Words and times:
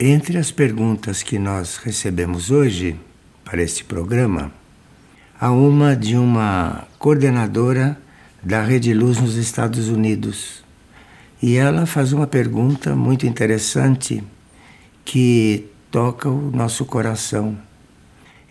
Entre 0.00 0.38
as 0.38 0.50
perguntas 0.50 1.22
que 1.22 1.38
nós 1.38 1.76
recebemos 1.76 2.50
hoje 2.50 2.98
para 3.44 3.62
este 3.62 3.84
programa, 3.84 4.50
há 5.38 5.52
uma 5.52 5.94
de 5.94 6.16
uma 6.16 6.88
coordenadora 6.98 7.96
da 8.42 8.60
Rede 8.60 8.92
Luz 8.92 9.20
nos 9.20 9.36
Estados 9.36 9.88
Unidos. 9.88 10.64
E 11.40 11.54
ela 11.54 11.86
faz 11.86 12.12
uma 12.12 12.26
pergunta 12.26 12.96
muito 12.96 13.24
interessante 13.24 14.24
que 15.04 15.70
toca 15.92 16.28
o 16.28 16.50
nosso 16.50 16.84
coração. 16.84 17.56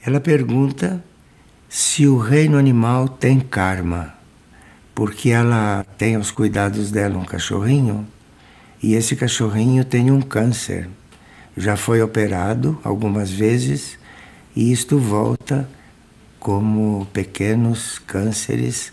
Ela 0.05 0.21
pergunta 0.21 1.03
se 1.67 2.07
o 2.07 2.17
reino 2.17 2.57
animal 2.57 3.09
tem 3.09 3.41
karma, 3.41 4.13
porque 4.95 5.31
ela 5.31 5.85
tem 5.97 6.15
aos 6.15 6.31
cuidados 6.31 6.89
dela 6.89 7.17
um 7.17 7.25
cachorrinho 7.25 8.07
e 8.81 8.93
esse 8.93 9.13
cachorrinho 9.17 9.83
tem 9.83 10.09
um 10.09 10.21
câncer. 10.21 10.87
Já 11.55 11.77
foi 11.77 12.01
operado 12.01 12.79
algumas 12.83 13.31
vezes 13.31 13.97
e 14.55 14.71
isto 14.71 14.97
volta 14.97 15.69
como 16.39 17.07
pequenos 17.13 17.99
cânceres 17.99 18.91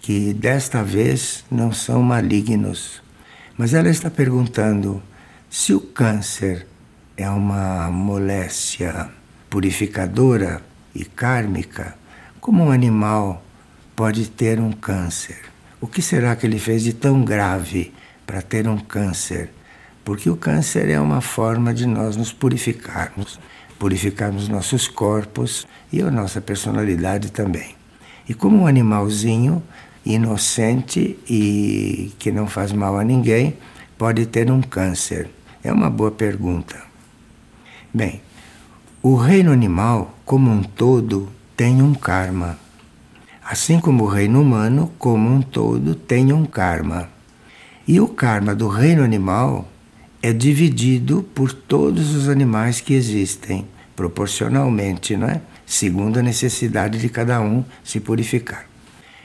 que 0.00 0.34
desta 0.34 0.82
vez 0.82 1.44
não 1.50 1.72
são 1.72 2.02
malignos. 2.02 3.02
Mas 3.56 3.72
ela 3.72 3.88
está 3.88 4.10
perguntando 4.10 5.02
se 5.48 5.72
o 5.72 5.80
câncer 5.80 6.66
é 7.16 7.28
uma 7.30 7.90
moléstia 7.90 9.08
purificadora 9.48 10.60
e 10.94 11.04
kármica, 11.04 11.96
como 12.40 12.64
um 12.64 12.70
animal 12.70 13.42
pode 13.96 14.28
ter 14.28 14.60
um 14.60 14.72
câncer? 14.72 15.40
O 15.80 15.86
que 15.86 16.02
será 16.02 16.36
que 16.36 16.46
ele 16.46 16.58
fez 16.58 16.82
de 16.82 16.92
tão 16.92 17.24
grave 17.24 17.92
para 18.26 18.42
ter 18.42 18.68
um 18.68 18.78
câncer? 18.78 19.50
Porque 20.04 20.28
o 20.28 20.36
câncer 20.36 20.90
é 20.90 21.00
uma 21.00 21.20
forma 21.20 21.72
de 21.72 21.86
nós 21.86 22.14
nos 22.16 22.32
purificarmos, 22.32 23.40
purificarmos 23.78 24.48
nossos 24.48 24.86
corpos 24.86 25.66
e 25.90 26.02
a 26.02 26.10
nossa 26.10 26.40
personalidade 26.40 27.32
também. 27.32 27.74
E 28.28 28.34
como 28.34 28.58
um 28.58 28.66
animalzinho 28.66 29.62
inocente 30.04 31.18
e 31.28 32.12
que 32.18 32.30
não 32.30 32.46
faz 32.46 32.70
mal 32.72 32.98
a 32.98 33.04
ninguém 33.04 33.56
pode 33.96 34.26
ter 34.26 34.50
um 34.50 34.60
câncer? 34.60 35.30
É 35.62 35.72
uma 35.72 35.88
boa 35.88 36.10
pergunta. 36.10 36.76
Bem, 37.92 38.20
o 39.02 39.16
reino 39.16 39.52
animal, 39.52 40.14
como 40.24 40.50
um 40.50 40.62
todo, 40.62 41.30
tem 41.56 41.80
um 41.80 41.94
karma. 41.94 42.58
Assim 43.42 43.78
como 43.78 44.04
o 44.04 44.08
reino 44.08 44.40
humano, 44.40 44.92
como 44.98 45.28
um 45.30 45.40
todo, 45.40 45.94
tem 45.94 46.32
um 46.32 46.44
karma. 46.44 47.08
E 47.86 48.00
o 48.00 48.08
karma 48.08 48.54
do 48.54 48.68
reino 48.68 49.02
animal 49.02 49.68
é 50.24 50.32
dividido 50.32 51.22
por 51.34 51.52
todos 51.52 52.14
os 52.14 52.30
animais 52.30 52.80
que 52.80 52.94
existem, 52.94 53.68
proporcionalmente, 53.94 55.18
não 55.18 55.28
é? 55.28 55.42
Segundo 55.66 56.18
a 56.18 56.22
necessidade 56.22 56.98
de 56.98 57.10
cada 57.10 57.42
um 57.42 57.62
se 57.84 58.00
purificar. 58.00 58.64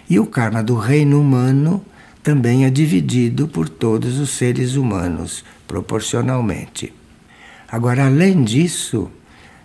E 0.09 0.19
o 0.19 0.25
karma 0.25 0.61
do 0.61 0.75
reino 0.75 1.21
humano 1.21 1.81
também 2.21 2.65
é 2.65 2.69
dividido 2.69 3.47
por 3.47 3.69
todos 3.69 4.19
os 4.19 4.31
seres 4.31 4.75
humanos, 4.75 5.45
proporcionalmente. 5.65 6.93
Agora, 7.71 8.07
além 8.07 8.43
disso, 8.43 9.09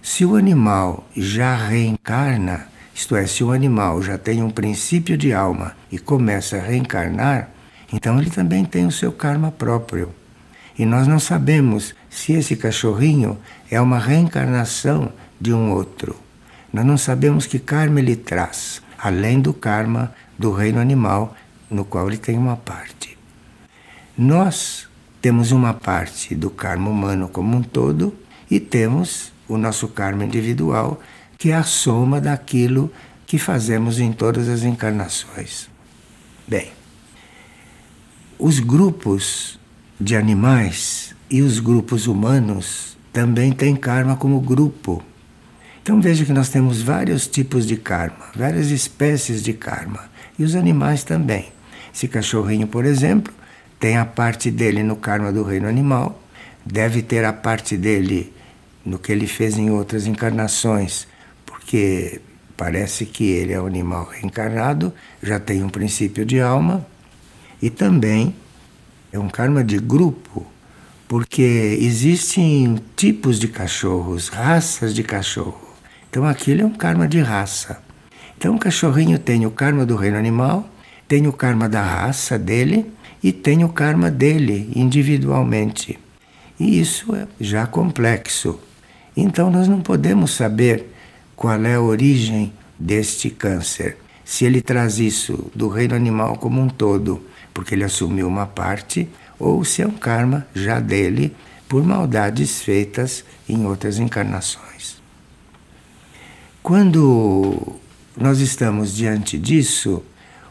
se 0.01 0.25
o 0.25 0.37
animal 0.37 1.05
já 1.17 1.57
reencarna, 1.57 2.69
isto 2.95 3.17
é, 3.17 3.27
se 3.27 3.43
o 3.43 3.51
animal 3.51 4.01
já 4.01 4.17
tem 4.17 4.41
um 4.41 4.51
princípio 4.51 5.17
de 5.17 5.33
alma 5.33 5.75
e 5.91 5.99
começa 5.99 6.59
a 6.59 6.63
reencarnar, 6.63 7.51
então 7.93 8.21
ele 8.21 8.31
também 8.31 8.65
tem 8.65 8.87
o 8.87 8.93
seu 8.93 9.11
karma 9.11 9.51
próprio. 9.51 10.15
E 10.79 10.85
nós 10.85 11.07
não 11.07 11.19
sabemos 11.19 11.95
se 12.11 12.33
esse 12.33 12.57
cachorrinho 12.57 13.39
é 13.71 13.81
uma 13.81 13.99
reencarnação 13.99 15.13
de 15.41 15.53
um 15.53 15.71
outro. 15.71 16.17
Nós 16.73 16.85
não 16.85 16.99
sabemos 16.99 17.47
que 17.47 17.59
karma 17.59 18.01
ele 18.01 18.17
traz, 18.17 18.83
além 18.99 19.41
do 19.41 19.55
karma 19.55 20.13
do 20.39 20.53
reino 20.53 20.81
animal, 20.81 21.37
no 21.71 21.85
qual 21.85 22.09
ele 22.09 22.19
tem 22.19 22.37
uma 22.37 22.57
parte. 22.57 23.17
Nós 24.19 24.89
temos 25.21 25.53
uma 25.53 25.73
parte 25.73 26.35
do 26.35 26.51
karma 26.51 26.91
humano 26.91 27.29
como 27.29 27.57
um 27.57 27.63
todo 27.63 28.15
e 28.51 28.59
temos 28.59 29.33
o 29.49 29.57
nosso 29.57 29.89
karma 29.89 30.25
individual, 30.25 31.01
que 31.39 31.51
é 31.51 31.55
a 31.55 31.63
soma 31.63 32.21
daquilo 32.21 32.93
que 33.27 33.39
fazemos 33.39 33.99
em 33.99 34.13
todas 34.13 34.49
as 34.49 34.63
encarnações. 34.63 35.69
Bem, 36.47 36.73
os 38.39 38.59
grupos 38.59 39.59
de 40.01 40.17
animais 40.17 41.15
e 41.31 41.41
os 41.41 41.61
grupos 41.61 42.07
humanos 42.07 42.97
também 43.13 43.53
têm 43.53 43.77
karma 43.77 44.17
como 44.17 44.41
grupo. 44.41 45.03
Então 45.83 46.01
veja 46.01 46.25
que 46.25 46.33
nós 46.33 46.49
temos 46.49 46.83
vários 46.83 47.27
tipos 47.27 47.67
de 47.67 47.77
karma, 47.77 48.27
várias 48.35 48.71
espécies 48.71 49.43
de 49.43 49.53
karma, 49.53 50.11
e 50.39 50.43
os 50.43 50.57
animais 50.57 51.05
também. 51.05 51.53
Esse 51.95 52.09
cachorrinho, 52.09 52.67
por 52.67 52.85
exemplo, 52.85 53.33
tem 53.79 53.97
a 53.97 54.05
parte 54.05 54.51
dele 54.51 54.83
no 54.83 54.97
karma 54.97 55.31
do 55.31 55.45
reino 55.45 55.69
animal, 55.69 56.21
deve 56.65 57.03
ter 57.03 57.25
a 57.25 57.33
parte 57.33 57.77
dele 57.77 58.33
no 58.85 58.99
que 58.99 59.13
ele 59.13 59.27
fez 59.27 59.57
em 59.57 59.71
outras 59.71 60.07
encarnações, 60.07 61.07
porque 61.45 62.21
parece 62.57 63.07
que 63.07 63.25
ele 63.25 63.53
é 63.53 63.61
um 63.61 63.67
animal 63.67 64.09
reencarnado, 64.11 64.93
já 65.23 65.39
tem 65.39 65.63
um 65.63 65.69
princípio 65.69 66.25
de 66.25 66.41
alma, 66.41 66.85
e 67.63 67.71
também 67.71 68.35
é 69.15 69.19
um 69.19 69.29
karma 69.29 69.63
de 69.63 69.79
grupo, 69.79 70.45
porque 71.07 71.79
existem 71.81 72.81
tipos 72.97 73.39
de 73.39 73.47
cachorros, 73.47 74.27
raças 74.27 74.93
de 74.93 75.05
cachorro. 75.05 75.61
Então 76.11 76.25
aquilo 76.25 76.63
é 76.63 76.65
um 76.65 76.75
karma 76.75 77.07
de 77.07 77.21
raça. 77.21 77.81
Então 78.37 78.57
o 78.57 78.59
cachorrinho 78.59 79.17
tem 79.17 79.47
o 79.47 79.53
karma 79.53 79.87
do 79.87 79.95
reino 79.95 80.19
animal, 80.19 80.69
tem 81.07 81.29
o 81.29 81.33
karma 81.33 81.69
da 81.69 81.81
raça 81.81 82.37
dele 82.37 82.93
e 83.23 83.31
tem 83.31 83.63
o 83.63 83.69
karma 83.69 84.11
dele 84.11 84.73
individualmente. 84.75 85.97
E 86.59 86.81
isso 86.81 87.15
é 87.15 87.29
já 87.41 87.69
complexo. 87.69 88.59
Então 89.17 89.49
nós 89.49 89.69
não 89.69 89.81
podemos 89.81 90.33
saber 90.33 90.93
qual 91.37 91.65
é 91.65 91.77
a 91.77 91.81
origem 91.81 92.53
deste 92.77 93.31
câncer. 93.31 93.97
Se 94.25 94.45
ele 94.45 94.61
traz 94.61 94.99
isso 94.99 95.53
do 95.55 95.69
reino 95.69 95.95
animal 95.95 96.37
como 96.37 96.61
um 96.61 96.69
todo, 96.69 97.23
porque 97.55 97.75
ele 97.75 97.85
assumiu 97.85 98.27
uma 98.27 98.47
parte, 98.47 99.09
ou 99.39 99.65
se 99.65 99.81
é 99.81 99.87
um 99.87 99.93
karma 99.93 100.47
já 100.55 100.81
dele 100.81 101.35
por 101.69 101.83
maldades 101.85 102.61
feitas 102.61 103.25
em 103.49 103.65
outras 103.65 103.99
encarnações. 103.99 105.01
Quando 106.63 107.77
nós 108.17 108.41
estamos 108.41 108.95
diante 108.95 109.39
disso, 109.39 110.03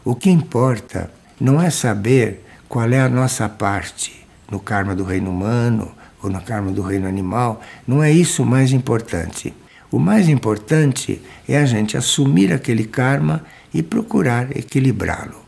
o 0.04 0.14
que 0.14 0.30
importa 0.30 1.10
não 1.40 1.60
é 1.60 1.70
saber 1.70 2.44
qual 2.68 2.88
é 2.88 3.00
a 3.00 3.08
nossa 3.08 3.48
parte 3.48 4.26
no 4.50 4.60
karma 4.60 4.94
do 4.94 5.04
reino 5.04 5.30
humano 5.30 5.92
ou 6.22 6.30
no 6.30 6.40
karma 6.40 6.70
do 6.70 6.82
reino 6.82 7.06
animal, 7.06 7.60
não 7.86 8.02
é 8.02 8.10
isso 8.10 8.42
o 8.42 8.46
mais 8.46 8.72
importante. 8.72 9.54
O 9.90 9.98
mais 9.98 10.28
importante 10.28 11.20
é 11.48 11.58
a 11.58 11.66
gente 11.66 11.96
assumir 11.96 12.52
aquele 12.52 12.84
karma 12.84 13.44
e 13.72 13.82
procurar 13.82 14.56
equilibrá-lo. 14.56 15.43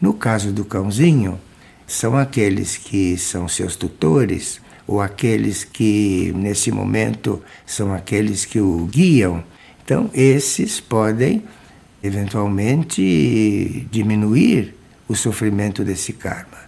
No 0.00 0.12
caso 0.14 0.52
do 0.52 0.64
cãozinho, 0.64 1.40
são 1.86 2.16
aqueles 2.16 2.76
que 2.76 3.16
são 3.16 3.48
seus 3.48 3.76
tutores 3.76 4.60
ou 4.86 5.00
aqueles 5.00 5.64
que 5.64 6.32
nesse 6.36 6.70
momento 6.70 7.42
são 7.64 7.92
aqueles 7.92 8.44
que 8.44 8.60
o 8.60 8.86
guiam. 8.86 9.42
Então, 9.84 10.10
esses 10.12 10.80
podem 10.80 11.42
eventualmente 12.02 13.86
diminuir 13.90 14.74
o 15.08 15.14
sofrimento 15.14 15.84
desse 15.84 16.12
karma. 16.12 16.58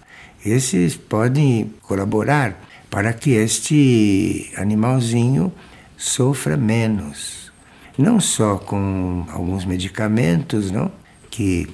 Esses 0.45 0.97
podem 0.97 1.73
colaborar 1.83 2.61
para 2.91 3.13
que 3.13 3.33
este 3.33 4.51
animalzinho 4.57 5.53
sofra 5.97 6.57
menos. 6.57 7.53
Não 7.99 8.21
só 8.21 8.57
com 8.57 9.27
alguns 9.31 9.65
medicamentos, 9.65 10.71
não? 10.71 10.91
que 11.31 11.69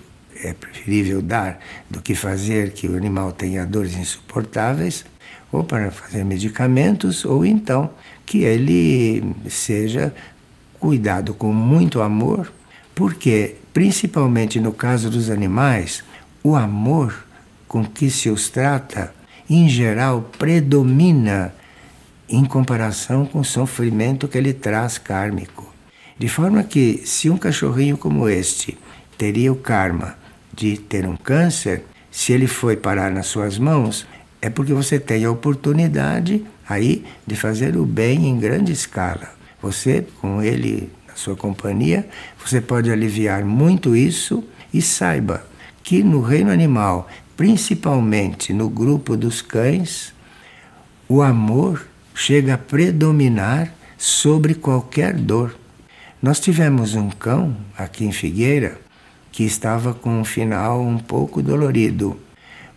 é 0.44 0.52
preferível 0.52 1.22
dar 1.22 1.58
do 1.88 2.02
que 2.02 2.14
fazer 2.14 2.72
que 2.72 2.86
o 2.86 2.96
animal 2.96 3.32
tenha 3.32 3.64
dores 3.64 3.96
insuportáveis, 3.96 5.04
ou 5.50 5.64
para 5.64 5.90
fazer 5.90 6.24
medicamentos, 6.24 7.24
ou 7.24 7.44
então 7.44 7.90
que 8.26 8.42
ele 8.42 9.34
seja 9.48 10.14
cuidado 10.78 11.32
com 11.32 11.52
muito 11.52 12.02
amor, 12.02 12.52
porque, 12.94 13.56
principalmente 13.72 14.60
no 14.60 14.72
caso 14.72 15.08
dos 15.08 15.30
animais, 15.30 16.04
o 16.42 16.56
amor 16.56 17.24
com 17.66 17.84
que 17.84 18.10
se 18.10 18.28
os 18.28 18.48
trata, 18.48 19.14
em 19.48 19.68
geral, 19.68 20.30
predomina 20.38 21.54
em 22.28 22.44
comparação 22.44 23.24
com 23.26 23.40
o 23.40 23.44
sofrimento 23.44 24.28
que 24.28 24.38
ele 24.38 24.52
traz 24.52 24.98
kármico. 24.98 25.72
De 26.18 26.28
forma 26.28 26.62
que, 26.62 27.02
se 27.04 27.28
um 27.30 27.36
cachorrinho 27.36 27.96
como 27.96 28.28
este 28.28 28.76
teria 29.16 29.52
o 29.52 29.56
karma 29.56 30.16
de 30.54 30.76
ter 30.76 31.06
um 31.06 31.16
câncer, 31.16 31.84
se 32.10 32.32
ele 32.32 32.46
foi 32.46 32.76
parar 32.76 33.10
nas 33.10 33.26
suas 33.26 33.58
mãos, 33.58 34.06
é 34.40 34.48
porque 34.48 34.72
você 34.72 35.00
tem 35.00 35.24
a 35.24 35.30
oportunidade 35.30 36.44
aí 36.68 37.04
de 37.26 37.34
fazer 37.34 37.76
o 37.76 37.84
bem 37.84 38.28
em 38.28 38.38
grande 38.38 38.72
escala. 38.72 39.32
Você, 39.60 40.06
com 40.20 40.42
ele 40.42 40.90
na 41.08 41.16
sua 41.16 41.34
companhia, 41.34 42.06
você 42.38 42.60
pode 42.60 42.90
aliviar 42.90 43.44
muito 43.44 43.96
isso 43.96 44.44
e 44.72 44.80
saiba 44.80 45.46
que 45.82 46.02
no 46.02 46.20
reino 46.20 46.50
animal, 46.50 47.08
principalmente 47.36 48.52
no 48.52 48.68
grupo 48.68 49.16
dos 49.16 49.42
cães, 49.42 50.12
o 51.08 51.20
amor 51.20 51.86
chega 52.14 52.54
a 52.54 52.58
predominar 52.58 53.72
sobre 53.98 54.54
qualquer 54.54 55.14
dor. 55.14 55.56
Nós 56.22 56.38
tivemos 56.38 56.94
um 56.94 57.10
cão 57.10 57.56
aqui 57.76 58.04
em 58.04 58.12
Figueira 58.12 58.83
que 59.34 59.42
estava 59.42 59.92
com 59.92 60.20
um 60.20 60.24
final 60.24 60.80
um 60.80 60.96
pouco 60.96 61.42
dolorido, 61.42 62.16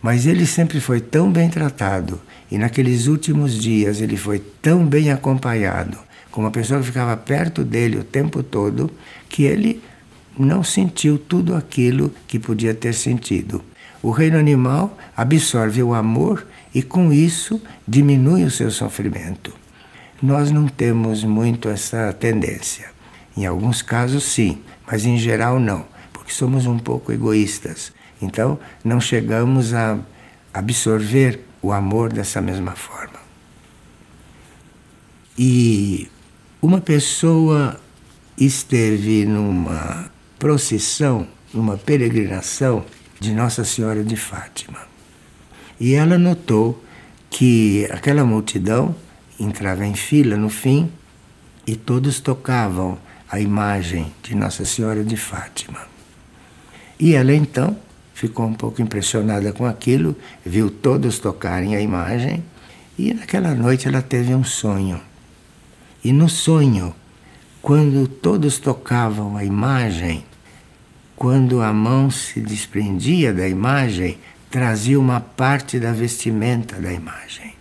mas 0.02 0.26
ele 0.26 0.44
sempre 0.44 0.80
foi 0.80 1.00
tão 1.00 1.30
bem 1.30 1.48
tratado 1.48 2.20
e 2.50 2.58
naqueles 2.58 3.06
últimos 3.06 3.56
dias 3.56 4.00
ele 4.00 4.16
foi 4.16 4.40
tão 4.60 4.84
bem 4.84 5.12
acompanhado, 5.12 5.96
com 6.32 6.40
uma 6.40 6.50
pessoa 6.50 6.80
que 6.80 6.86
ficava 6.86 7.16
perto 7.16 7.62
dele 7.62 7.98
o 7.98 8.02
tempo 8.02 8.42
todo, 8.42 8.90
que 9.28 9.44
ele 9.44 9.80
não 10.36 10.64
sentiu 10.64 11.16
tudo 11.16 11.54
aquilo 11.54 12.12
que 12.26 12.40
podia 12.40 12.74
ter 12.74 12.92
sentido. 12.92 13.62
O 14.02 14.10
reino 14.10 14.36
animal 14.36 14.98
absorve 15.16 15.80
o 15.80 15.94
amor 15.94 16.44
e 16.74 16.82
com 16.82 17.12
isso 17.12 17.62
diminui 17.86 18.42
o 18.42 18.50
seu 18.50 18.72
sofrimento. 18.72 19.54
Nós 20.20 20.50
não 20.50 20.66
temos 20.66 21.22
muito 21.22 21.68
essa 21.68 22.12
tendência. 22.12 22.86
Em 23.36 23.46
alguns 23.46 23.80
casos, 23.80 24.24
sim, 24.24 24.58
mas 24.84 25.06
em 25.06 25.16
geral, 25.16 25.60
não, 25.60 25.86
porque 26.28 26.34
somos 26.34 26.66
um 26.66 26.78
pouco 26.78 27.10
egoístas. 27.10 27.90
Então, 28.20 28.58
não 28.84 29.00
chegamos 29.00 29.72
a 29.72 29.98
absorver 30.52 31.40
o 31.62 31.72
amor 31.72 32.12
dessa 32.12 32.40
mesma 32.42 32.72
forma. 32.72 33.18
E 35.38 36.08
uma 36.60 36.80
pessoa 36.80 37.80
esteve 38.36 39.24
numa 39.24 40.10
procissão, 40.38 41.26
numa 41.54 41.78
peregrinação 41.78 42.84
de 43.18 43.32
Nossa 43.32 43.64
Senhora 43.64 44.04
de 44.04 44.16
Fátima. 44.16 44.80
E 45.80 45.94
ela 45.94 46.18
notou 46.18 46.84
que 47.30 47.88
aquela 47.90 48.24
multidão 48.24 48.94
entrava 49.40 49.86
em 49.86 49.94
fila 49.94 50.36
no 50.36 50.50
fim 50.50 50.90
e 51.66 51.74
todos 51.74 52.20
tocavam 52.20 52.98
a 53.30 53.40
imagem 53.40 54.12
de 54.22 54.34
Nossa 54.34 54.64
Senhora 54.64 55.02
de 55.02 55.16
Fátima. 55.16 55.97
E 56.98 57.14
ela 57.14 57.32
então 57.32 57.76
ficou 58.14 58.46
um 58.46 58.54
pouco 58.54 58.82
impressionada 58.82 59.52
com 59.52 59.64
aquilo, 59.64 60.16
viu 60.44 60.70
todos 60.70 61.18
tocarem 61.18 61.76
a 61.76 61.80
imagem 61.80 62.42
e 62.98 63.14
naquela 63.14 63.54
noite 63.54 63.86
ela 63.86 64.02
teve 64.02 64.34
um 64.34 64.42
sonho. 64.42 65.00
E 66.02 66.12
no 66.12 66.28
sonho, 66.28 66.94
quando 67.62 68.08
todos 68.08 68.58
tocavam 68.58 69.36
a 69.36 69.44
imagem, 69.44 70.24
quando 71.14 71.60
a 71.60 71.72
mão 71.72 72.10
se 72.10 72.40
desprendia 72.40 73.32
da 73.32 73.48
imagem, 73.48 74.18
trazia 74.50 74.98
uma 74.98 75.20
parte 75.20 75.78
da 75.78 75.92
vestimenta 75.92 76.80
da 76.80 76.92
imagem, 76.92 77.54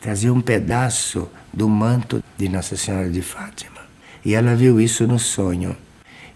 trazia 0.00 0.32
um 0.32 0.40
pedaço 0.40 1.28
do 1.52 1.68
manto 1.68 2.22
de 2.36 2.48
Nossa 2.48 2.76
Senhora 2.76 3.10
de 3.10 3.20
Fátima. 3.20 3.78
E 4.24 4.34
ela 4.34 4.54
viu 4.54 4.80
isso 4.80 5.06
no 5.06 5.18
sonho. 5.18 5.76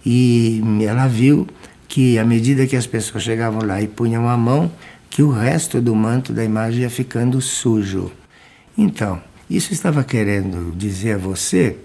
E 0.04 0.62
ela 0.86 1.06
viu 1.06 1.46
que 1.92 2.18
à 2.18 2.24
medida 2.24 2.66
que 2.66 2.74
as 2.74 2.86
pessoas 2.86 3.22
chegavam 3.22 3.66
lá 3.66 3.82
e 3.82 3.86
punham 3.86 4.26
a 4.26 4.34
mão, 4.34 4.72
que 5.10 5.22
o 5.22 5.30
resto 5.30 5.78
do 5.78 5.94
manto 5.94 6.32
da 6.32 6.42
imagem 6.42 6.80
ia 6.80 6.88
ficando 6.88 7.38
sujo. 7.42 8.10
Então, 8.78 9.20
isso 9.50 9.74
estava 9.74 10.02
querendo 10.02 10.74
dizer 10.74 11.16
a 11.16 11.18
você 11.18 11.76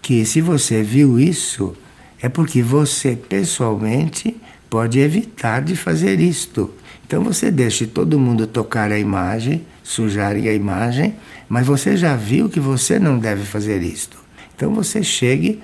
que 0.00 0.24
se 0.24 0.40
você 0.40 0.84
viu 0.84 1.18
isso, 1.18 1.76
é 2.22 2.28
porque 2.28 2.62
você 2.62 3.16
pessoalmente 3.16 4.36
pode 4.70 5.00
evitar 5.00 5.62
de 5.62 5.74
fazer 5.74 6.20
isto. 6.20 6.72
Então 7.04 7.24
você 7.24 7.50
deixe 7.50 7.88
todo 7.88 8.20
mundo 8.20 8.46
tocar 8.46 8.92
a 8.92 8.98
imagem, 9.00 9.66
sujarem 9.82 10.48
a 10.48 10.52
imagem, 10.52 11.16
mas 11.48 11.66
você 11.66 11.96
já 11.96 12.14
viu 12.14 12.48
que 12.48 12.60
você 12.60 13.00
não 13.00 13.18
deve 13.18 13.44
fazer 13.44 13.82
isto. 13.82 14.16
Então 14.54 14.72
você 14.72 15.02
chegue 15.02 15.60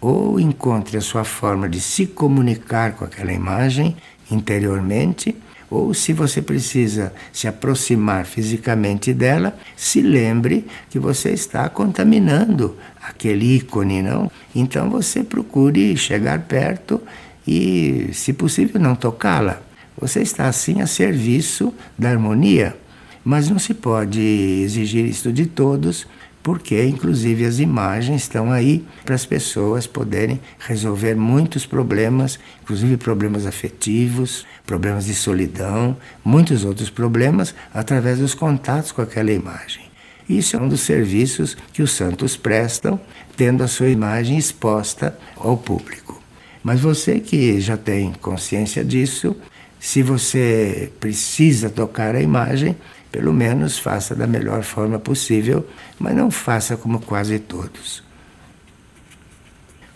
ou 0.00 0.38
encontre 0.38 0.96
a 0.96 1.00
sua 1.00 1.24
forma 1.24 1.68
de 1.68 1.80
se 1.80 2.06
comunicar 2.06 2.92
com 2.92 3.04
aquela 3.04 3.32
imagem 3.32 3.96
interiormente, 4.30 5.34
ou 5.68 5.92
se 5.92 6.12
você 6.12 6.40
precisa 6.40 7.12
se 7.32 7.48
aproximar 7.48 8.24
fisicamente 8.24 9.12
dela, 9.12 9.56
se 9.76 10.00
lembre 10.00 10.64
que 10.88 10.98
você 10.98 11.30
está 11.30 11.68
contaminando 11.68 12.76
aquele 13.02 13.56
ícone, 13.56 14.02
não? 14.02 14.30
Então 14.54 14.88
você 14.88 15.24
procure 15.24 15.96
chegar 15.96 16.40
perto 16.40 17.00
e, 17.46 18.10
se 18.12 18.32
possível, 18.32 18.80
não 18.80 18.94
tocá-la. 18.94 19.60
Você 19.98 20.20
está 20.20 20.46
assim 20.46 20.80
a 20.80 20.86
serviço 20.86 21.72
da 21.98 22.10
harmonia, 22.10 22.76
mas 23.24 23.48
não 23.48 23.58
se 23.58 23.74
pode 23.74 24.20
exigir 24.20 25.04
isso 25.04 25.32
de 25.32 25.46
todos, 25.46 26.06
porque 26.46 26.80
inclusive 26.84 27.44
as 27.44 27.58
imagens 27.58 28.22
estão 28.22 28.52
aí 28.52 28.84
para 29.04 29.16
as 29.16 29.26
pessoas 29.26 29.84
poderem 29.84 30.40
resolver 30.60 31.16
muitos 31.16 31.66
problemas, 31.66 32.38
inclusive 32.62 32.96
problemas 32.96 33.46
afetivos, 33.46 34.46
problemas 34.64 35.06
de 35.06 35.14
solidão, 35.14 35.96
muitos 36.24 36.64
outros 36.64 36.88
problemas 36.88 37.52
através 37.74 38.20
dos 38.20 38.32
contatos 38.32 38.92
com 38.92 39.02
aquela 39.02 39.32
imagem. 39.32 39.86
Isso 40.28 40.56
é 40.56 40.60
um 40.60 40.68
dos 40.68 40.82
serviços 40.82 41.56
que 41.72 41.82
os 41.82 41.90
santos 41.90 42.36
prestam, 42.36 43.00
tendo 43.36 43.64
a 43.64 43.68
sua 43.68 43.88
imagem 43.88 44.38
exposta 44.38 45.18
ao 45.36 45.56
público. 45.56 46.22
Mas 46.62 46.78
você 46.78 47.18
que 47.18 47.60
já 47.60 47.76
tem 47.76 48.12
consciência 48.20 48.84
disso, 48.84 49.34
se 49.80 50.00
você 50.00 50.92
precisa 51.00 51.68
tocar 51.68 52.14
a 52.14 52.22
imagem, 52.22 52.76
pelo 53.16 53.32
menos 53.32 53.78
faça 53.78 54.14
da 54.14 54.26
melhor 54.26 54.62
forma 54.62 54.98
possível, 54.98 55.66
mas 55.98 56.14
não 56.14 56.30
faça 56.30 56.76
como 56.76 57.00
quase 57.00 57.38
todos. 57.38 58.04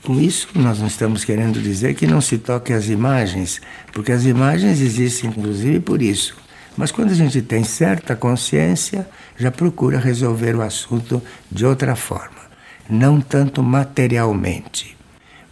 Com 0.02 0.19
isso, 0.19 0.49
nós 0.55 0.78
não 0.78 0.87
estamos 0.87 1.22
querendo 1.22 1.61
dizer 1.61 1.93
que 1.93 2.06
não 2.06 2.22
se 2.22 2.38
toque 2.38 2.72
as 2.72 2.88
imagens, 2.88 3.61
porque 3.93 4.11
as 4.11 4.25
imagens 4.25 4.81
existem 4.81 5.28
inclusive 5.28 5.81
por 5.81 6.00
isso. 6.00 6.34
Mas 6.78 6.90
quando 6.90 7.11
a 7.11 7.14
gente 7.14 7.43
tem 7.43 7.62
certa 7.62 8.17
consciência, 8.17 9.06
já 9.37 9.50
procura 9.50 9.99
resolver 9.99 10.56
o 10.56 10.62
assunto 10.62 11.23
de 11.52 11.66
outra 11.66 11.94
forma, 11.94 12.40
não 12.88 13.21
tanto 13.21 13.62
materialmente. 13.62 14.97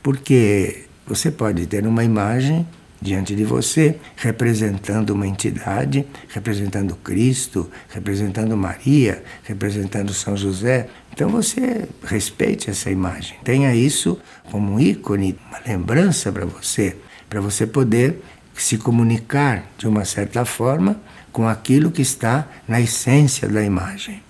Porque 0.03 0.87
você 1.07 1.31
pode 1.31 1.67
ter 1.67 1.87
uma 1.87 2.03
imagem 2.03 2.67
diante 3.01 3.35
de 3.35 3.45
você, 3.45 3.97
representando 4.17 5.11
uma 5.11 5.27
entidade, 5.27 6.05
representando 6.29 6.97
Cristo, 6.97 7.71
representando 7.89 8.57
Maria, 8.57 9.23
representando 9.45 10.13
São 10.13 10.37
José. 10.37 10.89
Então 11.13 11.29
você 11.29 11.89
respeite 12.05 12.71
essa 12.71 12.91
imagem, 12.91 13.37
tenha 13.45 13.75
isso 13.75 14.19
como 14.51 14.75
um 14.75 14.81
ícone, 14.81 15.39
uma 15.49 15.61
lembrança 15.67 16.33
para 16.33 16.45
você, 16.45 16.97
para 17.29 17.41
você 17.41 17.67
poder 17.67 18.23
se 18.55 18.77
comunicar 18.77 19.65
de 19.79 19.87
uma 19.87 20.05
certa 20.05 20.45
forma 20.45 21.01
com 21.31 21.47
aquilo 21.47 21.91
que 21.91 22.03
está 22.03 22.49
na 22.67 22.81
essência 22.81 23.49
da 23.49 23.63
imagem. 23.63 24.21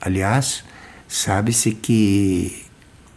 Aliás, 0.00 0.62
sabe-se 1.08 1.72
que 1.72 2.64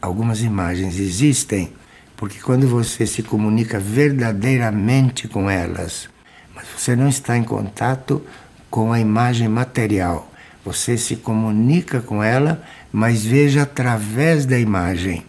algumas 0.01 0.42
imagens 0.42 0.98
existem 0.98 1.74
porque 2.17 2.39
quando 2.39 2.67
você 2.67 3.05
se 3.05 3.21
comunica 3.21 3.79
verdadeiramente 3.79 5.27
com 5.27 5.50
elas, 5.50 6.09
mas 6.55 6.65
você 6.75 6.95
não 6.95 7.07
está 7.07 7.38
em 7.38 7.43
contato 7.43 8.25
com 8.71 8.91
a 8.91 9.00
imagem 9.00 9.47
material, 9.47 10.29
você 10.65 10.97
se 10.97 11.15
comunica 11.15 12.01
com 12.01 12.21
ela, 12.21 12.62
mas 12.91 13.24
veja 13.24 13.62
através 13.62 14.45
da 14.45 14.59
imagem. 14.59 15.24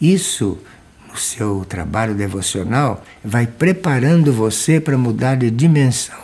Isso, 0.00 0.58
no 1.08 1.16
seu 1.16 1.64
trabalho 1.64 2.14
devocional, 2.14 3.02
vai 3.24 3.46
preparando 3.46 4.32
você 4.32 4.80
para 4.80 4.98
mudar 4.98 5.36
de 5.36 5.50
dimensão. 5.50 6.18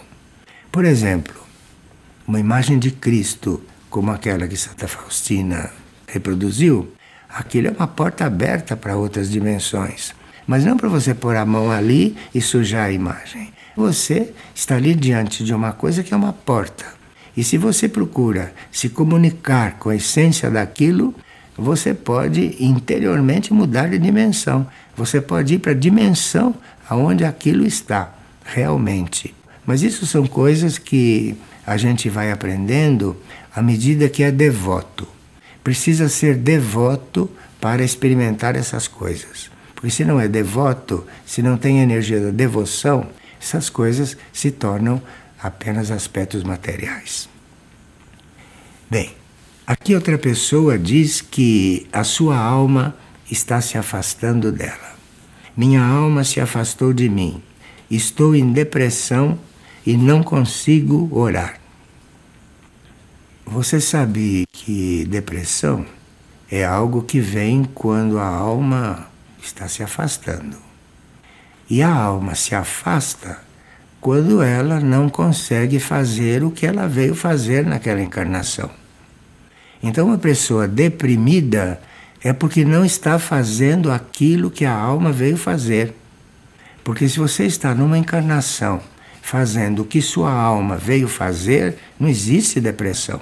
Por 0.73 0.85
exemplo, 0.85 1.35
uma 2.27 2.41
imagem 2.41 2.79
de 2.79 2.91
Cristo, 2.91 3.63
como 3.89 4.11
aquela 4.11 4.47
que 4.49 4.57
Santa 4.57 4.89
Faustina 4.89 5.71
reproduziu, 6.07 6.93
aquilo 7.35 7.69
é 7.69 7.71
uma 7.71 7.87
porta 7.87 8.25
aberta 8.25 8.77
para 8.77 8.97
outras 8.97 9.31
dimensões. 9.31 10.13
Mas 10.47 10.65
não 10.65 10.77
para 10.77 10.89
você 10.89 11.15
pôr 11.15 11.37
a 11.37 11.47
mão 11.47 11.71
ali 11.71 12.17
e 12.35 12.41
sujar 12.41 12.87
a 12.87 12.93
imagem. 12.93 13.53
Você 13.77 14.33
está 14.55 14.77
ali 14.77 14.95
diante 14.95 15.45
de 15.45 15.55
uma 15.55 15.73
coisa 15.73 16.03
que 16.03 16.13
é 16.13 16.17
uma 16.17 16.33
porta. 16.33 16.85
E 17.37 17.45
se 17.45 17.57
você 17.57 17.89
procura 17.89 18.53
se 18.71 18.89
comunicar 18.89 19.79
com 19.79 19.91
a 19.91 19.97
essência 19.97 20.51
daquilo, 20.51 21.15
você 21.57 21.95
pode 21.95 22.57
interiormente 22.59 23.53
mudar 23.53 23.89
de 23.89 23.99
dimensão. 23.99 24.67
Você 24.97 25.21
pode 25.21 25.55
ir 25.55 25.59
para 25.59 25.73
a 25.73 25.75
dimensão 25.75 26.55
aonde 26.89 27.25
aquilo 27.25 27.65
está 27.65 28.13
realmente. 28.45 29.35
Mas 29.65 29.83
isso 29.83 30.05
são 30.07 30.27
coisas 30.27 30.79
que 30.79 31.37
a 31.67 31.77
gente 31.77 32.09
vai 32.09 32.33
aprendendo 32.33 33.17
à 33.55 33.63
medida 33.63 34.09
que 34.09 34.23
é 34.23 34.33
devoto. 34.33 35.07
Precisa 35.63 36.09
ser 36.09 36.37
devoto 36.37 37.31
para 37.61 37.85
experimentar 37.85 38.57
essas 38.57 38.89
coisas. 38.89 39.51
Porque 39.75 39.91
se 39.91 40.05
não 40.05 40.21
é 40.21 40.29
devoto, 40.29 41.07
se 41.25 41.43
não 41.43 41.57
tem 41.57 41.81
energia 41.81 42.21
da 42.21 42.31
devoção, 42.31 43.09
essas 43.41 43.69
coisas 43.71 44.17
se 44.33 44.51
tornam 44.51 45.01
apenas 45.43 45.91
aspectos 45.91 46.43
materiais. 46.43 47.29
Bem, 48.91 49.15
aqui 49.67 49.95
outra 49.95 50.19
pessoa 50.19 50.79
diz 50.79 51.21
que 51.21 51.87
a 51.93 52.05
sua 52.05 52.37
alma 52.37 52.95
está 53.31 53.61
se 53.61 53.79
afastando 53.79 54.51
dela. 54.51 54.97
Minha 55.57 55.83
alma 55.83 56.25
se 56.25 56.41
afastou 56.41 56.93
de 56.93 57.09
mim. 57.09 57.43
Estou 57.91 58.35
em 58.35 58.53
depressão 58.53 59.39
e 59.87 59.97
não 59.97 60.23
consigo 60.23 61.09
orar. 61.13 61.60
Você 63.51 63.81
sabe 63.81 64.45
que 64.53 65.05
depressão 65.07 65.85
é 66.49 66.65
algo 66.65 67.03
que 67.03 67.19
vem 67.19 67.65
quando 67.65 68.17
a 68.17 68.25
alma 68.25 69.09
está 69.43 69.67
se 69.67 69.83
afastando. 69.83 70.57
E 71.69 71.83
a 71.83 71.93
alma 71.93 72.37
se 72.37 72.55
afasta 72.55 73.41
quando 74.01 74.41
ela 74.41 74.79
não 74.79 75.09
consegue 75.09 75.81
fazer 75.81 76.45
o 76.45 76.53
que 76.53 76.65
ela 76.65 76.87
veio 76.87 77.13
fazer 77.13 77.67
naquela 77.67 78.01
encarnação. 78.01 78.71
Então, 79.83 80.07
uma 80.07 80.19
pessoa 80.19 80.69
deprimida 80.69 81.81
é 82.23 82.33
porque 82.33 82.65
não 82.65 82.85
está 82.85 83.19
fazendo 83.19 83.91
aquilo 83.91 84.49
que 84.49 84.65
a 84.65 84.73
alma 84.73 85.11
veio 85.11 85.37
fazer. 85.37 85.93
Porque 86.85 87.09
se 87.09 87.19
você 87.19 87.47
está 87.47 87.75
numa 87.75 87.99
encarnação 87.99 88.81
fazendo 89.21 89.83
o 89.83 89.85
que 89.85 90.01
sua 90.01 90.33
alma 90.33 90.77
veio 90.77 91.09
fazer, 91.09 91.79
não 91.99 92.09
existe 92.09 92.61
depressão. 92.61 93.21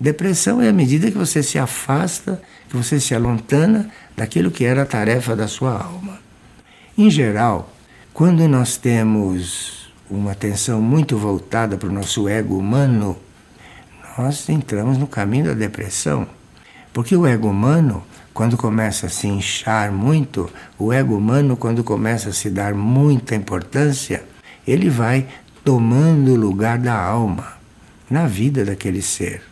Depressão 0.00 0.62
é 0.62 0.68
a 0.68 0.72
medida 0.72 1.10
que 1.10 1.18
você 1.18 1.42
se 1.42 1.58
afasta, 1.58 2.40
que 2.68 2.76
você 2.76 3.00
se 3.00 3.14
alontana 3.14 3.90
daquilo 4.16 4.50
que 4.50 4.64
era 4.64 4.82
a 4.82 4.86
tarefa 4.86 5.34
da 5.34 5.48
sua 5.48 5.72
alma. 5.72 6.18
Em 6.96 7.10
geral, 7.10 7.72
quando 8.14 8.46
nós 8.48 8.76
temos 8.76 9.92
uma 10.10 10.32
atenção 10.32 10.80
muito 10.80 11.16
voltada 11.16 11.76
para 11.76 11.88
o 11.88 11.92
nosso 11.92 12.28
ego 12.28 12.56
humano, 12.56 13.16
nós 14.16 14.48
entramos 14.48 14.98
no 14.98 15.06
caminho 15.06 15.46
da 15.46 15.54
depressão. 15.54 16.26
Porque 16.92 17.14
o 17.14 17.26
ego 17.26 17.48
humano 17.48 18.02
quando 18.38 18.56
começa 18.56 19.06
a 19.06 19.10
se 19.10 19.26
inchar 19.26 19.90
muito, 19.90 20.48
o 20.78 20.92
ego 20.92 21.16
humano, 21.16 21.56
quando 21.56 21.82
começa 21.82 22.28
a 22.28 22.32
se 22.32 22.48
dar 22.48 22.72
muita 22.72 23.34
importância, 23.34 24.22
ele 24.64 24.88
vai 24.88 25.26
tomando 25.64 26.30
o 26.30 26.36
lugar 26.36 26.78
da 26.78 26.96
alma 26.96 27.54
na 28.08 28.28
vida 28.28 28.64
daquele 28.64 29.02
ser. 29.02 29.42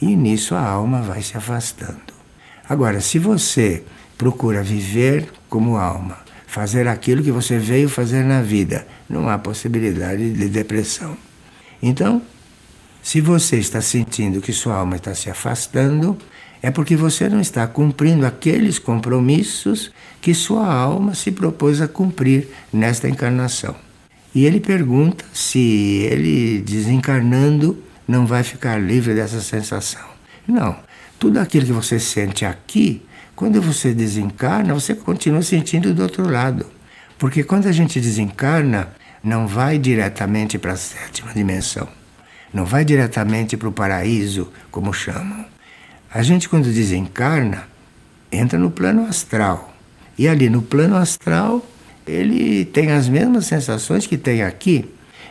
E 0.00 0.14
nisso 0.16 0.54
a 0.54 0.60
alma 0.60 1.02
vai 1.02 1.22
se 1.22 1.36
afastando. 1.36 2.14
Agora, 2.68 3.00
se 3.00 3.18
você 3.18 3.82
procura 4.16 4.62
viver 4.62 5.28
como 5.48 5.76
alma, 5.76 6.18
fazer 6.46 6.86
aquilo 6.86 7.22
que 7.22 7.30
você 7.30 7.58
veio 7.58 7.88
fazer 7.88 8.24
na 8.24 8.42
vida, 8.42 8.86
não 9.08 9.28
há 9.28 9.38
possibilidade 9.38 10.32
de 10.32 10.48
depressão. 10.48 11.16
Então, 11.82 12.22
se 13.02 13.20
você 13.20 13.56
está 13.56 13.80
sentindo 13.80 14.40
que 14.40 14.52
sua 14.52 14.74
alma 14.74 14.96
está 14.96 15.14
se 15.14 15.30
afastando, 15.30 16.16
é 16.60 16.70
porque 16.70 16.96
você 16.96 17.28
não 17.28 17.40
está 17.40 17.66
cumprindo 17.66 18.26
aqueles 18.26 18.78
compromissos 18.78 19.92
que 20.20 20.34
sua 20.34 20.66
alma 20.66 21.14
se 21.14 21.30
propôs 21.30 21.80
a 21.80 21.88
cumprir 21.88 22.48
nesta 22.72 23.08
encarnação. 23.08 23.74
E 24.34 24.44
ele 24.44 24.60
pergunta 24.60 25.24
se 25.32 26.06
ele, 26.10 26.60
desencarnando, 26.60 27.82
não 28.08 28.26
vai 28.26 28.42
ficar 28.42 28.80
livre 28.80 29.14
dessa 29.14 29.40
sensação. 29.40 30.04
Não. 30.46 30.76
Tudo 31.18 31.38
aquilo 31.38 31.66
que 31.66 31.72
você 31.72 32.00
sente 32.00 32.44
aqui, 32.44 33.02
quando 33.36 33.60
você 33.62 33.92
desencarna, 33.92 34.74
você 34.74 34.94
continua 34.94 35.42
sentindo 35.42 35.94
do 35.94 36.02
outro 36.02 36.28
lado. 36.28 36.66
Porque 37.18 37.44
quando 37.44 37.66
a 37.66 37.72
gente 37.72 38.00
desencarna, 38.00 38.88
não 39.22 39.46
vai 39.46 39.78
diretamente 39.78 40.58
para 40.58 40.72
a 40.72 40.76
sétima 40.76 41.32
dimensão. 41.34 41.86
Não 42.54 42.64
vai 42.64 42.84
diretamente 42.84 43.56
para 43.56 43.68
o 43.68 43.72
paraíso, 43.72 44.50
como 44.70 44.92
chamam 44.92 45.44
a 46.10 46.22
gente, 46.22 46.48
quando 46.48 46.72
desencarna, 46.72 47.68
entra 48.32 48.58
no 48.58 48.70
plano 48.70 49.06
astral. 49.06 49.74
E 50.16 50.26
ali 50.26 50.48
no 50.48 50.62
plano 50.62 50.96
astral, 50.96 51.64
ele 52.06 52.64
tem 52.64 52.92
as 52.92 53.08
mesmas 53.08 53.44
sensações 53.44 54.06
que 54.06 54.16
tem 54.16 54.42
aqui. 54.42 54.88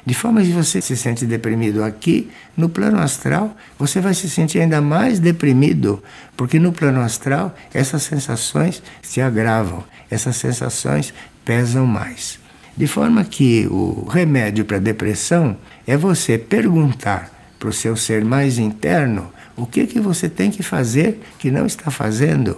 De 0.07 0.13
forma 0.13 0.41
que 0.41 0.53
você 0.53 0.79
se 0.79 0.95
sente 0.95 1.25
deprimido 1.25 1.83
aqui, 1.83 2.31
no 2.55 2.69
plano 2.69 2.97
astral, 2.97 3.53
você 3.77 3.99
vai 3.99 4.13
se 4.13 4.29
sentir 4.29 4.61
ainda 4.61 4.79
mais 4.79 5.19
deprimido, 5.19 6.01
porque 6.37 6.59
no 6.59 6.71
plano 6.71 7.01
astral 7.01 7.53
essas 7.73 8.03
sensações 8.03 8.81
se 9.01 9.19
agravam, 9.19 9.83
essas 10.09 10.37
sensações 10.37 11.13
pesam 11.43 11.85
mais. 11.85 12.39
De 12.77 12.87
forma 12.87 13.21
que 13.25 13.67
o 13.69 14.07
remédio 14.09 14.63
para 14.63 14.77
a 14.77 14.79
depressão 14.79 15.57
é 15.85 15.97
você 15.97 16.37
perguntar 16.37 17.29
para 17.59 17.67
o 17.67 17.73
seu 17.73 17.97
ser 17.97 18.23
mais 18.23 18.57
interno 18.57 19.29
o 19.57 19.65
que, 19.65 19.85
que 19.85 19.99
você 19.99 20.29
tem 20.29 20.49
que 20.49 20.63
fazer 20.63 21.19
que 21.37 21.51
não 21.51 21.65
está 21.65 21.91
fazendo? 21.91 22.57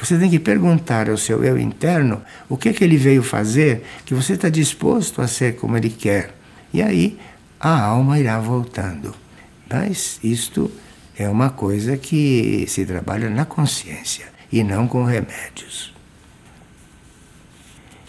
Você 0.00 0.18
tem 0.18 0.28
que 0.28 0.40
perguntar 0.40 1.08
ao 1.08 1.16
seu 1.16 1.44
eu 1.44 1.56
interno 1.56 2.20
o 2.48 2.56
que, 2.56 2.72
que 2.72 2.82
ele 2.82 2.96
veio 2.96 3.22
fazer 3.22 3.84
que 4.04 4.14
você 4.14 4.32
está 4.32 4.48
disposto 4.48 5.22
a 5.22 5.28
ser 5.28 5.54
como 5.54 5.76
ele 5.76 5.90
quer. 5.90 6.37
E 6.72 6.82
aí 6.82 7.18
a 7.58 7.80
alma 7.80 8.18
irá 8.18 8.38
voltando. 8.38 9.14
Mas 9.70 10.18
isto 10.22 10.70
é 11.16 11.28
uma 11.28 11.50
coisa 11.50 11.96
que 11.96 12.64
se 12.68 12.86
trabalha 12.86 13.28
na 13.28 13.44
consciência 13.44 14.26
e 14.50 14.62
não 14.62 14.86
com 14.86 15.04
remédios. 15.04 15.92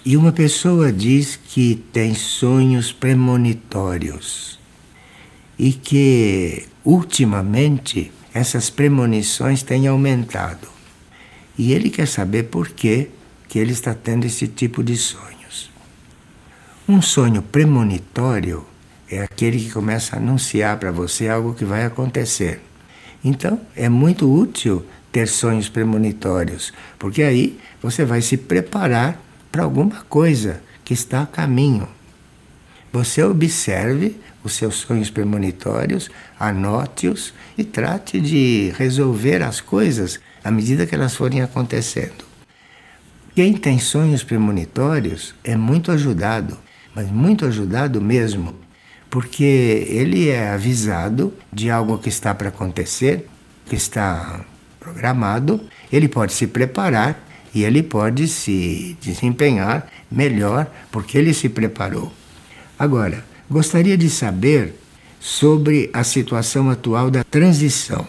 E 0.06 0.16
uma 0.16 0.32
pessoa 0.32 0.92
diz 0.92 1.36
que 1.36 1.84
tem 1.92 2.16
sonhos 2.16 2.92
premonitórios 2.92 4.60
e 5.58 5.74
que 5.74 6.66
ultimamente 6.86 8.12
essas 8.34 8.70
premonições 8.70 9.62
têm 9.62 9.88
aumentado. 9.88 10.68
E 11.58 11.74
ele 11.74 11.90
quer 11.90 12.08
saber 12.08 12.44
por 12.44 12.70
que, 12.70 13.10
que 13.50 13.60
ele 13.60 13.74
está 13.74 13.94
tendo 13.94 14.26
esse 14.26 14.48
tipo 14.48 14.82
de 14.82 14.96
sonhos. 14.96 15.39
Um 16.92 17.04
sonho 17.04 17.44
premonitório 17.44 18.66
é 19.12 19.22
aquele 19.22 19.60
que 19.60 19.70
começa 19.70 20.16
a 20.16 20.20
anunciar 20.20 20.80
para 20.80 20.92
você 20.92 21.30
algo 21.30 21.54
que 21.54 21.64
vai 21.64 21.86
acontecer. 21.86 22.64
Então, 23.24 23.62
é 23.76 23.88
muito 23.88 24.28
útil 24.28 24.84
ter 25.12 25.28
sonhos 25.28 25.70
premonitórios, 25.70 26.74
porque 26.98 27.22
aí 27.22 27.60
você 27.80 28.04
vai 28.04 28.24
se 28.24 28.38
preparar 28.38 29.22
para 29.52 29.62
alguma 29.62 29.98
coisa 30.10 30.64
que 30.84 30.92
está 30.92 31.22
a 31.22 31.28
caminho. 31.28 31.88
Você 32.92 33.22
observe 33.24 34.20
os 34.44 34.54
seus 34.54 34.78
sonhos 34.78 35.12
premonitórios, 35.12 36.10
anote-os 36.40 37.36
e 37.56 37.64
trate 37.64 38.20
de 38.20 38.74
resolver 38.76 39.44
as 39.44 39.62
coisas 39.62 40.20
à 40.44 40.50
medida 40.50 40.88
que 40.88 40.96
elas 40.96 41.16
forem 41.16 41.44
acontecendo. 41.44 42.26
Quem 43.36 43.54
tem 43.54 43.78
sonhos 43.78 44.24
premonitórios 44.24 45.36
é 45.44 45.56
muito 45.56 45.92
ajudado, 45.92 46.58
mas 46.96 47.10
muito 47.10 47.46
ajudado 47.46 48.02
mesmo, 48.02 48.54
porque 49.10 49.44
ele 49.90 50.30
é 50.30 50.50
avisado 50.50 51.34
de 51.52 51.70
algo 51.70 51.98
que 51.98 52.10
está 52.10 52.34
para 52.34 52.50
acontecer, 52.50 53.28
que 53.66 53.76
está 53.76 54.42
programado, 54.80 55.62
ele 55.92 56.08
pode 56.08 56.34
se 56.34 56.48
preparar 56.48 57.24
e 57.54 57.64
ele 57.64 57.82
pode 57.84 58.28
se 58.28 58.98
desempenhar 59.02 59.88
melhor 60.12 60.68
porque 60.92 61.18
ele 61.18 61.34
se 61.34 61.50
preparou. 61.50 62.12
Agora, 62.78 63.24
Gostaria 63.50 63.98
de 63.98 64.12
saber 64.12 64.76
sobre 65.20 65.90
a 65.92 66.04
situação 66.04 66.70
atual 66.70 67.10
da 67.10 67.24
transição. 67.24 68.06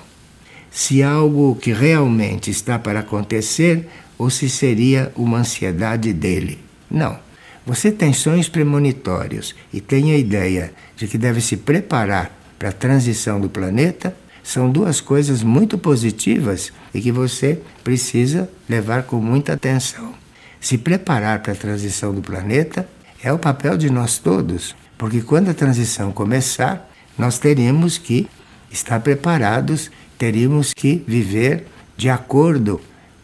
Se 0.71 1.03
algo 1.03 1.57
que 1.57 1.73
realmente 1.73 2.51
está 2.51 2.79
para 2.79 3.01
acontecer 3.01 3.89
ou 4.19 4.29
se 4.29 4.51
seria 4.51 5.11
uma 5.17 5.39
ansiedade 5.39 6.13
dele. 6.13 6.59
Não. 6.91 7.19
Você 7.67 7.93
tem 7.93 8.13
sonhos 8.13 8.49
premonitórios 8.49 9.55
e 9.73 9.81
tem 9.81 10.13
a 10.13 10.19
ideia 10.19 10.73
de 10.97 11.07
que 11.07 11.19
deve 11.19 11.41
se 11.41 11.57
preparar 11.57 12.33
para 12.59 12.71
a 12.71 12.73
transição 12.73 13.41
do 13.41 13.49
planeta, 13.49 14.15
são 14.43 14.71
duas 14.71 15.01
coisas 15.01 15.43
muito 15.43 15.79
positivas 15.79 16.73
e 16.95 17.01
que 17.01 17.13
você 17.13 17.61
precisa 17.85 18.51
levar 18.69 19.05
com 19.05 19.17
muita 19.17 19.53
atenção. 19.53 20.15
Se 20.61 20.77
preparar 20.77 21.43
para 21.43 21.53
a 21.53 21.57
transição 21.57 22.15
do 22.15 22.21
planeta 22.21 22.89
é 23.23 23.33
o 23.33 23.39
papel 23.39 23.77
de 23.77 23.91
nós 23.91 24.19
todos, 24.19 24.75
porque 24.99 25.21
quando 25.21 25.51
a 25.51 25.55
transição 25.55 26.13
começar, 26.13 26.91
nós 27.17 27.39
teríamos 27.39 27.99
que 27.99 28.29
estar 28.71 29.01
preparados, 29.01 29.91
teríamos 30.19 30.73
que 30.75 31.05
viver 31.07 31.67
de 31.97 32.09
acordo, 32.09 32.81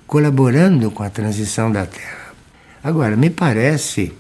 colaborando 0.07 0.91
com 0.91 1.03
a 1.03 1.11
transição 1.11 1.73
da 1.73 1.87
Terra. 1.87 2.35
Agora, 2.83 3.17
me 3.17 3.31
parece 3.31 4.13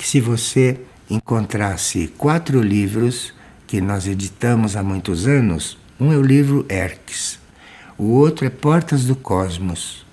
que 0.00 0.08
se 0.08 0.18
você 0.18 0.80
encontrasse 1.10 2.10
quatro 2.16 2.62
livros 2.62 3.34
que 3.66 3.82
nós 3.82 4.06
editamos 4.06 4.74
há 4.74 4.82
muitos 4.82 5.26
anos. 5.26 5.76
Um 6.00 6.10
é 6.10 6.16
o 6.16 6.22
livro 6.22 6.64
Erques, 6.70 7.38
o 7.98 8.04
outro 8.04 8.46
é 8.46 8.48
Portas 8.48 9.04
do 9.04 9.14
Cosmos, 9.14 10.06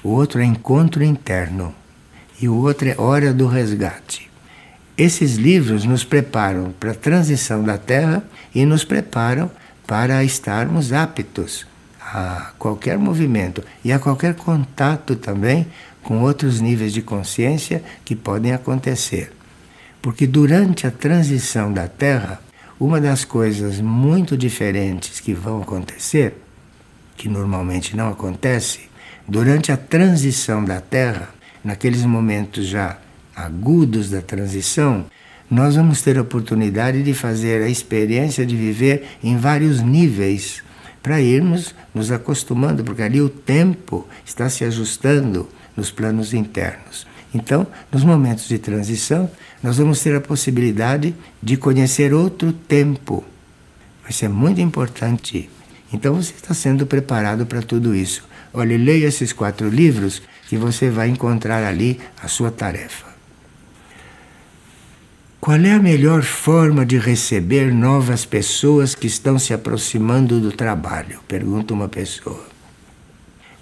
o 0.00 0.10
outro 0.10 0.40
é 0.40 0.44
Encontro 0.44 1.02
Interno 1.02 1.74
e 2.40 2.48
o 2.48 2.54
outro 2.54 2.88
é 2.88 2.94
Hora 2.96 3.32
do 3.32 3.48
Resgate. 3.48 4.30
Esses 4.96 5.34
livros 5.34 5.84
nos 5.84 6.04
preparam 6.04 6.72
para 6.78 6.92
a 6.92 6.94
transição 6.94 7.64
da 7.64 7.76
Terra 7.76 8.22
e 8.54 8.64
nos 8.64 8.84
preparam 8.84 9.50
para 9.88 10.22
estarmos 10.22 10.92
aptos 10.92 11.66
a 12.00 12.52
qualquer 12.60 12.96
movimento 12.96 13.60
e 13.84 13.90
a 13.90 13.98
qualquer 13.98 14.36
contato 14.36 15.16
também 15.16 15.66
com 16.02 16.22
outros 16.22 16.60
níveis 16.60 16.92
de 16.92 17.02
consciência 17.02 17.82
que 18.04 18.16
podem 18.16 18.52
acontecer. 18.52 19.32
Porque 20.00 20.26
durante 20.26 20.86
a 20.86 20.90
transição 20.90 21.72
da 21.72 21.86
Terra, 21.86 22.40
uma 22.78 23.00
das 23.00 23.24
coisas 23.24 23.80
muito 23.80 24.36
diferentes 24.36 25.20
que 25.20 25.32
vão 25.32 25.62
acontecer, 25.62 26.34
que 27.16 27.28
normalmente 27.28 27.96
não 27.96 28.08
acontece, 28.08 28.80
durante 29.28 29.70
a 29.70 29.76
transição 29.76 30.64
da 30.64 30.80
Terra, 30.80 31.28
naqueles 31.62 32.04
momentos 32.04 32.66
já 32.66 32.98
agudos 33.34 34.10
da 34.10 34.20
transição, 34.20 35.06
nós 35.48 35.76
vamos 35.76 36.02
ter 36.02 36.18
a 36.18 36.22
oportunidade 36.22 37.02
de 37.02 37.14
fazer 37.14 37.62
a 37.62 37.68
experiência 37.68 38.44
de 38.44 38.56
viver 38.56 39.04
em 39.22 39.36
vários 39.36 39.80
níveis 39.80 40.62
para 41.02 41.20
irmos 41.20 41.74
nos 41.94 42.10
acostumando, 42.10 42.82
porque 42.82 43.02
ali 43.02 43.20
o 43.20 43.28
tempo 43.28 44.06
está 44.24 44.48
se 44.48 44.64
ajustando 44.64 45.48
nos 45.76 45.90
planos 45.90 46.34
internos. 46.34 47.06
Então, 47.34 47.66
nos 47.90 48.04
momentos 48.04 48.46
de 48.46 48.58
transição, 48.58 49.30
nós 49.62 49.78
vamos 49.78 50.00
ter 50.00 50.14
a 50.14 50.20
possibilidade 50.20 51.14
de 51.42 51.56
conhecer 51.56 52.12
outro 52.12 52.52
tempo. 52.52 53.24
Vai 54.02 54.12
ser 54.12 54.28
muito 54.28 54.60
importante. 54.60 55.48
Então, 55.92 56.14
você 56.14 56.34
está 56.34 56.52
sendo 56.52 56.86
preparado 56.86 57.46
para 57.46 57.62
tudo 57.62 57.94
isso. 57.94 58.24
Olha, 58.52 58.76
leia 58.76 59.06
esses 59.06 59.32
quatro 59.32 59.68
livros 59.68 60.22
que 60.48 60.56
você 60.58 60.90
vai 60.90 61.08
encontrar 61.08 61.64
ali 61.64 61.98
a 62.22 62.28
sua 62.28 62.50
tarefa. 62.50 63.12
Qual 65.40 65.58
é 65.58 65.72
a 65.72 65.78
melhor 65.78 66.22
forma 66.22 66.86
de 66.86 66.98
receber 66.98 67.72
novas 67.72 68.24
pessoas 68.24 68.94
que 68.94 69.06
estão 69.06 69.38
se 69.38 69.52
aproximando 69.52 70.38
do 70.38 70.52
trabalho? 70.52 71.18
Pergunta 71.26 71.74
uma 71.74 71.88
pessoa. 71.88 72.51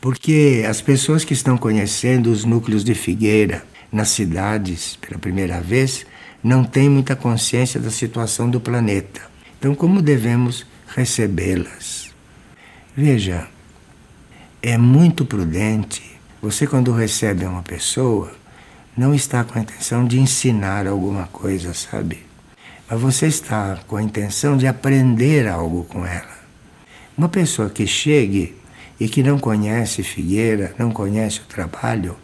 Porque 0.00 0.64
as 0.68 0.80
pessoas 0.80 1.24
que 1.24 1.34
estão 1.34 1.58
conhecendo 1.58 2.30
os 2.30 2.44
núcleos 2.44 2.82
de 2.82 2.94
Figueira 2.94 3.64
nas 3.92 4.08
cidades 4.08 4.96
pela 4.96 5.18
primeira 5.18 5.60
vez 5.60 6.06
não 6.42 6.64
têm 6.64 6.88
muita 6.88 7.14
consciência 7.14 7.78
da 7.78 7.90
situação 7.90 8.48
do 8.48 8.60
planeta. 8.60 9.20
Então, 9.58 9.74
como 9.74 10.00
devemos 10.00 10.64
recebê-las? 10.86 12.14
Veja, 12.96 13.46
é 14.62 14.78
muito 14.78 15.24
prudente 15.24 16.10
você, 16.42 16.66
quando 16.66 16.90
recebe 16.90 17.44
uma 17.44 17.62
pessoa, 17.62 18.32
não 18.96 19.14
está 19.14 19.44
com 19.44 19.58
a 19.58 19.62
intenção 19.62 20.06
de 20.06 20.18
ensinar 20.18 20.86
alguma 20.86 21.26
coisa, 21.26 21.74
sabe? 21.74 22.24
Mas 22.88 22.98
você 22.98 23.26
está 23.26 23.78
com 23.86 23.96
a 23.96 24.02
intenção 24.02 24.56
de 24.56 24.66
aprender 24.66 25.46
algo 25.46 25.84
com 25.84 26.06
ela. 26.06 26.40
Uma 27.16 27.28
pessoa 27.28 27.68
que 27.68 27.86
chegue 27.86 28.56
e 29.00 29.08
que 29.08 29.22
não 29.22 29.38
conhece 29.38 30.02
Figueira, 30.02 30.74
não 30.78 30.92
conhece 30.92 31.40
o 31.40 31.44
trabalho, 31.48 32.16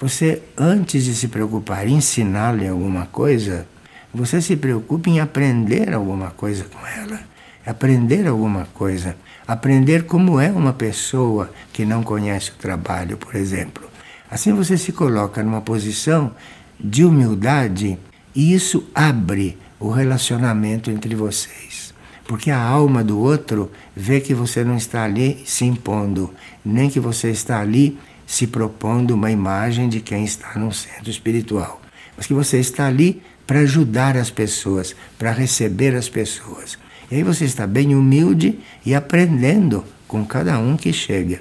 você, 0.00 0.40
antes 0.56 1.04
de 1.04 1.14
se 1.14 1.28
preocupar 1.28 1.86
em 1.86 1.96
ensinar-lhe 1.96 2.66
alguma 2.66 3.04
coisa, 3.04 3.66
você 4.14 4.40
se 4.40 4.56
preocupa 4.56 5.10
em 5.10 5.20
aprender 5.20 5.92
alguma 5.92 6.30
coisa 6.30 6.64
com 6.64 6.86
ela. 6.86 7.20
Aprender 7.66 8.26
alguma 8.26 8.66
coisa. 8.72 9.14
Aprender 9.46 10.06
como 10.06 10.40
é 10.40 10.50
uma 10.50 10.72
pessoa 10.72 11.52
que 11.70 11.84
não 11.84 12.02
conhece 12.02 12.50
o 12.50 12.54
trabalho, 12.54 13.18
por 13.18 13.34
exemplo. 13.34 13.90
Assim 14.30 14.54
você 14.54 14.78
se 14.78 14.90
coloca 14.90 15.42
numa 15.42 15.60
posição 15.60 16.34
de 16.78 17.04
humildade 17.04 17.98
e 18.34 18.54
isso 18.54 18.88
abre 18.94 19.58
o 19.78 19.90
relacionamento 19.90 20.90
entre 20.90 21.14
vocês. 21.14 21.89
Porque 22.30 22.48
a 22.48 22.62
alma 22.62 23.02
do 23.02 23.18
outro 23.18 23.72
vê 23.96 24.20
que 24.20 24.32
você 24.32 24.62
não 24.62 24.76
está 24.76 25.02
ali 25.02 25.42
se 25.44 25.64
impondo, 25.64 26.32
nem 26.64 26.88
que 26.88 27.00
você 27.00 27.28
está 27.28 27.60
ali 27.60 27.98
se 28.24 28.46
propondo 28.46 29.14
uma 29.14 29.32
imagem 29.32 29.88
de 29.88 30.00
quem 30.00 30.24
está 30.24 30.56
num 30.56 30.70
centro 30.70 31.10
espiritual, 31.10 31.82
mas 32.16 32.28
que 32.28 32.32
você 32.32 32.60
está 32.60 32.86
ali 32.86 33.20
para 33.48 33.58
ajudar 33.58 34.16
as 34.16 34.30
pessoas, 34.30 34.94
para 35.18 35.32
receber 35.32 35.92
as 35.96 36.08
pessoas. 36.08 36.78
E 37.10 37.16
aí 37.16 37.24
você 37.24 37.46
está 37.46 37.66
bem 37.66 37.96
humilde 37.96 38.60
e 38.86 38.94
aprendendo 38.94 39.84
com 40.06 40.24
cada 40.24 40.56
um 40.56 40.76
que 40.76 40.92
chega. 40.92 41.40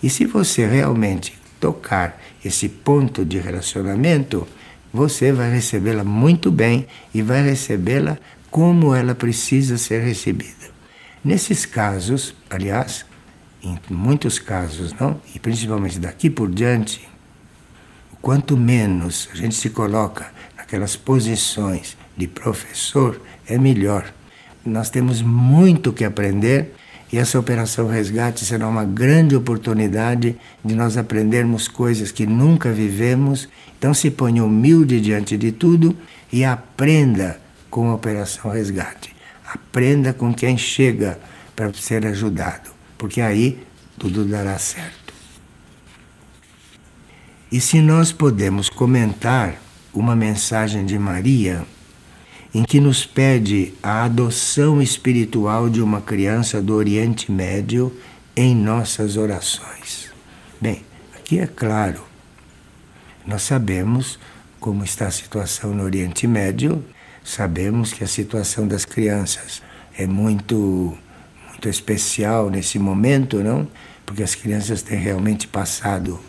E 0.00 0.08
se 0.08 0.24
você 0.24 0.64
realmente 0.64 1.36
tocar 1.58 2.16
esse 2.44 2.68
ponto 2.68 3.24
de 3.24 3.40
relacionamento, 3.40 4.46
você 4.92 5.32
vai 5.32 5.52
recebê-la 5.52 6.04
muito 6.04 6.52
bem 6.52 6.86
e 7.12 7.22
vai 7.22 7.42
recebê-la 7.42 8.16
como 8.50 8.94
ela 8.94 9.14
precisa 9.14 9.76
ser 9.78 10.02
recebida. 10.02 10.68
Nesses 11.24 11.66
casos, 11.66 12.34
aliás, 12.48 13.04
em 13.62 13.78
muitos 13.90 14.38
casos, 14.38 14.92
não, 14.98 15.20
e 15.34 15.38
principalmente 15.38 15.98
daqui 15.98 16.30
por 16.30 16.50
diante, 16.50 17.08
quanto 18.22 18.56
menos 18.56 19.28
a 19.32 19.36
gente 19.36 19.54
se 19.54 19.70
coloca 19.70 20.32
naquelas 20.56 20.96
posições 20.96 21.96
de 22.16 22.26
professor, 22.26 23.20
é 23.46 23.58
melhor. 23.58 24.12
Nós 24.64 24.90
temos 24.90 25.22
muito 25.22 25.92
que 25.92 26.04
aprender 26.04 26.74
e 27.10 27.16
essa 27.16 27.38
operação 27.38 27.88
resgate 27.88 28.44
será 28.44 28.68
uma 28.68 28.84
grande 28.84 29.34
oportunidade 29.34 30.36
de 30.62 30.74
nós 30.74 30.96
aprendermos 30.96 31.66
coisas 31.66 32.12
que 32.12 32.26
nunca 32.26 32.70
vivemos. 32.70 33.48
Então 33.78 33.94
se 33.94 34.10
ponha 34.10 34.44
humilde 34.44 35.00
diante 35.00 35.36
de 35.36 35.50
tudo 35.50 35.96
e 36.30 36.44
aprenda 36.44 37.40
com 37.70 37.90
a 37.90 37.94
operação 37.94 38.50
resgate. 38.50 39.14
Aprenda 39.46 40.12
com 40.12 40.32
quem 40.32 40.56
chega 40.58 41.18
para 41.54 41.72
ser 41.72 42.06
ajudado, 42.06 42.70
porque 42.96 43.20
aí 43.20 43.62
tudo 43.98 44.24
dará 44.24 44.58
certo. 44.58 45.14
E 47.50 47.60
se 47.60 47.80
nós 47.80 48.12
podemos 48.12 48.68
comentar 48.68 49.56
uma 49.92 50.14
mensagem 50.14 50.84
de 50.84 50.98
Maria, 50.98 51.64
em 52.54 52.62
que 52.62 52.80
nos 52.80 53.04
pede 53.04 53.74
a 53.82 54.04
adoção 54.04 54.80
espiritual 54.80 55.68
de 55.68 55.82
uma 55.82 56.00
criança 56.00 56.62
do 56.62 56.74
Oriente 56.74 57.30
Médio 57.30 57.94
em 58.36 58.54
nossas 58.54 59.16
orações. 59.16 60.10
Bem, 60.60 60.84
aqui 61.16 61.38
é 61.38 61.46
claro, 61.46 62.02
nós 63.26 63.42
sabemos 63.42 64.18
como 64.60 64.84
está 64.84 65.06
a 65.06 65.10
situação 65.10 65.74
no 65.74 65.84
Oriente 65.84 66.26
Médio, 66.26 66.84
sabemos 67.28 67.92
que 67.92 68.02
a 68.02 68.06
situação 68.06 68.66
das 68.66 68.84
crianças 68.84 69.62
é 69.96 70.06
muito 70.06 70.96
muito 71.48 71.68
especial 71.68 72.50
nesse 72.50 72.78
momento, 72.78 73.42
não? 73.42 73.66
Porque 74.06 74.22
as 74.22 74.34
crianças 74.34 74.80
têm 74.80 74.98
realmente 74.98 75.48
passado 75.48 76.20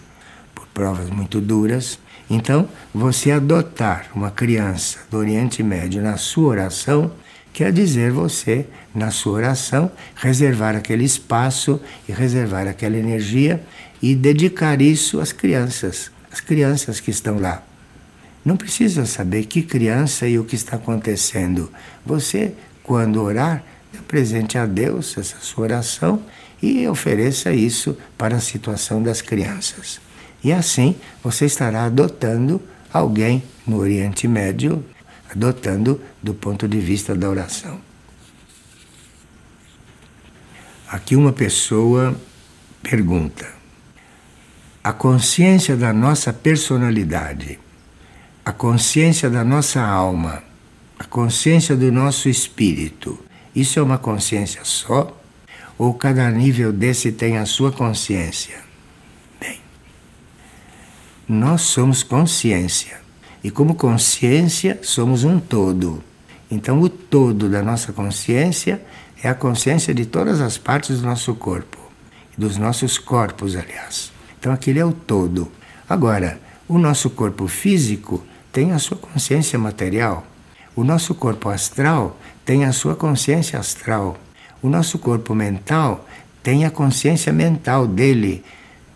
por 0.56 0.66
provas 0.68 1.10
muito 1.10 1.40
duras 1.40 2.00
então, 2.30 2.70
você 2.94 3.32
adotar 3.32 4.08
uma 4.14 4.30
criança 4.30 5.00
do 5.10 5.18
Oriente 5.18 5.64
Médio 5.64 6.00
na 6.00 6.16
sua 6.16 6.50
oração, 6.50 7.12
quer 7.52 7.72
dizer 7.72 8.12
você, 8.12 8.68
na 8.94 9.10
sua 9.10 9.34
oração, 9.34 9.92
reservar 10.16 10.76
aquele 10.76 11.04
espaço 11.04 11.82
e 12.08 12.12
reservar 12.12 12.68
aquela 12.68 12.98
energia 12.98 13.64
e 14.00 14.16
dedicar 14.16 14.80
isso 14.80 15.20
às 15.20 15.32
crianças, 15.32 16.12
às 16.32 16.40
crianças 16.40 17.00
que 17.00 17.10
estão 17.10 17.40
lá. 17.40 17.64
Não 18.44 18.56
precisa 18.56 19.06
saber 19.06 19.46
que 19.46 19.62
criança 19.62 20.28
e 20.28 20.40
o 20.40 20.46
que 20.46 20.56
está 20.56 20.78
acontecendo. 20.78 21.72
Você, 22.06 22.54
quando 22.84 23.22
orar, 23.22 23.64
dê 23.92 24.00
presente 24.00 24.58
a 24.58 24.66
Deus 24.66 25.18
essa 25.18 25.38
sua 25.40 25.66
oração 25.66 26.24
e 26.62 26.88
ofereça 26.88 27.52
isso 27.52 27.98
para 28.18 28.38
a 28.38 28.42
situação 28.42 29.02
das 29.02 29.22
crianças. 29.22 30.00
E 30.44 30.52
assim 30.52 30.96
você 31.24 31.46
estará 31.46 31.86
adotando 31.86 32.62
alguém 32.92 33.44
no 33.68 33.78
Oriente 33.78 34.28
Médio, 34.28 34.84
adotando 35.30 36.02
do 36.24 36.34
ponto 36.34 36.68
de 36.68 36.80
vista 36.80 37.16
da 37.16 37.30
oração. 37.30 37.80
Aqui 40.88 41.16
uma 41.16 41.32
pessoa 41.32 42.20
pergunta: 42.82 43.48
a 44.84 44.92
consciência 44.92 45.76
da 45.76 45.94
nossa 45.94 46.34
personalidade, 46.34 47.60
a 48.50 48.52
consciência 48.52 49.30
da 49.30 49.44
nossa 49.44 49.80
alma, 49.80 50.42
a 50.98 51.04
consciência 51.04 51.76
do 51.76 51.92
nosso 51.92 52.28
espírito, 52.28 53.24
isso 53.56 53.78
é 53.78 53.82
uma 53.84 54.00
consciência 54.00 54.62
só? 54.64 55.16
Ou 55.78 55.94
cada 55.94 56.28
nível 56.32 56.74
desse 56.74 57.12
tem 57.12 57.38
a 57.38 57.46
sua 57.46 57.72
consciência? 57.72 58.56
Nós 61.28 61.62
somos 61.62 62.02
consciência. 62.02 63.00
E 63.44 63.52
como 63.52 63.76
consciência, 63.76 64.80
somos 64.82 65.24
um 65.24 65.40
todo. 65.40 66.04
Então, 66.50 66.82
o 66.82 66.90
todo 66.90 67.50
da 67.50 67.62
nossa 67.62 67.94
consciência 67.94 68.82
é 69.22 69.30
a 69.30 69.36
consciência 69.36 69.94
de 69.94 70.08
todas 70.08 70.42
as 70.42 70.58
partes 70.58 71.02
do 71.02 71.06
nosso 71.06 71.36
corpo, 71.36 71.78
dos 72.36 72.58
nossos 72.58 72.98
corpos, 72.98 73.56
aliás. 73.56 74.12
Então, 74.40 74.52
aquele 74.52 74.80
é 74.80 74.86
o 74.86 74.92
todo. 74.92 75.52
Agora, 75.88 76.42
o 76.68 76.80
nosso 76.80 77.12
corpo 77.12 77.48
físico 77.48 78.26
tem 78.52 78.72
a 78.72 78.80
sua 78.80 78.98
consciência 78.98 79.58
material. 79.58 80.26
O 80.76 80.84
nosso 80.84 81.14
corpo 81.14 81.50
astral 81.50 82.18
tem 82.46 82.66
a 82.66 82.72
sua 82.72 82.96
consciência 82.96 83.60
astral. 83.60 84.18
O 84.62 84.70
nosso 84.70 84.98
corpo 84.98 85.36
mental 85.36 86.08
tem 86.42 86.66
a 86.66 86.72
consciência 86.72 87.32
mental 87.32 87.88
dele. 87.88 88.44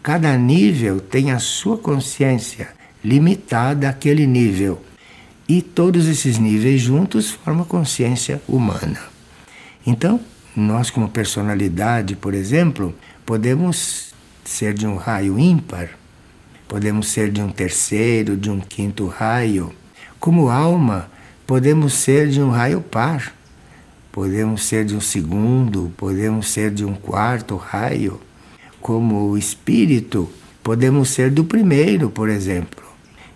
Cada 0.01 0.37
nível 0.37 0.99
tem 0.99 1.31
a 1.31 1.39
sua 1.39 1.77
consciência 1.77 2.69
limitada 3.03 3.89
àquele 3.89 4.25
nível. 4.25 4.81
E 5.47 5.61
todos 5.61 6.07
esses 6.07 6.37
níveis 6.37 6.81
juntos 6.81 7.31
formam 7.31 7.63
a 7.63 7.67
consciência 7.67 8.41
humana. 8.47 8.99
Então, 9.85 10.19
nós, 10.55 10.89
como 10.89 11.09
personalidade, 11.09 12.15
por 12.15 12.33
exemplo, 12.33 12.95
podemos 13.25 14.13
ser 14.45 14.73
de 14.73 14.87
um 14.87 14.95
raio 14.95 15.37
ímpar, 15.37 15.89
podemos 16.73 17.09
ser 17.09 17.29
de 17.29 17.39
um 17.39 17.51
terceiro, 17.51 18.36
de 18.36 18.49
um 18.49 18.59
quinto 18.59 19.05
raio. 19.05 19.71
Como 20.19 20.49
alma, 20.49 21.07
podemos 21.45 21.93
ser 21.93 22.27
de 22.29 22.41
um 22.41 22.49
raio 22.49 22.81
par, 22.81 23.31
podemos 24.12 24.63
ser 24.63 24.83
de 24.83 24.95
um 24.95 24.99
segundo, 24.99 25.93
podemos 25.95 26.49
ser 26.49 26.71
de 26.71 26.83
um 26.83 26.95
quarto 26.95 27.57
raio. 27.57 28.19
Como 28.81 29.38
espírito, 29.38 30.27
podemos 30.63 31.09
ser 31.09 31.29
do 31.29 31.43
primeiro, 31.43 32.09
por 32.09 32.27
exemplo. 32.27 32.83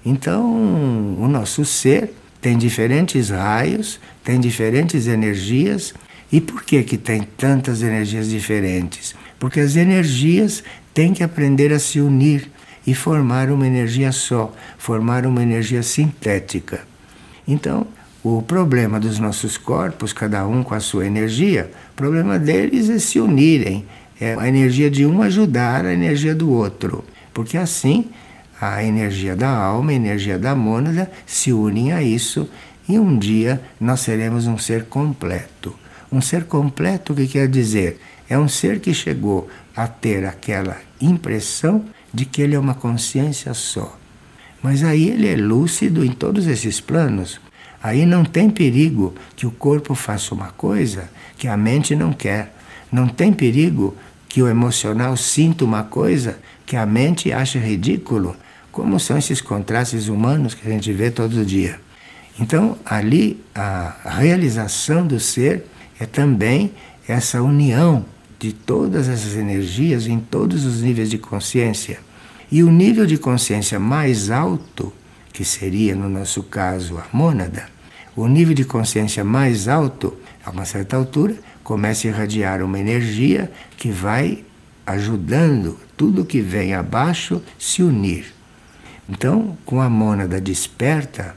Então, 0.04 0.44
o 1.20 1.28
nosso 1.28 1.64
ser 1.64 2.16
tem 2.42 2.58
diferentes 2.58 3.30
raios, 3.30 4.00
tem 4.24 4.40
diferentes 4.40 5.06
energias. 5.06 5.94
E 6.32 6.42
por 6.42 6.64
que 6.64 6.82
que 6.82 6.98
tem 6.98 7.22
tantas 7.38 7.84
energias 7.84 8.30
diferentes? 8.30 9.14
Porque 9.38 9.60
as 9.60 9.76
energias 9.76 10.64
têm 10.92 11.14
que 11.14 11.24
aprender 11.24 11.72
a 11.72 11.78
se 11.78 12.02
unir 12.02 12.57
e 12.88 12.96
formar 12.96 13.52
uma 13.52 13.68
energia 13.68 14.14
só, 14.14 14.54
formar 14.78 15.26
uma 15.26 15.44
energia 15.44 15.84
sintética. 15.84 16.80
Então, 17.46 17.86
o 18.24 18.42
problema 18.42 18.98
dos 18.98 19.20
nossos 19.20 19.58
corpos, 19.58 20.14
cada 20.14 20.48
um 20.48 20.64
com 20.64 20.74
a 20.74 20.80
sua 20.80 21.06
energia, 21.06 21.70
o 21.92 21.96
problema 21.96 22.40
deles 22.40 22.90
é 22.90 22.98
se 22.98 23.20
unirem, 23.20 23.86
é 24.20 24.36
a 24.40 24.48
energia 24.48 24.90
de 24.90 25.06
um 25.06 25.22
ajudar 25.22 25.86
a 25.86 25.94
energia 25.94 26.34
do 26.34 26.50
outro, 26.50 27.04
porque 27.34 27.58
assim 27.58 28.06
a 28.60 28.84
energia 28.84 29.36
da 29.36 29.50
alma, 29.50 29.92
a 29.92 29.96
energia 29.96 30.40
da 30.40 30.56
mônada 30.56 31.12
se 31.26 31.54
unem 31.54 31.92
a 31.92 32.02
isso 32.02 32.50
e 32.90 32.98
um 32.98 33.18
dia 33.18 33.62
nós 33.80 34.00
seremos 34.00 34.48
um 34.48 34.58
ser 34.58 34.86
completo. 34.86 35.76
Um 36.12 36.22
ser 36.22 36.46
completo, 36.46 37.14
o 37.14 37.16
que 37.16 37.28
quer 37.28 37.48
dizer? 37.48 38.00
É 38.30 38.40
um 38.40 38.48
ser 38.48 38.80
que 38.80 38.94
chegou 38.94 39.48
a 39.76 39.88
ter 39.88 40.26
aquela 40.26 40.78
impressão 41.00 41.86
de 42.18 42.26
que 42.26 42.42
ele 42.42 42.56
é 42.56 42.60
uma 42.60 42.74
consciência 42.74 43.54
só. 43.54 43.96
Mas 44.64 44.84
aí 44.84 45.08
ele 45.08 45.28
é 45.28 45.36
lúcido 45.36 46.04
em 46.04 46.12
todos 46.12 46.48
esses 46.48 46.82
planos. 46.82 47.40
Aí 47.82 48.08
não 48.08 48.26
tem 48.26 48.50
perigo 48.50 49.14
que 49.36 49.46
o 49.46 49.52
corpo 49.52 49.94
faça 49.94 50.34
uma 50.34 50.48
coisa 50.48 51.12
que 51.38 51.48
a 51.48 51.56
mente 51.56 51.96
não 51.96 52.12
quer. 52.12 52.56
Não 52.92 53.08
tem 53.08 53.32
perigo 53.32 53.96
que 54.28 54.42
o 54.42 54.48
emocional 54.48 55.16
sinta 55.16 55.64
uma 55.64 55.84
coisa 55.84 56.40
que 56.66 56.76
a 56.76 56.88
mente 56.88 57.32
acha 57.32 57.60
ridículo 57.60 58.36
como 58.72 59.00
são 59.00 59.16
esses 59.16 59.40
contrastes 59.40 60.08
humanos 60.08 60.56
que 60.56 60.68
a 60.68 60.72
gente 60.72 60.92
vê 60.92 61.12
todo 61.12 61.46
dia. 61.46 61.80
Então, 62.40 62.80
ali, 62.84 63.40
a 63.54 63.94
realização 64.18 65.06
do 65.06 65.20
ser 65.20 65.66
é 66.00 66.06
também 66.08 66.72
essa 67.08 67.44
união 67.44 68.04
de 68.40 68.54
todas 68.54 69.08
essas 69.08 69.36
energias 69.36 70.08
em 70.08 70.20
todos 70.20 70.66
os 70.66 70.82
níveis 70.82 71.12
de 71.12 71.20
consciência. 71.20 72.07
E 72.52 72.64
o 72.64 72.72
nível 72.72 73.06
de 73.06 73.18
consciência 73.18 73.80
mais 73.80 74.32
alto, 74.32 74.94
que 75.34 75.44
seria, 75.44 75.96
no 75.96 76.08
nosso 76.08 76.44
caso, 76.44 76.98
a 76.98 77.06
mônada, 77.12 77.68
o 78.16 78.28
nível 78.28 78.54
de 78.54 78.64
consciência 78.64 79.24
mais 79.24 79.68
alto, 79.68 80.18
a 80.46 80.50
uma 80.50 80.66
certa 80.66 80.96
altura, 80.96 81.36
começa 81.64 82.08
a 82.08 82.12
irradiar 82.12 82.64
uma 82.64 82.80
energia 82.80 83.52
que 83.76 83.92
vai 83.92 84.46
ajudando 84.86 85.78
tudo 85.98 86.24
que 86.24 86.40
vem 86.40 86.74
abaixo 86.74 87.44
se 87.60 87.84
unir. 87.84 88.34
Então, 89.10 89.58
com 89.66 89.82
a 89.82 89.90
mônada 89.90 90.40
desperta, 90.40 91.36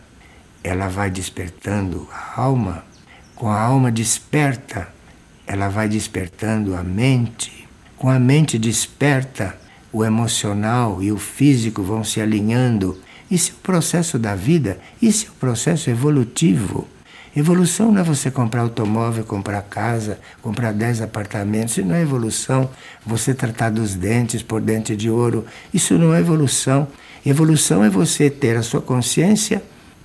ela 0.62 0.88
vai 0.88 1.10
despertando 1.10 2.08
a 2.12 2.40
alma, 2.40 2.84
com 3.34 3.48
a 3.48 3.60
alma 3.60 3.90
desperta, 3.90 4.88
ela 5.46 5.68
vai 5.68 5.88
despertando 5.88 6.76
a 6.76 6.82
mente, 6.84 7.68
com 7.96 8.08
a 8.08 8.18
mente 8.18 8.58
desperta, 8.58 9.58
o 9.92 10.04
emocional 10.04 11.02
e 11.02 11.10
o 11.10 11.18
físico 11.18 11.82
vão 11.82 12.04
se 12.04 12.20
alinhando. 12.20 12.98
Isso 13.30 13.52
é 13.52 13.54
o 13.54 13.58
processo 13.58 14.18
da 14.18 14.34
vida, 14.34 14.78
isso 15.00 15.26
é 15.26 15.28
o 15.30 15.34
processo 15.34 15.90
evolutivo. 15.90 16.86
Evolução 17.34 17.92
não 17.92 18.00
é 18.00 18.04
você 18.04 18.28
comprar 18.28 18.62
automóvel, 18.62 19.24
comprar 19.24 19.62
casa, 19.62 20.18
comprar 20.42 20.72
10 20.72 21.02
apartamentos. 21.02 21.78
Isso 21.78 21.86
não 21.86 21.94
é 21.94 22.02
evolução. 22.02 22.68
Você 23.06 23.32
tratar 23.32 23.70
dos 23.70 23.94
dentes 23.94 24.42
por 24.42 24.60
dente 24.60 24.96
de 24.96 25.08
ouro. 25.08 25.46
Isso 25.72 25.96
não 25.96 26.12
é 26.12 26.18
evolução. 26.18 26.88
Evolução 27.24 27.84
é 27.84 27.88
você 27.88 28.28
ter 28.28 28.56
a 28.56 28.62
sua 28.62 28.80
consciência 28.80 29.62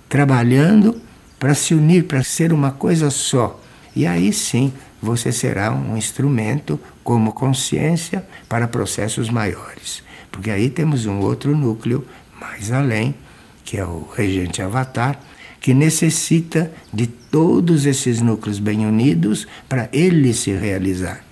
trabalhando 0.07 1.01
para 1.39 1.55
se 1.55 1.73
unir, 1.73 2.03
para 2.03 2.23
ser 2.23 2.53
uma 2.53 2.71
coisa 2.71 3.09
só. 3.09 3.59
E 3.95 4.05
aí 4.05 4.31
sim 4.31 4.71
você 5.01 5.31
será 5.31 5.71
um 5.71 5.97
instrumento 5.97 6.79
como 7.03 7.33
consciência 7.33 8.25
para 8.49 8.67
processos 8.67 9.29
maiores. 9.29 10.03
Porque 10.31 10.49
aí 10.49 10.69
temos 10.69 11.05
um 11.05 11.19
outro 11.19 11.55
núcleo 11.55 12.05
mais 12.39 12.71
além, 12.71 13.15
que 13.63 13.77
é 13.77 13.85
o 13.85 14.07
regente 14.15 14.61
avatar, 14.61 15.19
que 15.59 15.73
necessita 15.73 16.71
de 16.93 17.07
todos 17.07 17.85
esses 17.85 18.21
núcleos 18.21 18.59
bem 18.59 18.85
unidos 18.85 19.47
para 19.67 19.89
ele 19.91 20.33
se 20.33 20.51
realizar. 20.51 21.23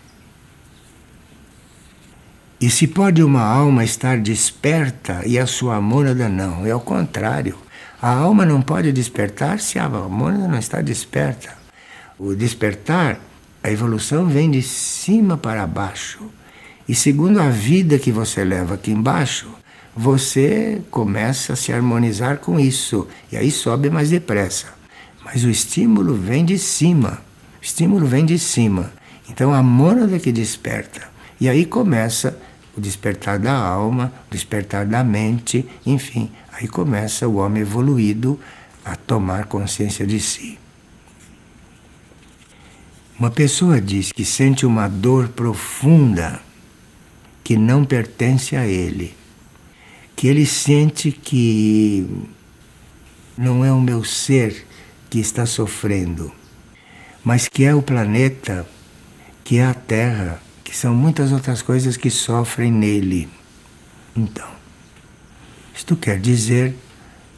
E 2.60 2.70
se 2.70 2.88
pode 2.88 3.22
uma 3.22 3.44
alma 3.44 3.84
estar 3.84 4.18
desperta 4.18 5.22
e 5.26 5.38
a 5.38 5.46
sua 5.46 5.82
mônada 5.82 6.30
não? 6.30 6.66
É 6.66 6.72
ao 6.72 6.80
contrário. 6.80 7.58
A 8.02 8.10
alma 8.10 8.46
não 8.46 8.62
pode 8.62 8.92
despertar 8.92 9.60
se 9.60 9.78
a 9.78 9.90
mônada 9.90 10.48
não 10.48 10.58
está 10.58 10.82
desperta. 10.82 11.54
O 12.18 12.34
despertar, 12.34 13.20
a 13.64 13.72
evolução 13.72 14.28
vem 14.28 14.52
de 14.52 14.62
cima 14.62 15.38
para 15.38 15.66
baixo. 15.66 16.20
E 16.88 16.94
segundo 16.94 17.40
a 17.40 17.50
vida 17.50 17.98
que 17.98 18.12
você 18.12 18.44
leva 18.44 18.76
aqui 18.76 18.92
embaixo, 18.92 19.48
você 19.96 20.82
começa 20.92 21.54
a 21.54 21.56
se 21.56 21.72
harmonizar 21.72 22.40
com 22.40 22.60
isso. 22.60 23.08
E 23.32 23.38
aí 23.38 23.50
sobe 23.50 23.90
mais 23.90 24.10
depressa. 24.10 24.68
Mas 25.24 25.46
o 25.46 25.50
estímulo 25.50 26.14
vem 26.14 26.44
de 26.44 26.60
cima. 26.60 27.22
O 27.62 27.64
estímulo 27.64 28.06
vem 28.06 28.26
de 28.26 28.38
cima. 28.38 28.92
Então 29.30 29.54
a 29.54 29.64
mônada 29.64 30.20
que 30.20 30.34
desperta. 30.34 31.08
E 31.40 31.48
aí 31.48 31.66
começa 31.66 32.38
o 32.76 32.82
despertar 32.82 33.40
da 33.40 33.54
alma, 33.54 34.12
o 34.28 34.32
despertar 34.32 34.86
da 34.86 35.04
mente, 35.04 35.66
enfim, 35.86 36.32
aí 36.52 36.68
começa 36.68 37.28
o 37.28 37.36
homem 37.36 37.62
evoluído 37.62 38.38
a 38.84 38.96
tomar 38.96 39.46
consciência 39.46 40.06
de 40.06 40.20
si. 40.20 40.63
Uma 43.20 43.30
pessoa 43.30 43.80
diz 43.80 44.12
que 44.12 44.26
sente 44.26 44.66
uma 44.66 44.88
dor 44.88 45.30
profunda 45.30 46.42
que 47.44 47.56
não 47.56 47.86
pertence 47.86 48.56
a 48.56 48.66
ele, 48.66 49.16
que 50.16 50.28
ele 50.28 50.46
sente 50.46 51.12
que 51.12 52.08
não 53.38 53.64
é 53.64 53.72
o 53.72 53.82
meu 53.82 54.04
ser 54.04 54.66
que 55.10 55.20
está 55.20 55.46
sofrendo, 55.46 56.32
mas 57.24 57.48
que 57.48 57.64
é 57.64 57.76
o 57.76 57.82
planeta, 57.82 58.68
que 59.44 59.58
é 59.58 59.66
a 59.66 59.74
Terra 59.74 60.42
que 60.74 60.80
são 60.80 60.96
muitas 60.96 61.32
outras 61.32 61.62
coisas 61.62 61.96
que 61.96 62.10
sofrem 62.10 62.72
nele. 62.72 63.30
Então, 64.16 64.48
isto 65.76 65.96
quer 65.96 66.20
dizer 66.20 66.76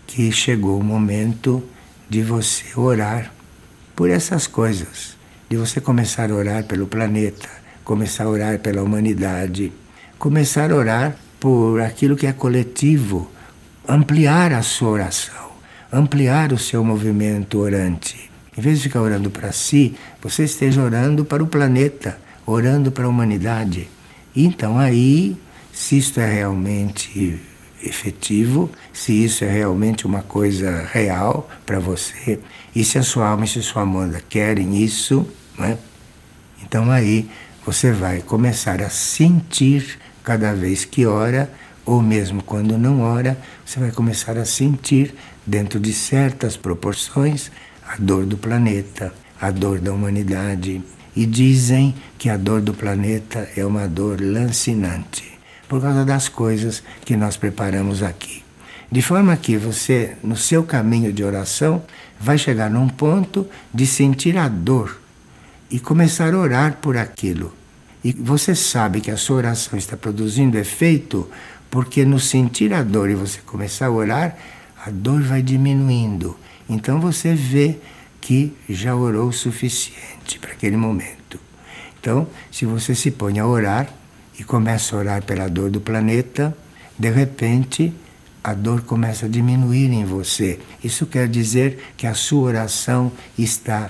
que 0.07 0.31
chegou 0.31 0.79
o 0.79 0.83
momento 0.83 1.61
de 2.09 2.21
você 2.21 2.63
orar 2.79 3.33
por 3.93 4.09
essas 4.09 4.47
coisas, 4.47 5.14
de 5.49 5.57
você 5.57 5.79
começar 5.79 6.31
a 6.31 6.35
orar 6.35 6.63
pelo 6.63 6.87
planeta, 6.87 7.49
começar 7.83 8.23
a 8.25 8.29
orar 8.29 8.59
pela 8.59 8.81
humanidade, 8.81 9.71
começar 10.17 10.71
a 10.71 10.75
orar 10.75 11.15
por 11.39 11.81
aquilo 11.81 12.15
que 12.15 12.25
é 12.25 12.33
coletivo, 12.33 13.29
ampliar 13.87 14.53
a 14.53 14.61
sua 14.61 14.89
oração, 14.89 15.51
ampliar 15.91 16.51
o 16.51 16.57
seu 16.57 16.83
movimento 16.83 17.59
orante. 17.59 18.31
Em 18.57 18.61
vez 18.61 18.77
de 18.77 18.83
ficar 18.83 19.01
orando 19.01 19.29
para 19.29 19.51
si, 19.51 19.95
você 20.21 20.45
esteja 20.45 20.81
orando 20.81 21.25
para 21.25 21.43
o 21.43 21.47
planeta, 21.47 22.17
orando 22.45 22.91
para 22.91 23.05
a 23.05 23.09
humanidade. 23.09 23.89
Então 24.35 24.79
aí, 24.79 25.37
se 25.71 25.97
isto 25.97 26.19
é 26.19 26.33
realmente 26.33 27.39
efetivo, 27.87 28.69
se 28.91 29.11
isso 29.23 29.43
é 29.43 29.49
realmente 29.49 30.05
uma 30.05 30.21
coisa 30.21 30.87
real 30.91 31.49
para 31.65 31.79
você, 31.79 32.39
e 32.75 32.83
se 32.83 32.97
a 32.97 33.03
sua 33.03 33.27
alma 33.27 33.45
e 33.45 33.47
se 33.47 33.59
a 33.59 33.63
sua 33.63 33.83
amanda 33.83 34.21
querem 34.27 34.83
isso, 34.83 35.27
né? 35.57 35.77
então 36.63 36.91
aí 36.91 37.29
você 37.65 37.91
vai 37.91 38.21
começar 38.21 38.81
a 38.81 38.89
sentir 38.89 39.99
cada 40.23 40.53
vez 40.53 40.85
que 40.85 41.05
ora, 41.05 41.51
ou 41.85 42.01
mesmo 42.01 42.41
quando 42.41 42.77
não 42.77 43.01
ora, 43.01 43.37
você 43.65 43.79
vai 43.79 43.91
começar 43.91 44.37
a 44.37 44.45
sentir, 44.45 45.13
dentro 45.45 45.79
de 45.79 45.93
certas 45.93 46.57
proporções, 46.57 47.51
a 47.87 47.95
dor 47.97 48.25
do 48.25 48.37
planeta, 48.37 49.13
a 49.39 49.51
dor 49.51 49.79
da 49.79 49.93
humanidade. 49.93 50.81
E 51.15 51.25
dizem 51.25 51.95
que 52.17 52.29
a 52.29 52.37
dor 52.37 52.61
do 52.61 52.73
planeta 52.73 53.47
é 53.55 53.63
uma 53.63 53.87
dor 53.87 54.19
lancinante 54.19 55.34
por 55.67 55.81
causa 55.81 56.05
das 56.05 56.29
coisas 56.29 56.83
que 57.03 57.15
nós 57.15 57.37
preparamos 57.37 58.03
aqui. 58.03 58.43
De 58.91 59.01
forma 59.01 59.35
que 59.35 59.57
você, 59.57 60.15
no 60.23 60.37
seu 60.37 60.63
caminho 60.63 61.11
de 61.11 61.23
oração, 61.23 61.83
vai 62.19 62.37
chegar 62.37 62.69
num 62.69 62.87
ponto 62.87 63.47
de 63.73 63.85
sentir 63.85 64.37
a 64.37 64.47
dor 64.47 64.99
e 65.69 65.79
começar 65.79 66.33
a 66.33 66.37
orar 66.37 66.77
por 66.81 66.95
aquilo. 66.95 67.53
E 68.03 68.13
você 68.13 68.53
sabe 68.53 69.01
que 69.01 69.09
a 69.09 69.17
sua 69.17 69.37
oração 69.37 69.77
está 69.77 69.97
produzindo 69.97 70.57
efeito 70.57 71.29
porque 71.69 72.05
no 72.05 72.19
sentir 72.19 72.73
a 72.73 72.83
dor 72.83 73.09
e 73.09 73.15
você 73.15 73.39
começar 73.41 73.87
a 73.87 73.91
orar, 73.91 74.37
a 74.85 74.91
dor 74.91 75.21
vai 75.23 75.41
diminuindo. 75.41 76.37
Então 76.69 77.01
você 77.01 77.33
vê 77.33 77.77
que 78.21 78.55
já 78.69 78.95
orou 78.95 79.29
o 79.29 79.33
suficiente 79.33 80.39
para 80.39 80.51
aquele 80.51 80.77
momento. 80.77 81.39
Então, 81.99 82.27
se 82.51 82.65
você 82.65 82.93
se 82.93 83.11
põe 83.11 83.39
a 83.39 83.47
orar, 83.47 83.89
e 84.39 84.43
começa 84.43 84.95
a 84.95 84.99
orar 84.99 85.23
pela 85.23 85.47
dor 85.47 85.69
do 85.69 85.79
planeta, 85.79 86.55
de 86.97 87.09
repente 87.09 87.93
a 88.43 88.53
dor 88.53 88.81
começa 88.83 89.25
a 89.25 89.29
diminuir 89.29 89.91
em 89.91 90.05
você. 90.05 90.59
Isso 90.83 91.05
quer 91.07 91.27
dizer 91.27 91.93
que 91.97 92.05
a 92.05 92.13
sua 92.13 92.43
oração 92.43 93.11
está 93.37 93.89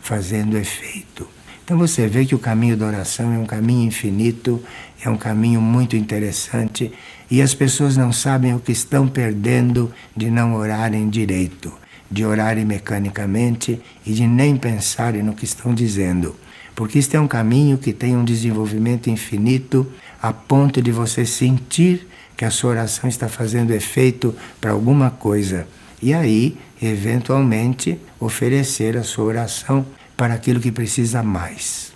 fazendo 0.00 0.58
efeito. 0.58 1.28
Então 1.64 1.78
você 1.78 2.08
vê 2.08 2.24
que 2.26 2.34
o 2.34 2.38
caminho 2.38 2.76
da 2.76 2.86
oração 2.86 3.32
é 3.32 3.38
um 3.38 3.46
caminho 3.46 3.86
infinito, 3.86 4.62
é 5.00 5.08
um 5.08 5.16
caminho 5.16 5.60
muito 5.60 5.96
interessante 5.96 6.92
e 7.30 7.40
as 7.40 7.54
pessoas 7.54 7.96
não 7.96 8.12
sabem 8.12 8.54
o 8.54 8.60
que 8.60 8.72
estão 8.72 9.06
perdendo 9.06 9.92
de 10.16 10.30
não 10.30 10.54
orarem 10.54 11.08
direito, 11.08 11.72
de 12.10 12.24
orarem 12.24 12.64
mecanicamente 12.64 13.80
e 14.04 14.12
de 14.12 14.26
nem 14.26 14.56
pensarem 14.56 15.22
no 15.22 15.32
que 15.32 15.44
estão 15.44 15.72
dizendo 15.72 16.34
porque 16.74 16.98
este 16.98 17.16
é 17.16 17.20
um 17.20 17.28
caminho 17.28 17.78
que 17.78 17.92
tem 17.92 18.16
um 18.16 18.24
desenvolvimento 18.24 19.10
infinito 19.10 19.86
a 20.20 20.32
ponto 20.32 20.80
de 20.80 20.90
você 20.90 21.26
sentir 21.26 22.08
que 22.36 22.44
a 22.44 22.50
sua 22.50 22.70
oração 22.70 23.08
está 23.08 23.28
fazendo 23.28 23.72
efeito 23.72 24.34
para 24.60 24.70
alguma 24.70 25.10
coisa 25.10 25.66
e 26.02 26.12
aí, 26.12 26.58
eventualmente, 26.80 27.98
oferecer 28.18 28.96
a 28.96 29.04
sua 29.04 29.24
oração 29.26 29.86
para 30.16 30.34
aquilo 30.34 30.60
que 30.60 30.72
precisa 30.72 31.22
mais. 31.22 31.92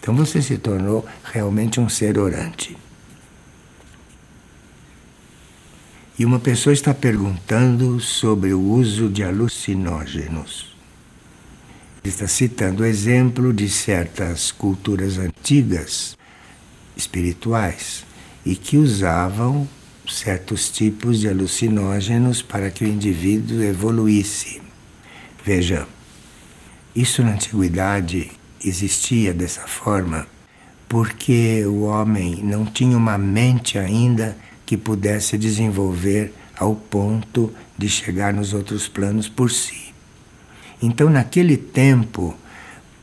Então 0.00 0.14
você 0.14 0.40
se 0.40 0.58
tornou 0.58 1.04
realmente 1.24 1.80
um 1.80 1.88
ser 1.88 2.18
orante. 2.18 2.76
E 6.18 6.24
uma 6.24 6.38
pessoa 6.38 6.72
está 6.72 6.94
perguntando 6.94 7.98
sobre 7.98 8.52
o 8.52 8.60
uso 8.60 9.08
de 9.08 9.24
alucinógenos 9.24 10.71
está 12.08 12.26
citando 12.26 12.82
o 12.82 12.86
exemplo 12.86 13.52
de 13.52 13.68
certas 13.68 14.50
culturas 14.50 15.18
antigas, 15.18 16.16
espirituais, 16.96 18.04
e 18.44 18.56
que 18.56 18.76
usavam 18.76 19.68
certos 20.08 20.68
tipos 20.68 21.20
de 21.20 21.28
alucinógenos 21.28 22.42
para 22.42 22.70
que 22.70 22.84
o 22.84 22.88
indivíduo 22.88 23.62
evoluísse. 23.62 24.60
Veja, 25.44 25.86
isso 26.94 27.22
na 27.22 27.32
antiguidade 27.32 28.30
existia 28.64 29.32
dessa 29.32 29.66
forma 29.66 30.26
porque 30.92 31.64
o 31.64 31.84
homem 31.84 32.44
não 32.44 32.66
tinha 32.66 32.98
uma 32.98 33.16
mente 33.16 33.78
ainda 33.78 34.36
que 34.66 34.76
pudesse 34.76 35.38
desenvolver 35.38 36.34
ao 36.54 36.76
ponto 36.76 37.50
de 37.78 37.88
chegar 37.88 38.34
nos 38.34 38.52
outros 38.52 38.88
planos 38.88 39.26
por 39.26 39.50
si. 39.50 39.81
Então, 40.82 41.08
naquele 41.08 41.56
tempo, 41.56 42.36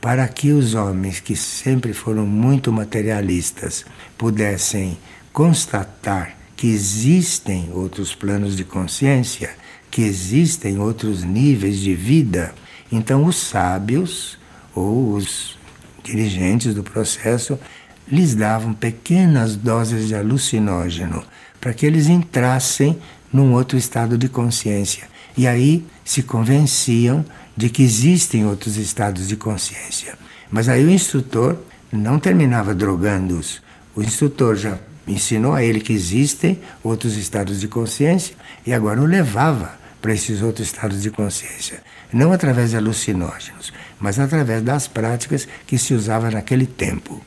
para 0.00 0.28
que 0.28 0.52
os 0.52 0.74
homens 0.74 1.18
que 1.18 1.34
sempre 1.34 1.94
foram 1.94 2.26
muito 2.26 2.70
materialistas 2.70 3.84
pudessem 4.18 4.98
constatar 5.32 6.36
que 6.56 6.66
existem 6.66 7.70
outros 7.72 8.14
planos 8.14 8.54
de 8.54 8.64
consciência, 8.64 9.50
que 9.90 10.02
existem 10.02 10.78
outros 10.78 11.24
níveis 11.24 11.78
de 11.78 11.94
vida, 11.94 12.54
então 12.92 13.24
os 13.24 13.36
sábios 13.36 14.38
ou 14.74 15.14
os 15.14 15.58
dirigentes 16.04 16.74
do 16.74 16.82
processo 16.82 17.58
lhes 18.06 18.34
davam 18.34 18.74
pequenas 18.74 19.56
doses 19.56 20.08
de 20.08 20.14
alucinógeno 20.14 21.24
para 21.60 21.72
que 21.72 21.86
eles 21.86 22.08
entrassem 22.08 22.98
num 23.32 23.52
outro 23.52 23.78
estado 23.78 24.18
de 24.18 24.28
consciência. 24.28 25.08
E 25.36 25.46
aí 25.46 25.84
se 26.04 26.22
convenciam 26.22 27.24
de 27.60 27.68
que 27.68 27.82
existem 27.82 28.46
outros 28.46 28.78
estados 28.78 29.28
de 29.28 29.36
consciência. 29.36 30.14
Mas 30.50 30.66
aí 30.66 30.82
o 30.82 30.90
instrutor 30.90 31.58
não 31.92 32.18
terminava 32.18 32.74
drogando-os. 32.74 33.60
O 33.94 34.02
instrutor 34.02 34.56
já 34.56 34.78
ensinou 35.06 35.52
a 35.52 35.62
ele 35.62 35.78
que 35.78 35.92
existem 35.92 36.58
outros 36.82 37.18
estados 37.18 37.60
de 37.60 37.68
consciência 37.68 38.34
e 38.66 38.72
agora 38.72 39.02
o 39.02 39.04
levava 39.04 39.78
para 40.00 40.14
esses 40.14 40.40
outros 40.40 40.68
estados 40.68 41.02
de 41.02 41.10
consciência. 41.10 41.82
Não 42.10 42.32
através 42.32 42.70
de 42.70 42.78
alucinógenos, 42.78 43.74
mas 44.00 44.18
através 44.18 44.62
das 44.62 44.88
práticas 44.88 45.46
que 45.66 45.76
se 45.76 45.92
usava 45.92 46.30
naquele 46.30 46.64
tempo. 46.64 47.22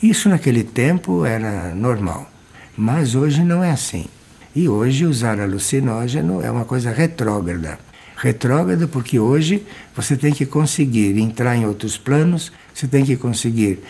Isso 0.00 0.28
naquele 0.28 0.62
tempo 0.62 1.26
era 1.26 1.74
normal, 1.74 2.30
mas 2.76 3.16
hoje 3.16 3.42
não 3.42 3.64
é 3.64 3.72
assim. 3.72 4.06
E 4.54 4.68
hoje 4.68 5.06
usar 5.06 5.40
alucinógeno 5.40 6.40
é 6.40 6.48
uma 6.48 6.64
coisa 6.64 6.92
retrógrada 6.92 7.80
retrógrada, 8.22 8.86
porque 8.86 9.18
hoje 9.18 9.66
você 9.96 10.16
tem 10.16 10.32
que 10.32 10.46
conseguir 10.46 11.18
entrar 11.18 11.56
em 11.56 11.66
outros 11.66 11.98
planos, 11.98 12.52
você 12.72 12.86
tem 12.86 13.04
que 13.04 13.16
conseguir 13.16 13.80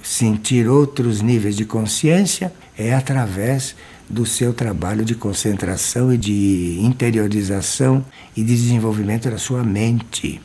sentir 0.00 0.68
outros 0.68 1.20
níveis 1.20 1.56
de 1.56 1.64
consciência, 1.64 2.52
é 2.78 2.94
através 2.94 3.74
do 4.08 4.24
seu 4.24 4.54
trabalho 4.54 5.04
de 5.04 5.16
concentração 5.16 6.14
e 6.14 6.16
de 6.16 6.78
interiorização 6.80 8.04
e 8.36 8.44
de 8.44 8.54
desenvolvimento 8.54 9.28
da 9.28 9.36
sua 9.36 9.64
mente. 9.64 10.40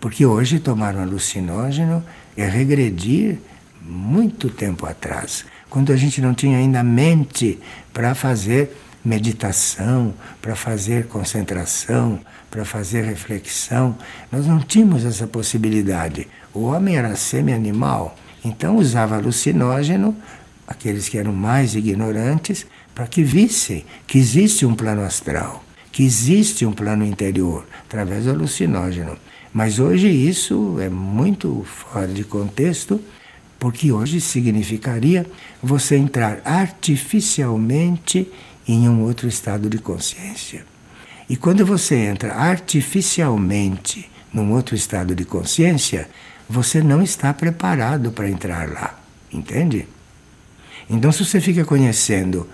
Porque 0.00 0.24
hoje 0.24 0.58
tomar 0.58 0.96
um 0.96 1.02
alucinógeno 1.02 2.02
é 2.34 2.48
regredir 2.48 3.36
muito 3.82 4.48
tempo 4.48 4.86
atrás, 4.86 5.44
quando 5.68 5.92
a 5.92 5.96
gente 5.96 6.22
não 6.22 6.32
tinha 6.32 6.56
ainda 6.56 6.82
mente 6.82 7.58
para 7.92 8.14
fazer 8.14 8.74
meditação, 9.04 10.14
para 10.40 10.56
fazer 10.56 11.06
concentração, 11.06 12.18
para 12.50 12.64
fazer 12.64 13.04
reflexão. 13.04 13.96
Nós 14.32 14.46
não 14.46 14.60
tínhamos 14.60 15.04
essa 15.04 15.26
possibilidade. 15.26 16.26
O 16.52 16.62
homem 16.62 16.96
era 16.96 17.14
semi-animal, 17.14 18.16
então 18.44 18.76
usava 18.76 19.16
alucinógeno, 19.16 20.16
aqueles 20.66 21.08
que 21.08 21.18
eram 21.18 21.32
mais 21.32 21.74
ignorantes, 21.74 22.66
para 22.94 23.06
que 23.06 23.22
vissem 23.22 23.84
que 24.06 24.18
existe 24.18 24.64
um 24.64 24.74
plano 24.74 25.02
astral, 25.02 25.62
que 25.90 26.04
existe 26.04 26.64
um 26.64 26.72
plano 26.72 27.04
interior, 27.04 27.66
através 27.86 28.24
do 28.24 28.30
alucinógeno. 28.30 29.18
Mas 29.52 29.78
hoje 29.78 30.08
isso 30.08 30.78
é 30.80 30.88
muito 30.88 31.64
fora 31.66 32.08
de 32.08 32.24
contexto, 32.24 33.00
porque 33.58 33.92
hoje 33.92 34.20
significaria 34.20 35.26
você 35.62 35.96
entrar 35.96 36.40
artificialmente 36.44 38.28
em 38.66 38.88
um 38.88 39.02
outro 39.02 39.28
estado 39.28 39.68
de 39.68 39.78
consciência. 39.78 40.64
E 41.28 41.36
quando 41.36 41.64
você 41.64 41.94
entra 41.96 42.34
artificialmente 42.34 44.10
num 44.32 44.52
outro 44.52 44.74
estado 44.74 45.14
de 45.14 45.24
consciência, 45.24 46.08
você 46.48 46.82
não 46.82 47.02
está 47.02 47.32
preparado 47.32 48.12
para 48.12 48.28
entrar 48.28 48.68
lá, 48.68 48.98
entende? 49.32 49.88
Então, 50.88 51.10
se 51.10 51.24
você 51.24 51.40
fica 51.40 51.64
conhecendo 51.64 52.48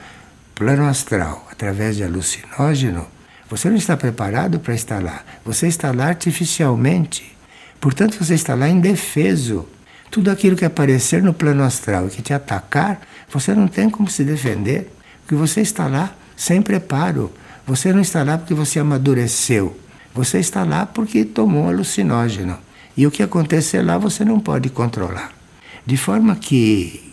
plano 0.55 0.87
astral 0.87 1.49
através 1.51 1.96
de 1.96 2.05
alucinógeno, 2.05 3.07
você 3.49 3.68
não 3.68 3.77
está 3.77 3.96
preparado 3.96 4.61
para 4.61 4.75
estar 4.75 5.03
lá. 5.03 5.25
Você 5.44 5.66
está 5.66 5.90
lá 5.90 6.07
artificialmente. 6.07 7.37
Portanto, 7.81 8.16
você 8.16 8.35
está 8.35 8.55
lá 8.55 8.68
indefeso. 8.68 9.66
Tudo 10.09 10.31
aquilo 10.31 10.57
que 10.57 10.64
aparecer 10.64 11.23
no 11.23 11.35
plano 11.35 11.64
astral 11.64 12.07
e 12.07 12.11
que 12.11 12.23
te 12.23 12.33
atacar, 12.33 13.01
você 13.29 13.55
não 13.55 13.66
tem 13.66 13.90
como 13.90 14.09
se 14.09 14.23
defender 14.23 14.88
que 15.31 15.35
você 15.37 15.61
está 15.61 15.87
lá 15.87 16.12
sem 16.37 16.61
preparo. 16.61 17.31
Você 17.64 17.93
não 17.93 18.01
está 18.01 18.25
lá 18.25 18.37
porque 18.37 18.53
você 18.53 18.81
amadureceu. 18.81 19.79
Você 20.12 20.40
está 20.40 20.64
lá 20.64 20.85
porque 20.85 21.25
tomou 21.25 21.66
um 21.66 21.69
alucinógeno. 21.69 22.59
E 22.97 23.07
o 23.07 23.12
que 23.12 23.23
acontecer 23.23 23.81
lá 23.81 23.97
você 23.97 24.25
não 24.25 24.40
pode 24.40 24.71
controlar. 24.71 25.33
De 25.87 25.97
forma 25.97 26.35
que 26.35 27.12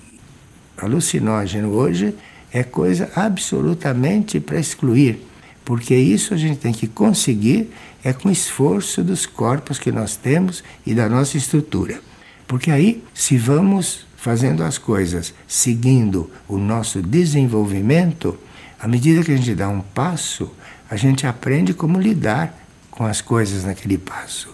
alucinógeno 0.75 1.69
hoje 1.69 2.15
é 2.51 2.63
coisa 2.63 3.07
absolutamente 3.15 4.39
para 4.39 4.59
excluir, 4.59 5.23
porque 5.63 5.93
isso 5.95 6.33
a 6.33 6.37
gente 6.37 6.57
tem 6.57 6.73
que 6.73 6.87
conseguir 6.87 7.69
é 8.03 8.13
com 8.13 8.31
esforço 8.31 9.03
dos 9.03 9.27
corpos 9.27 9.77
que 9.77 9.91
nós 9.91 10.15
temos 10.15 10.63
e 10.83 10.95
da 10.95 11.07
nossa 11.07 11.37
estrutura. 11.37 12.01
Porque 12.47 12.71
aí, 12.71 13.03
se 13.13 13.37
vamos 13.37 14.06
fazendo 14.17 14.63
as 14.63 14.77
coisas 14.77 15.33
seguindo 15.47 16.29
o 16.47 16.57
nosso 16.57 17.01
desenvolvimento, 17.01 18.37
à 18.79 18.87
medida 18.87 19.23
que 19.23 19.31
a 19.31 19.37
gente 19.37 19.55
dá 19.55 19.69
um 19.69 19.79
passo, 19.79 20.51
a 20.89 20.95
gente 20.95 21.25
aprende 21.25 21.73
como 21.73 22.01
lidar 22.01 22.57
com 22.91 23.05
as 23.05 23.21
coisas 23.21 23.63
naquele 23.63 23.97
passo. 23.97 24.49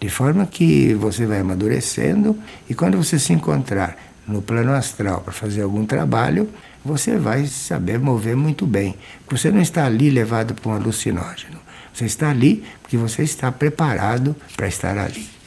De 0.00 0.08
forma 0.08 0.46
que 0.46 0.94
você 0.94 1.26
vai 1.26 1.40
amadurecendo 1.40 2.38
e 2.68 2.74
quando 2.74 2.96
você 2.96 3.18
se 3.18 3.32
encontrar 3.32 3.96
no 4.26 4.40
plano 4.40 4.72
astral 4.72 5.20
para 5.20 5.32
fazer 5.32 5.62
algum 5.62 5.84
trabalho, 5.84 6.48
você 6.84 7.18
vai 7.18 7.46
saber 7.46 7.98
mover 7.98 8.36
muito 8.36 8.66
bem. 8.66 8.94
Você 9.28 9.50
não 9.50 9.60
está 9.60 9.84
ali 9.84 10.08
levado 10.08 10.54
por 10.54 10.70
um 10.70 10.74
alucinógeno. 10.74 11.58
Você 11.92 12.06
está 12.06 12.30
ali 12.30 12.64
porque 12.80 12.96
você 12.96 13.22
está 13.22 13.50
preparado 13.50 14.34
para 14.56 14.68
estar 14.68 14.96
ali. 14.96 15.39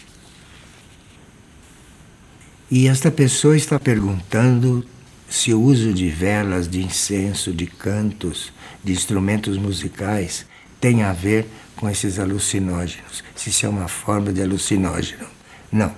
E 2.76 2.88
esta 2.88 3.12
pessoa 3.12 3.56
está 3.56 3.80
perguntando 3.80 4.84
se 5.30 5.54
o 5.54 5.62
uso 5.62 5.94
de 5.94 6.10
velas, 6.10 6.68
de 6.68 6.82
incenso, 6.82 7.54
de 7.54 7.68
cantos, 7.68 8.52
de 8.84 8.92
instrumentos 8.92 9.60
musicais 9.60 10.44
tem 10.82 11.04
a 11.04 11.14
ver 11.14 11.46
com 11.76 11.88
esses 11.88 12.18
alucinógenos, 12.18 13.24
se 13.36 13.52
isso 13.52 13.68
é 13.68 13.70
uma 13.70 13.88
forma 13.88 14.34
de 14.34 14.42
alucinógeno. 14.42 15.28
Não. 15.72 15.94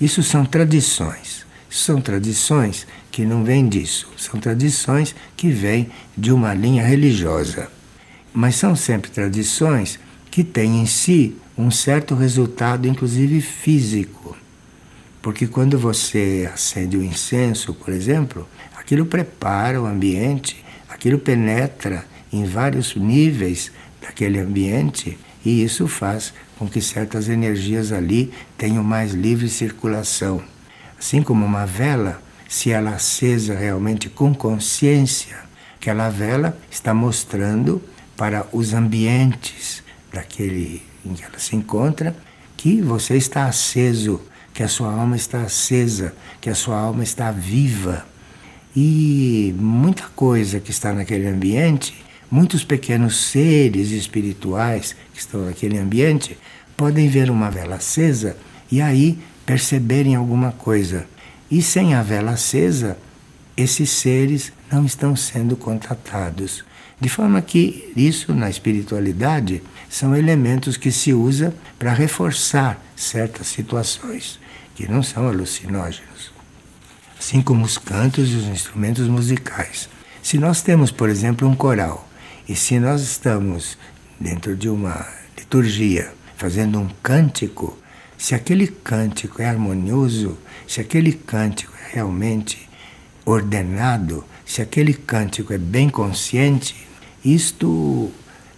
Isso 0.00 0.22
são 0.22 0.44
tradições. 0.44 1.44
São 1.68 2.00
tradições 2.00 2.86
que 3.10 3.24
não 3.24 3.42
vêm 3.42 3.68
disso. 3.68 4.08
São 4.16 4.38
tradições 4.38 5.16
que 5.36 5.50
vêm 5.50 5.90
de 6.16 6.30
uma 6.30 6.54
linha 6.54 6.86
religiosa. 6.86 7.68
Mas 8.32 8.54
são 8.54 8.76
sempre 8.76 9.10
tradições 9.10 9.98
que 10.30 10.44
têm 10.44 10.80
em 10.80 10.86
si 10.86 11.36
um 11.58 11.72
certo 11.72 12.14
resultado, 12.14 12.86
inclusive 12.86 13.40
físico. 13.40 14.36
Porque 15.22 15.46
quando 15.46 15.78
você 15.78 16.48
acende 16.52 16.96
o 16.96 17.04
incenso, 17.04 17.74
por 17.74 17.92
exemplo, 17.92 18.48
aquilo 18.76 19.04
prepara 19.04 19.80
o 19.80 19.86
ambiente, 19.86 20.64
aquilo 20.88 21.18
penetra 21.18 22.04
em 22.32 22.44
vários 22.44 22.94
níveis 22.94 23.70
daquele 24.00 24.38
ambiente 24.38 25.18
e 25.44 25.62
isso 25.62 25.86
faz 25.86 26.32
com 26.58 26.68
que 26.68 26.80
certas 26.80 27.28
energias 27.28 27.92
ali 27.92 28.32
tenham 28.56 28.82
mais 28.82 29.12
livre 29.12 29.48
circulação. 29.48 30.42
Assim 30.98 31.22
como 31.22 31.44
uma 31.44 31.66
vela, 31.66 32.22
se 32.48 32.70
ela 32.70 32.90
acesa 32.90 33.54
realmente 33.54 34.08
com 34.08 34.34
consciência, 34.34 35.36
aquela 35.76 36.10
vela 36.10 36.58
está 36.70 36.92
mostrando 36.92 37.82
para 38.16 38.46
os 38.52 38.74
ambientes 38.74 39.82
daquele 40.12 40.82
em 41.04 41.14
que 41.14 41.24
ela 41.24 41.38
se 41.38 41.56
encontra 41.56 42.14
que 42.56 42.82
você 42.82 43.16
está 43.16 43.46
aceso, 43.46 44.20
que 44.52 44.62
a 44.62 44.68
sua 44.68 44.92
alma 44.92 45.16
está 45.16 45.42
acesa, 45.42 46.14
que 46.40 46.50
a 46.50 46.54
sua 46.54 46.78
alma 46.78 47.02
está 47.02 47.30
viva. 47.30 48.04
E 48.74 49.54
muita 49.58 50.04
coisa 50.14 50.60
que 50.60 50.70
está 50.70 50.92
naquele 50.92 51.26
ambiente, 51.26 52.04
muitos 52.30 52.64
pequenos 52.64 53.16
seres 53.16 53.90
espirituais 53.90 54.94
que 55.12 55.20
estão 55.20 55.44
naquele 55.46 55.78
ambiente, 55.78 56.38
podem 56.76 57.08
ver 57.08 57.30
uma 57.30 57.50
vela 57.50 57.76
acesa 57.76 58.36
e 58.70 58.80
aí 58.80 59.18
perceberem 59.44 60.14
alguma 60.14 60.52
coisa. 60.52 61.06
E 61.50 61.60
sem 61.60 61.94
a 61.94 62.02
vela 62.02 62.32
acesa, 62.32 62.96
esses 63.56 63.90
seres 63.90 64.52
não 64.70 64.84
estão 64.86 65.16
sendo 65.16 65.56
contatados. 65.56 66.64
De 67.00 67.08
forma 67.08 67.40
que 67.42 67.90
isso 67.96 68.34
na 68.34 68.48
espiritualidade 68.48 69.62
são 69.88 70.14
elementos 70.14 70.76
que 70.76 70.92
se 70.92 71.12
usa 71.12 71.54
para 71.78 71.92
reforçar 71.92 72.80
certas 73.00 73.46
situações 73.46 74.38
que 74.74 74.90
não 74.90 75.02
são 75.02 75.28
alucinógenos. 75.28 76.32
Assim 77.18 77.42
como 77.42 77.64
os 77.64 77.78
cantos 77.78 78.30
e 78.30 78.36
os 78.36 78.44
instrumentos 78.46 79.08
musicais. 79.08 79.88
Se 80.22 80.38
nós 80.38 80.62
temos, 80.62 80.90
por 80.90 81.08
exemplo, 81.08 81.48
um 81.48 81.54
coral, 81.54 82.08
e 82.48 82.54
se 82.54 82.78
nós 82.78 83.02
estamos 83.02 83.78
dentro 84.18 84.56
de 84.56 84.68
uma 84.68 85.06
liturgia 85.36 86.12
fazendo 86.36 86.78
um 86.78 86.88
cântico, 87.02 87.76
se 88.16 88.34
aquele 88.34 88.66
cântico 88.66 89.40
é 89.40 89.48
harmonioso, 89.48 90.38
se 90.66 90.80
aquele 90.80 91.12
cântico 91.12 91.72
é 91.76 91.94
realmente 91.94 92.68
ordenado, 93.24 94.24
se 94.44 94.60
aquele 94.60 94.92
cântico 94.92 95.52
é 95.52 95.58
bem 95.58 95.88
consciente, 95.88 96.86
isto 97.24 98.10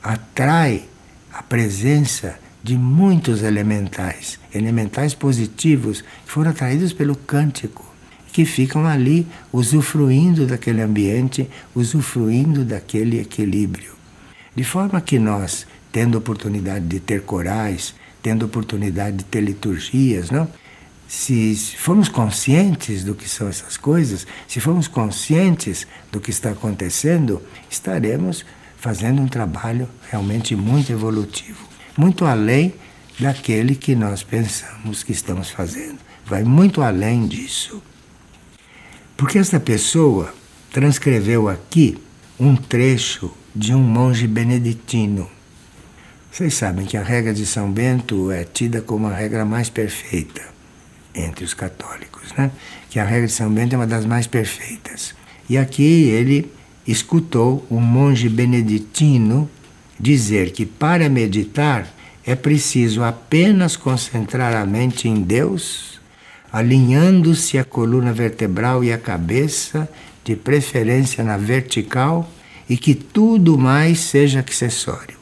atrai 0.02 0.85
a 1.33 1.42
presença 1.42 2.38
de 2.62 2.77
muitos 2.77 3.42
elementais, 3.42 4.38
elementais 4.55 5.14
positivos 5.14 6.03
que 6.25 6.33
foram 6.33 6.51
atraídos 6.51 6.92
pelo 6.92 7.16
cântico, 7.16 7.85
que 8.33 8.44
ficam 8.44 8.87
ali 8.87 9.27
usufruindo 9.53 10.46
daquele 10.46 10.81
ambiente, 10.81 11.51
usufruindo 11.75 12.64
daquele 12.64 13.20
equilíbrio. 13.20 13.92
De 14.55 14.64
forma 14.64 15.01
que 15.01 15.18
nós, 15.18 15.66
tendo 15.90 16.16
oportunidade 16.16 16.87
de 16.87 17.01
ter 17.01 17.22
corais, 17.22 17.94
tendo 18.22 18.46
oportunidade 18.46 19.18
de 19.18 19.25
ter 19.25 19.40
liturgias, 19.40 20.31
não? 20.31 20.48
Se, 21.09 21.55
se 21.55 21.77
formos 21.77 22.09
conscientes 22.09 23.05
do 23.05 23.14
que 23.14 23.29
são 23.29 23.46
essas 23.46 23.77
coisas, 23.77 24.27
se 24.48 24.61
formos 24.61 24.88
conscientes 24.88 25.87
do 26.11 26.20
que 26.20 26.31
está 26.31 26.53
acontecendo, 26.53 27.42
estaremos 27.68 28.46
fazendo 28.79 29.20
um 29.20 29.29
trabalho 29.29 29.88
realmente 30.11 30.57
muito 30.57 30.90
evolutivo, 30.90 31.68
muito 31.96 32.24
além 32.24 32.74
daquele 33.18 33.74
que 33.74 33.94
nós 33.94 34.22
pensamos 34.22 35.02
que 35.02 35.12
estamos 35.12 35.50
fazendo. 35.50 35.98
Vai 36.24 36.44
muito 36.44 36.83
além 36.83 37.26
disso. 37.26 37.83
Porque 39.16 39.38
esta 39.38 39.61
pessoa 39.61 40.35
transcreveu 40.72 41.48
aqui 41.48 41.98
um 42.38 42.57
trecho 42.57 43.31
de 43.55 43.74
um 43.74 43.81
monge 43.81 44.26
beneditino. 44.26 45.28
Vocês 46.31 46.55
sabem 46.55 46.87
que 46.87 46.96
a 46.96 47.02
regra 47.02 47.35
de 47.35 47.44
São 47.44 47.70
Bento 47.70 48.31
é 48.31 48.42
tida 48.44 48.81
como 48.81 49.07
a 49.07 49.14
regra 49.14 49.44
mais 49.44 49.68
perfeita 49.68 50.42
entre 51.14 51.44
os 51.44 51.52
católicos, 51.52 52.33
né? 52.38 52.50
que 52.88 52.98
a 52.98 53.05
regra 53.05 53.26
de 53.26 53.33
São 53.33 53.52
Bento 53.52 53.74
é 53.74 53.76
uma 53.76 53.87
das 53.87 54.07
mais 54.07 54.26
perfeitas. 54.26 55.14
E 55.48 55.59
aqui 55.59 56.05
ele 56.09 56.50
escutou 56.87 57.66
um 57.70 57.81
monge 57.81 58.28
beneditino 58.28 59.48
dizer 60.03 60.51
que 60.51 60.67
para 60.67 61.09
meditar 61.09 61.87
é 62.27 62.35
preciso 62.35 63.05
apenas 63.05 63.77
concentrar 63.77 64.55
a 64.55 64.67
mente 64.67 65.09
em 65.09 65.23
Deus, 65.23 66.01
alinhando-se 66.53 67.57
a 67.57 67.65
coluna 67.65 68.12
vertebral 68.12 68.83
e 68.83 68.93
a 68.93 68.99
cabeça, 68.99 69.88
de 70.25 70.35
preferência 70.35 71.23
na 71.23 71.37
vertical, 71.37 72.29
e 72.69 72.77
que 72.77 72.95
tudo 72.95 73.57
mais 73.57 74.01
seja 74.01 74.45
acessório. 74.47 75.17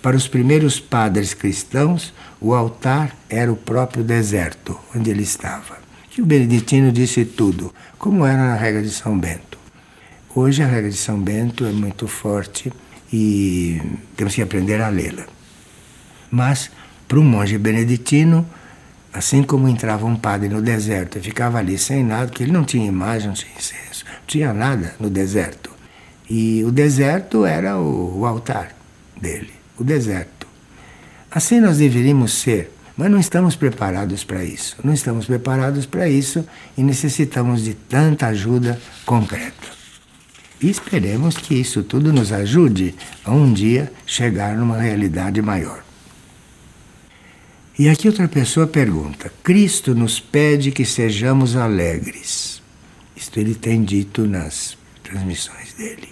Para 0.00 0.16
os 0.16 0.26
primeiros 0.26 0.80
padres 0.80 1.32
cristãos, 1.32 2.12
o 2.40 2.54
altar 2.54 3.14
era 3.28 3.52
o 3.52 3.56
próprio 3.56 4.02
deserto 4.02 4.78
onde 4.94 5.10
ele 5.10 5.22
estava. 5.22 5.78
E 6.16 6.20
o 6.20 6.26
Beneditino 6.26 6.90
disse 6.90 7.24
tudo, 7.24 7.72
como 7.98 8.26
era 8.26 8.48
na 8.48 8.56
regra 8.56 8.82
de 8.82 8.90
São 8.90 9.18
Bento. 9.18 9.58
Hoje 10.34 10.62
a 10.62 10.66
regra 10.66 10.90
de 10.90 10.96
São 10.96 11.18
Bento 11.18 11.64
é 11.64 11.70
muito 11.70 12.08
forte 12.08 12.72
e 13.12 13.80
temos 14.16 14.34
que 14.34 14.42
aprender 14.42 14.80
a 14.80 14.88
lê-la. 14.88 15.26
Mas 16.30 16.70
para 17.06 17.18
um 17.18 17.24
monge 17.24 17.58
beneditino, 17.58 18.46
assim 19.12 19.42
como 19.42 19.68
entrava 19.68 20.06
um 20.06 20.16
padre 20.16 20.48
no 20.48 20.62
deserto 20.62 21.18
e 21.18 21.20
ficava 21.20 21.58
ali 21.58 21.76
sem 21.76 22.02
nada, 22.02 22.28
porque 22.28 22.42
ele 22.42 22.52
não 22.52 22.64
tinha 22.64 22.86
imagem, 22.86 23.28
não 23.28 23.34
tinha 23.34 23.52
incenso, 23.54 24.04
não 24.06 24.26
tinha 24.26 24.52
nada 24.52 24.94
no 24.98 25.10
deserto. 25.10 25.70
E 26.30 26.64
o 26.64 26.70
deserto 26.72 27.44
era 27.44 27.78
o, 27.78 28.20
o 28.20 28.26
altar 28.26 28.74
dele 29.20 29.62
o 29.78 29.84
deserto. 29.84 30.46
Assim 31.30 31.60
nós 31.60 31.78
deveríamos 31.78 32.32
ser, 32.32 32.72
mas 32.96 33.10
não 33.10 33.18
estamos 33.18 33.56
preparados 33.56 34.24
para 34.24 34.44
isso. 34.44 34.76
Não 34.82 34.92
estamos 34.92 35.26
preparados 35.26 35.86
para 35.86 36.08
isso 36.08 36.46
e 36.76 36.82
necessitamos 36.82 37.64
de 37.64 37.74
tanta 37.74 38.28
ajuda 38.28 38.78
concreta. 39.04 39.81
E 40.62 40.70
esperemos 40.70 41.36
que 41.36 41.54
isso 41.54 41.82
tudo 41.82 42.12
nos 42.12 42.30
ajude 42.30 42.94
a 43.24 43.32
um 43.32 43.52
dia 43.52 43.92
chegar 44.06 44.56
numa 44.56 44.78
realidade 44.78 45.42
maior. 45.42 45.82
E 47.76 47.88
aqui 47.88 48.06
outra 48.06 48.28
pessoa 48.28 48.66
pergunta: 48.66 49.32
Cristo 49.42 49.94
nos 49.94 50.20
pede 50.20 50.70
que 50.70 50.84
sejamos 50.84 51.56
alegres. 51.56 52.62
Isto 53.16 53.40
ele 53.40 53.54
tem 53.54 53.82
dito 53.82 54.26
nas 54.26 54.76
transmissões 55.02 55.72
dele, 55.72 56.08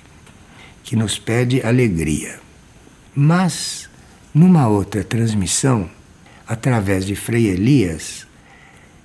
que 0.83 0.97
nos 0.97 1.19
pede 1.19 1.63
alegria. 1.63 2.41
Mas, 3.15 3.89
numa 4.35 4.69
outra 4.69 5.05
transmissão, 5.05 5.89
através 6.47 7.07
de 7.07 7.15
Frei 7.15 7.47
Elias, 7.47 8.27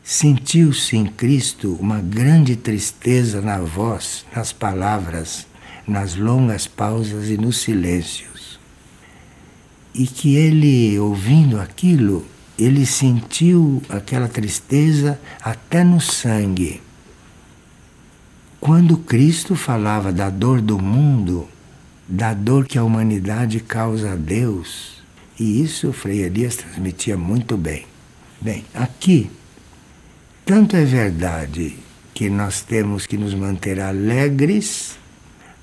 sentiu-se 0.06 0.96
em 0.96 1.08
Cristo 1.08 1.76
uma 1.82 2.00
grande 2.00 2.56
tristeza 2.56 3.42
na 3.42 3.58
voz, 3.58 4.24
nas 4.36 4.54
palavras, 4.54 5.48
nas 5.88 6.16
longas 6.16 6.68
pausas 6.68 7.28
e 7.28 7.38
nos 7.38 7.58
silêncios. 7.58 8.60
E 9.96 10.06
que 10.06 10.36
ele, 10.36 11.00
ouvindo 11.00 11.60
aquilo, 11.60 12.24
ele 12.58 12.86
sentiu 12.86 13.82
aquela 13.90 14.28
tristeza 14.28 15.20
até 15.42 15.84
no 15.84 16.00
sangue. 16.00 16.84
Quando 18.60 18.98
Cristo 18.98 19.56
falava 19.56 20.14
da 20.14 20.30
dor 20.30 20.62
do 20.62 20.78
mundo, 20.78 21.50
da 22.08 22.32
dor 22.32 22.68
que 22.68 22.78
a 22.78 22.84
humanidade 22.84 23.60
causa 23.60 24.12
a 24.12 24.16
Deus, 24.16 25.02
e 25.40 25.64
isso 25.64 25.92
Frei 25.92 26.22
Elias 26.22 26.58
transmitia 26.58 27.18
muito 27.18 27.58
bem. 27.58 27.88
Bem, 28.40 28.64
aqui, 28.74 29.32
tanto 30.46 30.78
é 30.78 30.86
verdade 30.86 31.76
que 32.14 32.30
nós 32.30 32.62
temos 32.62 33.06
que 33.06 33.18
nos 33.18 33.34
manter 33.34 33.80
alegres, 33.82 34.98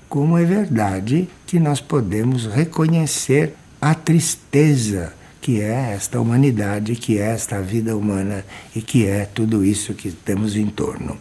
como 0.09 0.37
é 0.37 0.43
verdade 0.43 1.29
que 1.47 1.59
nós 1.59 1.79
podemos 1.79 2.45
reconhecer 2.45 3.55
a 3.81 3.95
tristeza 3.95 5.13
que 5.41 5.59
é 5.59 5.93
esta 5.93 6.21
humanidade, 6.21 6.95
que 6.95 7.17
é 7.17 7.31
esta 7.31 7.61
vida 7.61 7.97
humana 7.97 8.45
e 8.75 8.81
que 8.81 9.05
é 9.05 9.25
tudo 9.25 9.65
isso 9.65 9.93
que 9.93 10.11
temos 10.11 10.55
em 10.55 10.67
torno. 10.67 11.17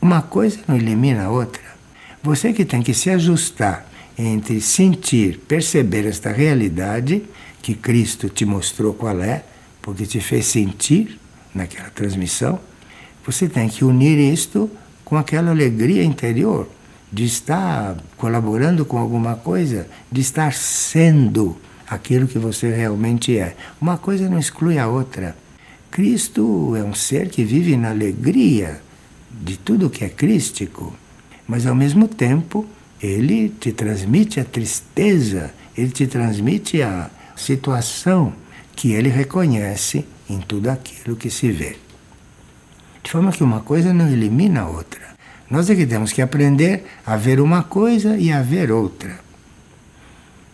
Uma 0.00 0.22
coisa 0.22 0.58
não 0.66 0.76
elimina 0.76 1.24
a 1.24 1.30
outra. 1.30 1.62
Você 2.22 2.52
que 2.52 2.64
tem 2.64 2.82
que 2.82 2.94
se 2.94 3.10
ajustar 3.10 3.86
entre 4.18 4.60
sentir, 4.60 5.38
perceber 5.46 6.06
esta 6.06 6.32
realidade 6.32 7.22
que 7.62 7.74
Cristo 7.74 8.28
te 8.28 8.44
mostrou 8.44 8.94
qual 8.94 9.20
é, 9.20 9.44
porque 9.80 10.06
te 10.06 10.20
fez 10.20 10.46
sentir 10.46 11.20
naquela 11.54 11.90
transmissão, 11.90 12.58
você 13.24 13.48
tem 13.48 13.68
que 13.68 13.84
unir 13.84 14.18
isto 14.18 14.70
com 15.04 15.16
aquela 15.16 15.50
alegria 15.50 16.02
interior 16.02 16.68
de 17.12 17.24
estar 17.24 17.96
colaborando 18.16 18.84
com 18.84 18.96
alguma 18.96 19.36
coisa, 19.36 19.86
de 20.10 20.20
estar 20.20 20.54
sendo 20.54 21.56
aquilo 21.86 22.26
que 22.26 22.38
você 22.38 22.74
realmente 22.74 23.36
é. 23.36 23.54
Uma 23.80 23.98
coisa 23.98 24.28
não 24.28 24.38
exclui 24.38 24.78
a 24.78 24.88
outra. 24.88 25.36
Cristo 25.90 26.74
é 26.74 26.82
um 26.82 26.94
ser 26.94 27.28
que 27.28 27.44
vive 27.44 27.76
na 27.76 27.90
alegria 27.90 28.80
de 29.30 29.58
tudo 29.58 29.90
que 29.90 30.04
é 30.04 30.08
crístico, 30.08 30.94
mas 31.46 31.66
ao 31.66 31.74
mesmo 31.74 32.08
tempo 32.08 32.66
ele 33.00 33.50
te 33.50 33.72
transmite 33.72 34.40
a 34.40 34.44
tristeza, 34.44 35.52
ele 35.76 35.90
te 35.90 36.06
transmite 36.06 36.80
a 36.80 37.10
situação 37.36 38.32
que 38.74 38.92
ele 38.92 39.10
reconhece 39.10 40.06
em 40.30 40.38
tudo 40.38 40.70
aquilo 40.70 41.14
que 41.14 41.28
se 41.28 41.50
vê. 41.50 41.76
De 43.02 43.10
forma 43.10 43.32
que 43.32 43.42
uma 43.42 43.60
coisa 43.60 43.92
não 43.92 44.08
elimina 44.08 44.62
a 44.62 44.68
outra. 44.68 45.02
Nós 45.50 45.68
é 45.68 45.74
que 45.74 45.86
temos 45.86 46.12
que 46.12 46.22
aprender 46.22 46.84
a 47.04 47.16
ver 47.16 47.40
uma 47.40 47.62
coisa 47.62 48.16
e 48.16 48.32
a 48.32 48.42
ver 48.42 48.70
outra. 48.70 49.18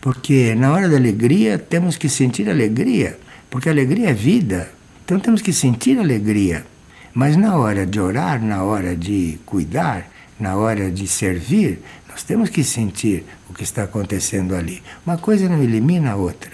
Porque 0.01 0.55
na 0.55 0.71
hora 0.71 0.89
da 0.89 0.97
alegria 0.97 1.57
temos 1.57 1.97
que 1.97 2.09
sentir 2.09 2.49
alegria, 2.49 3.17
porque 3.49 3.69
alegria 3.69 4.09
é 4.09 4.13
vida. 4.13 4.69
Então 5.05 5.19
temos 5.19 5.41
que 5.41 5.53
sentir 5.53 5.97
alegria. 5.99 6.65
Mas 7.13 7.35
na 7.35 7.55
hora 7.57 7.85
de 7.85 7.99
orar, 7.99 8.41
na 8.41 8.63
hora 8.63 8.95
de 8.95 9.39
cuidar, 9.45 10.09
na 10.39 10.55
hora 10.55 10.89
de 10.91 11.07
servir, 11.07 11.79
nós 12.07 12.23
temos 12.23 12.49
que 12.49 12.63
sentir 12.63 13.25
o 13.49 13.53
que 13.53 13.63
está 13.63 13.83
acontecendo 13.83 14.55
ali. 14.55 14.81
Uma 15.05 15.17
coisa 15.17 15.49
não 15.49 15.61
elimina 15.61 16.11
a 16.11 16.15
outra. 16.15 16.51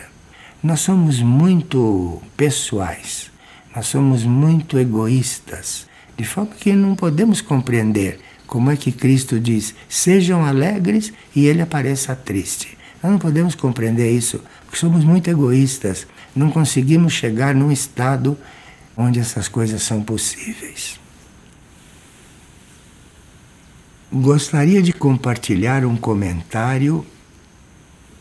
Nós 0.63 0.79
somos 0.79 1.21
muito 1.21 2.21
pessoais, 2.35 3.31
nós 3.75 3.87
somos 3.87 4.23
muito 4.23 4.79
egoístas, 4.79 5.85
de 6.17 6.23
forma 6.23 6.55
que 6.55 6.71
não 6.71 6.95
podemos 6.95 7.41
compreender 7.41 8.21
como 8.47 8.71
é 8.71 8.77
que 8.77 8.91
Cristo 8.91 9.37
diz: 9.37 9.75
sejam 9.89 10.45
alegres 10.45 11.11
e 11.35 11.45
ele 11.45 11.61
apareça 11.61 12.15
triste. 12.15 12.77
Nós 13.03 13.11
não 13.11 13.19
podemos 13.19 13.53
compreender 13.53 14.09
isso, 14.11 14.41
porque 14.63 14.77
somos 14.77 15.03
muito 15.03 15.29
egoístas. 15.29 16.07
Não 16.33 16.49
conseguimos 16.49 17.13
chegar 17.13 17.53
num 17.53 17.71
estado 17.71 18.37
onde 18.95 19.19
essas 19.19 19.47
coisas 19.49 19.83
são 19.83 20.01
possíveis. 20.01 20.99
Gostaria 24.11 24.81
de 24.81 24.93
compartilhar 24.93 25.83
um 25.85 25.97
comentário 25.97 27.05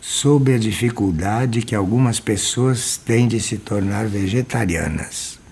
sobre 0.01 0.55
a 0.55 0.59
dificuldade 0.59 1.63
que 1.63 1.75
algumas 1.75 2.19
pessoas 2.19 2.97
têm 2.97 3.29
de 3.29 3.41
se 3.41 3.57
tornar 3.59 4.07
vegetarianas. 4.07 5.44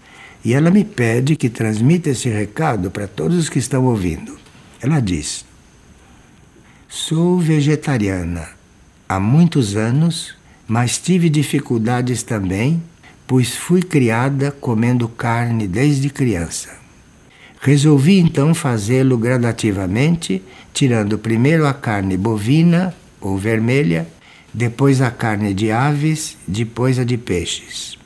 E 0.45 0.55
ela 0.55 0.70
me 0.70 0.84
pede 0.84 1.36
que 1.36 1.49
transmita 1.49 2.11
esse 2.11 2.28
recado 2.28 2.90
para 2.90 3.07
todos 3.07 3.38
os 3.38 3.49
que 3.49 3.59
estão 3.59 3.84
ouvindo. 3.84 4.36
Ela 4.80 5.01
diz: 5.01 5.45
Sou 6.88 7.38
vegetariana 7.38 8.49
há 9.09 9.20
muitos 9.20 9.76
anos, 9.76 10.34
mas 10.66 10.99
tive 10.99 11.28
dificuldades 11.28 12.22
também, 12.22 12.82
pois 13.26 13.55
fui 13.55 13.82
criada 13.82 14.51
comendo 14.51 15.09
carne 15.09 15.68
desde 15.68 16.11
criança. 16.11 16.70
Resolvi 17.61 18.18
então 18.18 18.53
fazê-lo 18.55 19.16
gradativamente, 19.16 20.43
tirando 20.74 21.16
primeiro 21.16 21.64
a 21.64 21.72
carne 21.72 22.16
bovina 22.16 22.93
ou 23.20 23.38
vermelha, 23.38 24.09
depois 24.53 25.01
a 25.01 25.11
carne 25.11 25.55
de 25.55 25.70
aves, 25.70 26.36
depois 26.47 26.99
a 26.99 27.05
de 27.05 27.16
peixes. 27.16 27.97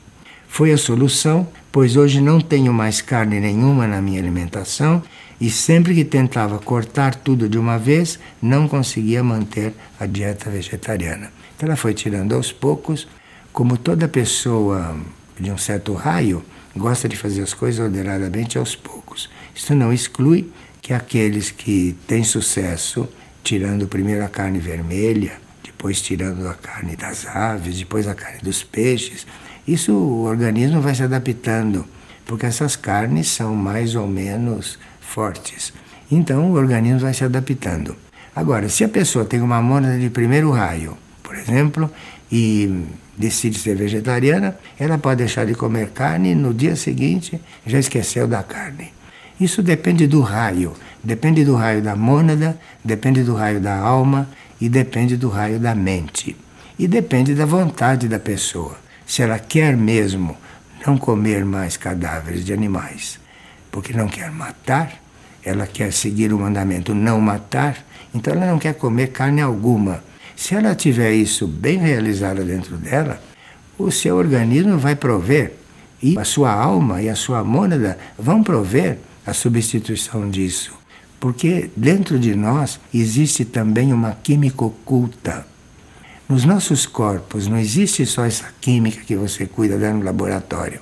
Foi 0.47 0.71
a 0.71 0.77
solução, 0.77 1.47
pois 1.77 1.95
hoje 1.95 2.19
não 2.19 2.41
tenho 2.41 2.73
mais 2.73 3.01
carne 3.01 3.39
nenhuma 3.39 3.85
na 3.85 4.01
minha 4.01 4.19
alimentação 4.19 5.03
e 5.39 5.47
sempre 5.47 5.93
que 5.93 6.03
tentava 6.03 6.57
cortar 6.57 7.13
tudo 7.13 7.47
de 7.47 7.55
uma 7.55 7.77
vez, 7.77 8.17
não 8.41 8.67
conseguia 8.67 9.23
manter 9.23 9.75
a 9.99 10.07
dieta 10.07 10.49
vegetariana. 10.49 11.31
Então 11.55 11.69
ela 11.69 11.75
foi 11.75 11.93
tirando 11.93 12.33
aos 12.33 12.51
poucos, 12.51 13.07
como 13.53 13.77
toda 13.77 14.07
pessoa 14.07 14.97
de 15.39 15.51
um 15.51 15.57
certo 15.59 15.93
raio 15.93 16.43
gosta 16.75 17.07
de 17.07 17.15
fazer 17.15 17.43
as 17.43 17.53
coisas 17.53 17.79
ordenadamente 17.79 18.57
aos 18.57 18.75
poucos. 18.75 19.29
Isso 19.53 19.75
não 19.75 19.93
exclui 19.93 20.51
que 20.81 20.95
aqueles 20.95 21.51
que 21.51 21.95
têm 22.07 22.23
sucesso, 22.23 23.07
tirando 23.43 23.87
primeiro 23.87 24.25
a 24.25 24.29
carne 24.29 24.57
vermelha, 24.57 25.33
depois 25.63 26.01
tirando 26.01 26.47
a 26.47 26.55
carne 26.55 26.95
das 26.95 27.27
aves, 27.27 27.77
depois 27.77 28.07
a 28.07 28.15
carne 28.15 28.39
dos 28.41 28.63
peixes, 28.63 29.27
isso 29.67 29.91
o 29.93 30.23
organismo 30.23 30.79
vai 30.79 30.95
se 30.95 31.03
adaptando, 31.03 31.85
porque 32.25 32.45
essas 32.45 32.75
carnes 32.75 33.27
são 33.27 33.53
mais 33.53 33.95
ou 33.95 34.07
menos 34.07 34.79
fortes. 35.01 35.73
Então 36.09 36.51
o 36.51 36.53
organismo 36.53 36.99
vai 36.99 37.13
se 37.13 37.23
adaptando. 37.23 37.95
Agora, 38.35 38.69
se 38.69 38.83
a 38.83 38.89
pessoa 38.89 39.25
tem 39.25 39.41
uma 39.41 39.61
mônada 39.61 39.99
de 39.99 40.09
primeiro 40.09 40.51
raio, 40.51 40.97
por 41.21 41.35
exemplo, 41.35 41.91
e 42.31 42.85
decide 43.17 43.57
ser 43.57 43.75
vegetariana, 43.75 44.57
ela 44.79 44.97
pode 44.97 45.17
deixar 45.17 45.45
de 45.45 45.55
comer 45.55 45.89
carne 45.89 46.31
e 46.31 46.35
no 46.35 46.53
dia 46.53 46.75
seguinte 46.75 47.41
já 47.65 47.79
esqueceu 47.79 48.27
da 48.27 48.43
carne. 48.43 48.93
Isso 49.39 49.61
depende 49.61 50.07
do 50.07 50.21
raio, 50.21 50.73
depende 51.03 51.43
do 51.43 51.55
raio 51.55 51.81
da 51.81 51.95
mônada, 51.95 52.57
depende 52.83 53.23
do 53.23 53.33
raio 53.33 53.59
da 53.59 53.75
alma 53.75 54.29
e 54.61 54.69
depende 54.69 55.17
do 55.17 55.29
raio 55.29 55.59
da 55.59 55.75
mente. 55.75 56.35
E 56.79 56.87
depende 56.87 57.33
da 57.33 57.45
vontade 57.45 58.07
da 58.07 58.19
pessoa. 58.19 58.77
Se 59.07 59.21
ela 59.21 59.39
quer 59.39 59.77
mesmo 59.77 60.37
não 60.85 60.97
comer 60.97 61.45
mais 61.45 61.77
cadáveres 61.77 62.43
de 62.45 62.53
animais, 62.53 63.19
porque 63.71 63.93
não 63.93 64.07
quer 64.07 64.29
matar, 64.29 65.01
ela 65.43 65.65
quer 65.65 65.93
seguir 65.93 66.33
o 66.33 66.39
mandamento 66.39 66.93
não 66.93 67.21
matar, 67.21 67.77
então 68.13 68.33
ela 68.33 68.45
não 68.45 68.59
quer 68.59 68.73
comer 68.73 69.07
carne 69.07 69.41
alguma. 69.41 70.03
Se 70.35 70.55
ela 70.55 70.75
tiver 70.75 71.13
isso 71.13 71.47
bem 71.47 71.77
realizado 71.77 72.43
dentro 72.43 72.75
dela, 72.75 73.21
o 73.77 73.89
seu 73.89 74.17
organismo 74.17 74.77
vai 74.77 74.95
prover 74.95 75.53
e 76.03 76.19
a 76.19 76.25
sua 76.25 76.51
alma 76.51 77.01
e 77.01 77.09
a 77.09 77.15
sua 77.15 77.43
mônada 77.43 77.97
vão 78.19 78.43
prover 78.43 78.99
a 79.25 79.33
substituição 79.33 80.29
disso. 80.29 80.73
Porque 81.19 81.71
dentro 81.75 82.19
de 82.19 82.35
nós 82.35 82.79
existe 82.93 83.45
também 83.45 83.93
uma 83.93 84.17
química 84.21 84.65
oculta. 84.65 85.47
Nos 86.29 86.43
nossos 86.43 86.85
corpos 86.85 87.47
não 87.47 87.57
existe 87.57 88.05
só 88.05 88.25
essa 88.25 88.53
química 88.59 89.01
que 89.01 89.15
você 89.15 89.45
cuida 89.45 89.77
dentro 89.77 89.99
no 89.99 90.03
laboratório. 90.03 90.81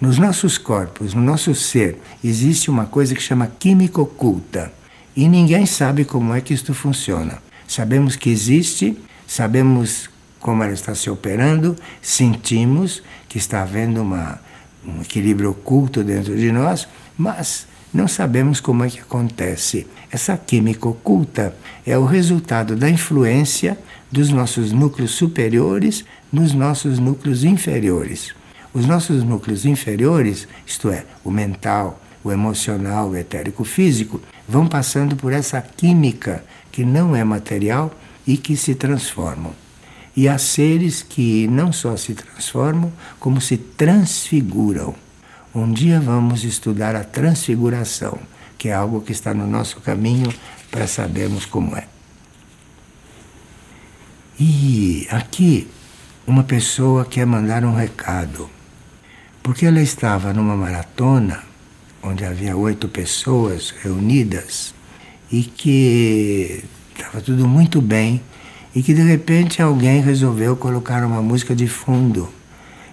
Nos 0.00 0.18
nossos 0.18 0.58
corpos, 0.58 1.14
no 1.14 1.22
nosso 1.22 1.54
ser, 1.54 2.00
existe 2.24 2.68
uma 2.68 2.86
coisa 2.86 3.14
que 3.14 3.22
chama 3.22 3.46
química 3.46 4.00
oculta. 4.00 4.72
E 5.14 5.28
ninguém 5.28 5.64
sabe 5.64 6.04
como 6.04 6.34
é 6.34 6.40
que 6.40 6.52
isto 6.52 6.74
funciona. 6.74 7.38
Sabemos 7.68 8.16
que 8.16 8.30
existe, 8.30 8.98
sabemos 9.28 10.10
como 10.40 10.64
ela 10.64 10.72
está 10.72 10.92
se 10.92 11.08
operando, 11.08 11.76
sentimos 12.02 13.00
que 13.28 13.38
está 13.38 13.62
havendo 13.62 14.02
uma, 14.02 14.40
um 14.84 15.02
equilíbrio 15.02 15.50
oculto 15.50 16.02
dentro 16.02 16.34
de 16.34 16.50
nós, 16.50 16.88
mas 17.16 17.64
não 17.92 18.06
sabemos 18.06 18.60
como 18.60 18.84
é 18.84 18.90
que 18.90 19.00
acontece. 19.00 19.86
Essa 20.10 20.36
química 20.36 20.88
oculta 20.88 21.54
é 21.86 21.96
o 21.96 22.04
resultado 22.04 22.76
da 22.76 22.88
influência 22.88 23.78
dos 24.10 24.30
nossos 24.30 24.72
núcleos 24.72 25.12
superiores 25.12 26.04
nos 26.32 26.52
nossos 26.52 26.98
núcleos 26.98 27.44
inferiores. 27.44 28.34
Os 28.72 28.86
nossos 28.86 29.24
núcleos 29.24 29.64
inferiores, 29.64 30.46
isto 30.66 30.90
é, 30.90 31.04
o 31.24 31.30
mental, 31.30 32.00
o 32.22 32.30
emocional, 32.30 33.10
o 33.10 33.16
etérico 33.16 33.64
físico, 33.64 34.20
vão 34.48 34.66
passando 34.66 35.16
por 35.16 35.32
essa 35.32 35.60
química 35.60 36.44
que 36.70 36.84
não 36.84 37.16
é 37.16 37.24
material, 37.24 37.92
e 38.26 38.36
que 38.36 38.56
se 38.56 38.74
transformam. 38.74 39.52
E 40.16 40.28
há 40.28 40.38
seres 40.38 41.02
que 41.02 41.48
não 41.48 41.72
só 41.72 41.96
se 41.96 42.14
transformam, 42.14 42.92
como 43.18 43.40
se 43.40 43.56
transfiguram. 43.56 44.94
Um 45.52 45.72
dia 45.72 46.00
vamos 46.00 46.44
estudar 46.44 46.94
a 46.94 47.02
transfiguração, 47.02 48.18
que 48.56 48.68
é 48.68 48.72
algo 48.72 49.00
que 49.00 49.10
está 49.10 49.34
no 49.34 49.48
nosso 49.48 49.80
caminho 49.80 50.32
para 50.70 50.86
sabermos 50.86 51.44
como 51.44 51.76
é. 51.76 51.88
E 54.38 55.08
aqui 55.10 55.66
uma 56.24 56.44
pessoa 56.44 57.04
quer 57.04 57.26
mandar 57.26 57.64
um 57.64 57.74
recado, 57.74 58.48
porque 59.42 59.66
ela 59.66 59.80
estava 59.80 60.32
numa 60.32 60.54
maratona 60.54 61.42
onde 62.00 62.24
havia 62.24 62.56
oito 62.56 62.88
pessoas 62.88 63.74
reunidas 63.82 64.72
e 65.32 65.42
que 65.42 66.64
estava 66.94 67.20
tudo 67.20 67.48
muito 67.48 67.80
bem 67.82 68.22
e 68.72 68.84
que 68.84 68.94
de 68.94 69.02
repente 69.02 69.60
alguém 69.60 70.00
resolveu 70.00 70.56
colocar 70.56 71.04
uma 71.04 71.20
música 71.20 71.56
de 71.56 71.66
fundo. 71.66 72.28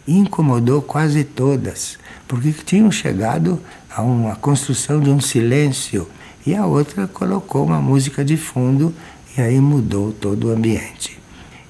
E 0.07 0.17
incomodou 0.17 0.81
quase 0.81 1.23
todas, 1.23 1.99
porque 2.27 2.51
tinham 2.51 2.91
chegado 2.91 3.61
a 3.89 4.01
uma 4.01 4.35
construção 4.35 4.99
de 4.99 5.09
um 5.09 5.19
silêncio 5.19 6.07
e 6.45 6.55
a 6.55 6.65
outra 6.65 7.07
colocou 7.07 7.65
uma 7.65 7.81
música 7.81 8.23
de 8.23 8.37
fundo 8.37 8.93
e 9.37 9.41
aí 9.41 9.59
mudou 9.59 10.11
todo 10.11 10.47
o 10.47 10.51
ambiente. 10.51 11.19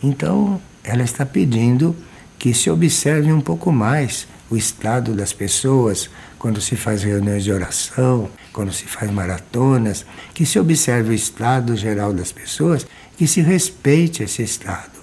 Então, 0.04 0.62
ela 0.84 1.04
está 1.04 1.26
pedindo 1.26 1.96
que 2.38 2.54
se 2.54 2.70
observe 2.70 3.32
um 3.32 3.42
pouco 3.42 3.72
mais 3.72 4.28
o 4.50 4.56
estado 4.56 5.14
das 5.14 5.34
pessoas 5.34 6.10
quando 6.40 6.62
se 6.62 6.76
faz 6.76 7.04
reuniões 7.04 7.44
de 7.44 7.52
oração, 7.52 8.30
quando 8.54 8.72
se 8.72 8.86
faz 8.86 9.12
maratonas, 9.12 10.06
que 10.34 10.46
se 10.46 10.60
observe 10.60 11.10
o 11.10 11.14
estado 11.14 11.76
geral 11.76 12.14
das 12.14 12.32
pessoas, 12.32 12.86
que 13.18 13.28
se 13.28 13.42
respeite 13.42 14.24
esse 14.24 14.44
estado. 14.44 14.98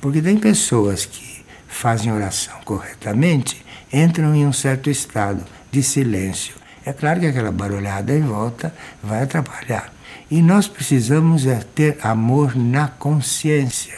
Porque 0.00 0.22
tem 0.22 0.38
pessoas 0.38 1.04
que 1.04 1.44
fazem 1.66 2.12
oração 2.12 2.54
corretamente, 2.64 3.65
entram 3.96 4.34
em 4.34 4.46
um 4.46 4.52
certo 4.52 4.90
estado 4.90 5.42
de 5.72 5.82
silêncio. 5.82 6.54
É 6.84 6.92
claro 6.92 7.20
que 7.20 7.26
aquela 7.26 7.50
barulhada 7.50 8.12
em 8.12 8.20
volta 8.20 8.72
vai 9.02 9.22
atrapalhar. 9.22 9.92
E 10.30 10.42
nós 10.42 10.68
precisamos 10.68 11.46
é 11.46 11.60
ter 11.74 11.98
amor 12.02 12.54
na 12.54 12.88
consciência. 12.88 13.94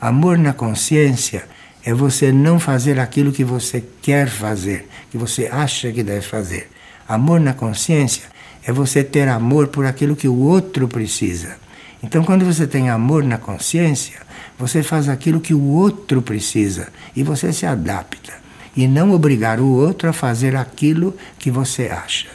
Amor 0.00 0.38
na 0.38 0.52
consciência 0.52 1.44
é 1.84 1.92
você 1.92 2.30
não 2.30 2.60
fazer 2.60 3.00
aquilo 3.00 3.32
que 3.32 3.44
você 3.44 3.84
quer 4.00 4.28
fazer, 4.28 4.88
que 5.10 5.18
você 5.18 5.48
acha 5.50 5.90
que 5.90 6.02
deve 6.02 6.22
fazer. 6.22 6.70
Amor 7.08 7.40
na 7.40 7.52
consciência 7.52 8.24
é 8.62 8.72
você 8.72 9.02
ter 9.02 9.26
amor 9.28 9.68
por 9.68 9.84
aquilo 9.84 10.14
que 10.14 10.28
o 10.28 10.38
outro 10.38 10.86
precisa. 10.86 11.56
Então, 12.02 12.22
quando 12.22 12.44
você 12.44 12.66
tem 12.66 12.88
amor 12.88 13.24
na 13.24 13.36
consciência, 13.36 14.20
você 14.58 14.82
faz 14.82 15.08
aquilo 15.08 15.40
que 15.40 15.52
o 15.52 15.62
outro 15.62 16.22
precisa 16.22 16.88
e 17.16 17.22
você 17.22 17.52
se 17.52 17.66
adapta. 17.66 18.39
E 18.76 18.86
não 18.86 19.12
obrigar 19.12 19.60
o 19.60 19.66
outro 19.66 20.08
a 20.08 20.12
fazer 20.12 20.56
aquilo 20.56 21.16
que 21.38 21.50
você 21.50 21.88
acha. 21.88 22.28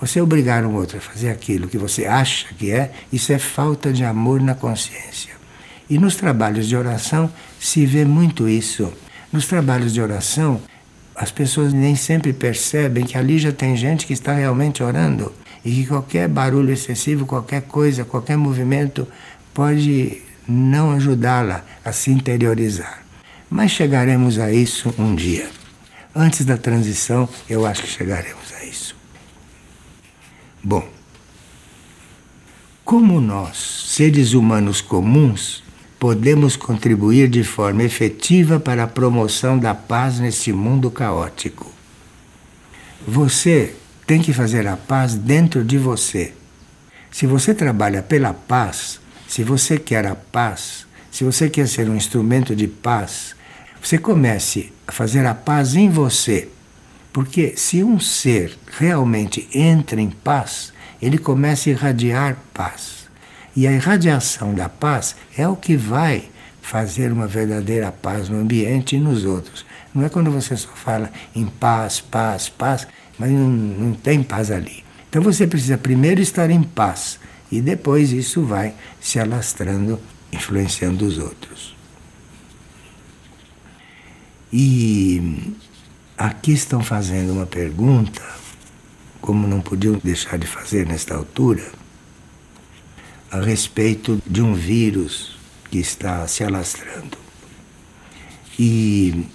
Você 0.00 0.20
obrigar 0.20 0.64
o 0.64 0.72
outro 0.74 0.98
a 0.98 1.00
fazer 1.00 1.30
aquilo 1.30 1.66
que 1.66 1.78
você 1.78 2.06
acha 2.06 2.46
que 2.54 2.70
é, 2.70 2.92
isso 3.12 3.32
é 3.32 3.38
falta 3.38 3.92
de 3.92 4.04
amor 4.04 4.40
na 4.40 4.54
consciência. 4.54 5.32
E 5.90 5.98
nos 5.98 6.16
trabalhos 6.16 6.68
de 6.68 6.76
oração 6.76 7.30
se 7.58 7.84
vê 7.86 8.04
muito 8.04 8.48
isso. 8.48 8.92
Nos 9.32 9.46
trabalhos 9.46 9.92
de 9.92 10.00
oração, 10.00 10.60
as 11.14 11.32
pessoas 11.32 11.72
nem 11.72 11.96
sempre 11.96 12.32
percebem 12.32 13.04
que 13.04 13.18
ali 13.18 13.38
já 13.38 13.50
tem 13.50 13.76
gente 13.76 14.06
que 14.06 14.12
está 14.12 14.32
realmente 14.32 14.82
orando 14.82 15.32
e 15.64 15.72
que 15.72 15.86
qualquer 15.86 16.28
barulho 16.28 16.72
excessivo, 16.72 17.26
qualquer 17.26 17.62
coisa, 17.62 18.04
qualquer 18.04 18.36
movimento 18.36 19.08
pode 19.52 20.22
não 20.46 20.92
ajudá-la 20.92 21.64
a 21.84 21.90
se 21.90 22.10
interiorizar. 22.10 23.02
Mas 23.50 23.70
chegaremos 23.70 24.38
a 24.38 24.52
isso 24.52 24.94
um 24.98 25.14
dia. 25.14 25.48
Antes 26.14 26.44
da 26.44 26.56
transição, 26.56 27.28
eu 27.48 27.64
acho 27.64 27.82
que 27.82 27.88
chegaremos 27.88 28.52
a 28.60 28.64
isso. 28.64 28.96
Bom, 30.62 30.86
como 32.84 33.20
nós, 33.20 33.56
seres 33.88 34.32
humanos 34.32 34.80
comuns, 34.80 35.62
podemos 35.98 36.56
contribuir 36.56 37.28
de 37.28 37.42
forma 37.44 37.82
efetiva 37.82 38.60
para 38.60 38.84
a 38.84 38.88
promoção 38.88 39.58
da 39.58 39.74
paz 39.74 40.18
neste 40.18 40.52
mundo 40.52 40.90
caótico. 40.90 41.72
Você 43.06 43.74
tem 44.06 44.22
que 44.22 44.32
fazer 44.32 44.66
a 44.66 44.76
paz 44.76 45.14
dentro 45.14 45.64
de 45.64 45.76
você. 45.76 46.32
Se 47.10 47.26
você 47.26 47.54
trabalha 47.54 48.02
pela 48.02 48.32
paz, 48.32 49.00
se 49.26 49.42
você 49.42 49.78
quer 49.78 50.06
a 50.06 50.14
paz, 50.14 50.86
se 51.10 51.24
você 51.24 51.50
quer 51.50 51.66
ser 51.68 51.88
um 51.88 51.96
instrumento 51.96 52.54
de 52.54 52.66
paz, 52.66 53.34
você 53.82 53.98
comece 53.98 54.72
a 54.86 54.92
fazer 54.92 55.26
a 55.26 55.34
paz 55.34 55.74
em 55.74 55.88
você. 55.88 56.48
Porque 57.12 57.54
se 57.56 57.82
um 57.82 57.98
ser 57.98 58.56
realmente 58.78 59.48
entra 59.52 60.00
em 60.00 60.10
paz, 60.10 60.72
ele 61.00 61.18
começa 61.18 61.68
a 61.68 61.72
irradiar 61.72 62.36
paz. 62.52 63.08
E 63.56 63.66
a 63.66 63.72
irradiação 63.72 64.54
da 64.54 64.68
paz 64.68 65.16
é 65.36 65.48
o 65.48 65.56
que 65.56 65.76
vai 65.76 66.28
fazer 66.60 67.10
uma 67.12 67.26
verdadeira 67.26 67.90
paz 67.90 68.28
no 68.28 68.38
ambiente 68.38 68.94
e 68.94 69.00
nos 69.00 69.24
outros. 69.24 69.64
Não 69.94 70.04
é 70.04 70.08
quando 70.08 70.30
você 70.30 70.56
só 70.56 70.68
fala 70.74 71.10
em 71.34 71.46
paz, 71.46 72.00
paz, 72.00 72.48
paz, 72.48 72.86
mas 73.18 73.30
não, 73.30 73.48
não 73.48 73.94
tem 73.94 74.22
paz 74.22 74.50
ali. 74.50 74.84
Então 75.08 75.22
você 75.22 75.46
precisa 75.46 75.78
primeiro 75.78 76.20
estar 76.20 76.50
em 76.50 76.62
paz 76.62 77.18
e 77.50 77.60
depois 77.60 78.12
isso 78.12 78.42
vai 78.42 78.74
se 79.00 79.18
alastrando, 79.18 79.98
influenciando 80.30 81.06
os 81.06 81.18
outros. 81.18 81.77
E 84.52 85.54
aqui 86.16 86.52
estão 86.52 86.82
fazendo 86.82 87.32
uma 87.32 87.46
pergunta, 87.46 88.22
como 89.20 89.46
não 89.46 89.60
podiam 89.60 90.00
deixar 90.02 90.38
de 90.38 90.46
fazer 90.46 90.86
nesta 90.86 91.14
altura 91.14 91.70
a 93.30 93.40
respeito 93.40 94.22
de 94.26 94.40
um 94.40 94.54
vírus 94.54 95.36
que 95.70 95.78
está 95.78 96.26
se 96.26 96.42
alastrando. 96.42 97.18
E, 98.58 99.26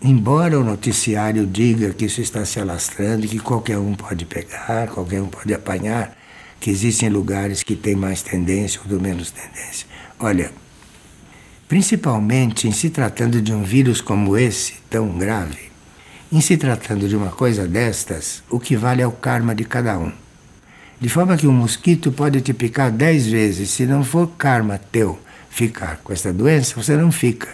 embora 0.00 0.58
o 0.58 0.64
noticiário 0.64 1.46
diga 1.46 1.92
que 1.92 2.06
isso 2.06 2.20
está 2.20 2.44
se 2.44 2.58
alastrando 2.58 3.26
e 3.26 3.28
que 3.28 3.38
qualquer 3.38 3.78
um 3.78 3.94
pode 3.94 4.24
pegar, 4.24 4.88
qualquer 4.88 5.20
um 5.20 5.28
pode 5.28 5.52
apanhar, 5.52 6.16
que 6.58 6.70
existem 6.70 7.08
lugares 7.08 7.62
que 7.62 7.76
têm 7.76 7.94
mais 7.94 8.22
tendência 8.22 8.80
ou 8.90 9.00
menos 9.00 9.30
tendência. 9.30 9.86
Olha, 10.18 10.50
principalmente 11.68 12.66
em 12.66 12.72
se 12.72 12.88
tratando 12.88 13.42
de 13.42 13.52
um 13.52 13.62
vírus 13.62 14.00
como 14.00 14.38
esse, 14.38 14.76
tão 14.88 15.18
grave, 15.18 15.70
em 16.32 16.40
se 16.40 16.56
tratando 16.56 17.06
de 17.06 17.14
uma 17.14 17.28
coisa 17.28 17.68
destas, 17.68 18.42
o 18.48 18.58
que 18.58 18.74
vale 18.74 19.02
é 19.02 19.06
o 19.06 19.12
karma 19.12 19.54
de 19.54 19.64
cada 19.64 19.98
um. 19.98 20.10
De 20.98 21.08
forma 21.08 21.36
que 21.36 21.46
um 21.46 21.52
mosquito 21.52 22.10
pode 22.10 22.40
te 22.40 22.52
picar 22.52 22.90
dez 22.90 23.26
vezes. 23.26 23.70
Se 23.70 23.86
não 23.86 24.02
for 24.02 24.26
karma 24.36 24.80
teu 24.90 25.16
ficar 25.48 26.00
com 26.02 26.12
essa 26.12 26.32
doença, 26.32 26.74
você 26.74 26.96
não 26.96 27.12
fica. 27.12 27.48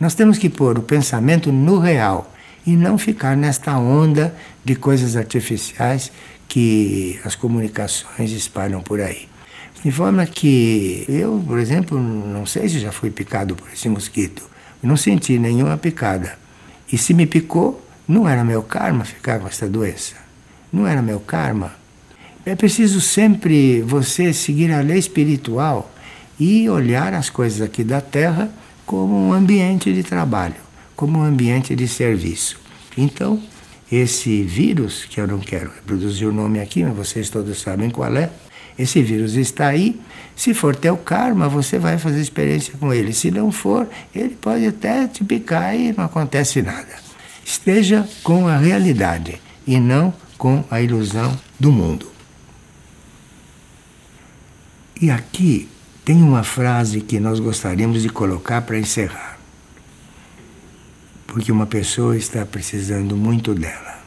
Nós 0.00 0.14
temos 0.14 0.38
que 0.38 0.48
pôr 0.48 0.76
o 0.76 0.82
pensamento 0.82 1.52
no 1.52 1.78
real 1.78 2.34
e 2.66 2.74
não 2.74 2.98
ficar 2.98 3.36
nesta 3.36 3.76
onda 3.78 4.34
de 4.64 4.74
coisas 4.74 5.16
artificiais 5.16 6.10
que 6.48 7.20
as 7.24 7.36
comunicações 7.36 8.32
espalham 8.32 8.82
por 8.82 9.00
aí. 9.00 9.28
De 9.84 9.92
forma 9.92 10.24
que 10.24 11.04
eu, 11.06 11.44
por 11.46 11.58
exemplo, 11.58 12.00
não 12.00 12.46
sei 12.46 12.68
se 12.70 12.80
já 12.80 12.90
fui 12.90 13.10
picado 13.10 13.54
por 13.54 13.70
esse 13.70 13.86
mosquito. 13.86 14.48
Não 14.82 14.96
senti 14.96 15.38
nenhuma 15.38 15.76
picada. 15.76 16.38
E 16.90 16.96
se 16.96 17.12
me 17.12 17.26
picou, 17.26 17.86
não 18.08 18.26
era 18.26 18.42
meu 18.42 18.62
karma 18.62 19.04
ficar 19.04 19.40
com 19.40 19.46
essa 19.46 19.68
doença. 19.68 20.14
Não 20.72 20.86
era 20.86 21.02
meu 21.02 21.20
karma. 21.20 21.74
É 22.46 22.54
preciso 22.54 22.98
sempre 23.00 23.82
você 23.82 24.32
seguir 24.32 24.72
a 24.72 24.80
lei 24.80 24.98
espiritual 24.98 25.92
e 26.40 26.66
olhar 26.68 27.12
as 27.12 27.28
coisas 27.28 27.60
aqui 27.60 27.84
da 27.84 28.00
Terra 28.00 28.50
como 28.86 29.14
um 29.14 29.32
ambiente 29.34 29.92
de 29.92 30.02
trabalho, 30.02 30.56
como 30.96 31.18
um 31.18 31.22
ambiente 31.22 31.76
de 31.76 31.86
serviço. 31.86 32.58
Então, 32.96 33.42
esse 33.92 34.42
vírus, 34.42 35.04
que 35.04 35.20
eu 35.20 35.26
não 35.26 35.38
quero 35.38 35.70
reproduzir 35.74 36.26
o 36.26 36.32
nome 36.32 36.58
aqui, 36.58 36.82
mas 36.82 36.96
vocês 36.96 37.28
todos 37.28 37.60
sabem 37.60 37.90
qual 37.90 38.14
é, 38.16 38.30
esse 38.78 39.02
vírus 39.02 39.34
está 39.34 39.68
aí. 39.68 40.00
Se 40.34 40.52
for 40.52 40.74
teu 40.74 40.96
karma, 40.96 41.48
você 41.48 41.78
vai 41.78 41.96
fazer 41.96 42.20
experiência 42.20 42.74
com 42.78 42.92
ele. 42.92 43.12
Se 43.12 43.30
não 43.30 43.52
for, 43.52 43.88
ele 44.14 44.36
pode 44.40 44.66
até 44.66 45.06
te 45.06 45.22
picar 45.24 45.76
e 45.76 45.92
não 45.92 46.04
acontece 46.04 46.60
nada. 46.60 47.04
Esteja 47.44 48.08
com 48.22 48.48
a 48.48 48.56
realidade 48.56 49.40
e 49.66 49.78
não 49.78 50.12
com 50.36 50.64
a 50.70 50.80
ilusão 50.80 51.38
do 51.58 51.70
mundo. 51.70 52.10
E 55.00 55.10
aqui 55.10 55.68
tem 56.04 56.16
uma 56.22 56.42
frase 56.42 57.00
que 57.00 57.20
nós 57.20 57.38
gostaríamos 57.38 58.02
de 58.02 58.08
colocar 58.08 58.62
para 58.62 58.78
encerrar. 58.78 59.38
Porque 61.26 61.50
uma 61.50 61.66
pessoa 61.66 62.16
está 62.16 62.44
precisando 62.44 63.16
muito 63.16 63.54
dela. 63.54 64.02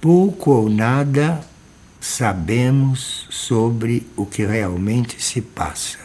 Pouco 0.00 0.50
ou 0.50 0.70
nada 0.70 1.40
sabemos 2.00 3.26
sobre 3.28 4.06
o 4.16 4.24
que 4.24 4.44
realmente 4.46 5.22
se 5.22 5.42
passa. 5.42 5.98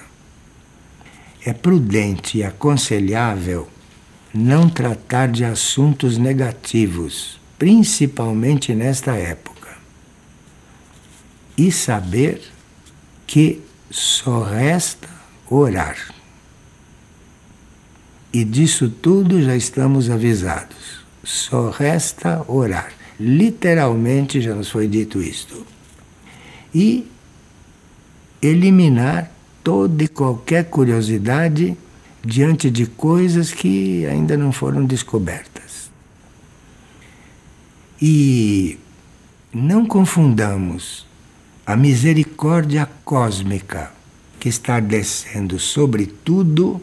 É 1.45 1.53
prudente 1.53 2.39
e 2.39 2.43
aconselhável 2.43 3.69
não 4.33 4.67
tratar 4.67 5.29
de 5.29 5.45
assuntos 5.45 6.17
negativos, 6.17 7.39
principalmente 7.57 8.75
nesta 8.75 9.13
época. 9.15 9.77
E 11.57 11.71
saber 11.71 12.41
que 13.25 13.61
só 13.89 14.43
resta 14.43 15.07
orar. 15.49 16.13
E 18.33 18.43
disso 18.43 18.89
tudo 18.89 19.41
já 19.41 19.55
estamos 19.55 20.09
avisados. 20.09 21.05
Só 21.23 21.69
resta 21.69 22.43
orar. 22.51 22.91
Literalmente 23.17 24.41
já 24.41 24.53
nos 24.53 24.69
foi 24.69 24.89
dito 24.89 25.21
isto. 25.21 25.65
E 26.75 27.07
eliminar 28.41 29.31
toda 29.63 30.03
e 30.03 30.09
qualquer 30.09 30.65
curiosidade 30.65 31.77
diante 32.21 32.69
de 32.69 32.85
coisas 32.85 33.51
que 33.51 34.05
ainda 34.05 34.35
não 34.35 34.51
foram 34.51 34.85
descobertas. 34.85 35.89
E 38.01 38.77
não 39.53 39.85
confundamos 39.85 41.07
a 41.65 41.77
misericórdia 41.77 42.89
cósmica 43.05 43.91
que 44.37 44.49
está 44.49 44.79
descendo 44.81 45.57
sobre 45.57 46.05
tudo 46.05 46.81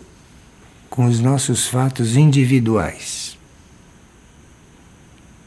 com 0.88 1.04
os 1.04 1.20
nossos 1.20 1.66
fatos 1.66 2.16
individuais, 2.16 3.38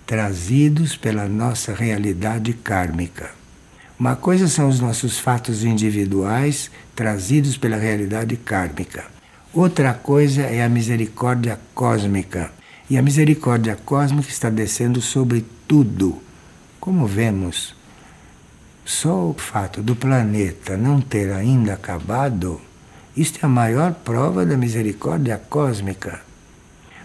trazidos 0.05 0.95
pela 0.95 1.27
nossa 1.27 1.73
realidade 1.73 2.53
kármica. 2.53 3.33
Uma 3.97 4.15
coisa 4.15 4.47
são 4.47 4.67
os 4.67 4.79
nossos 4.79 5.17
fatos 5.19 5.63
individuais 5.63 6.69
trazidos 6.95 7.57
pela 7.57 7.77
realidade 7.77 8.35
kármica. 8.35 9.05
Outra 9.53 9.93
coisa 9.93 10.41
é 10.41 10.63
a 10.63 10.69
misericórdia 10.69 11.59
cósmica. 11.73 12.51
E 12.89 12.97
a 12.97 13.01
misericórdia 13.01 13.75
cósmica 13.75 14.29
está 14.29 14.49
descendo 14.49 15.01
sobre 15.01 15.45
tudo. 15.67 16.21
Como 16.79 17.07
vemos, 17.07 17.75
só 18.83 19.29
o 19.29 19.33
fato 19.33 19.81
do 19.81 19.95
planeta 19.95 20.77
não 20.77 21.01
ter 21.01 21.31
ainda 21.31 21.73
acabado 21.73 22.61
isto 23.15 23.39
é 23.41 23.45
a 23.45 23.49
maior 23.49 23.93
prova 23.93 24.45
da 24.45 24.57
misericórdia 24.57 25.41
cósmica. 25.49 26.19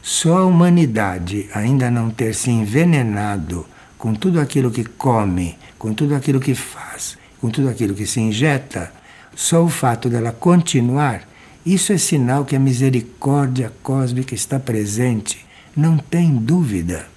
Só 0.02 0.38
a 0.38 0.44
humanidade 0.44 1.48
ainda 1.54 1.88
não 1.88 2.10
ter 2.10 2.34
se 2.34 2.50
envenenado 2.50 3.64
com 3.96 4.12
tudo 4.12 4.40
aquilo 4.40 4.72
que 4.72 4.82
come, 4.82 5.56
com 5.80 5.92
tudo 5.92 6.14
aquilo 6.14 6.38
que 6.38 6.54
faz, 6.54 7.18
com 7.40 7.50
tudo 7.50 7.68
aquilo 7.68 7.92
que 7.92 8.06
se 8.06 8.20
injeta, 8.20 8.92
só 9.34 9.64
o 9.64 9.68
fato 9.68 10.08
dela 10.08 10.30
continuar, 10.30 11.28
isso 11.66 11.92
é 11.92 11.98
sinal 11.98 12.44
que 12.44 12.54
a 12.54 12.60
misericórdia 12.60 13.72
cósmica 13.82 14.32
está 14.32 14.60
presente, 14.60 15.44
não 15.76 15.98
tem 15.98 16.36
dúvida. 16.36 17.08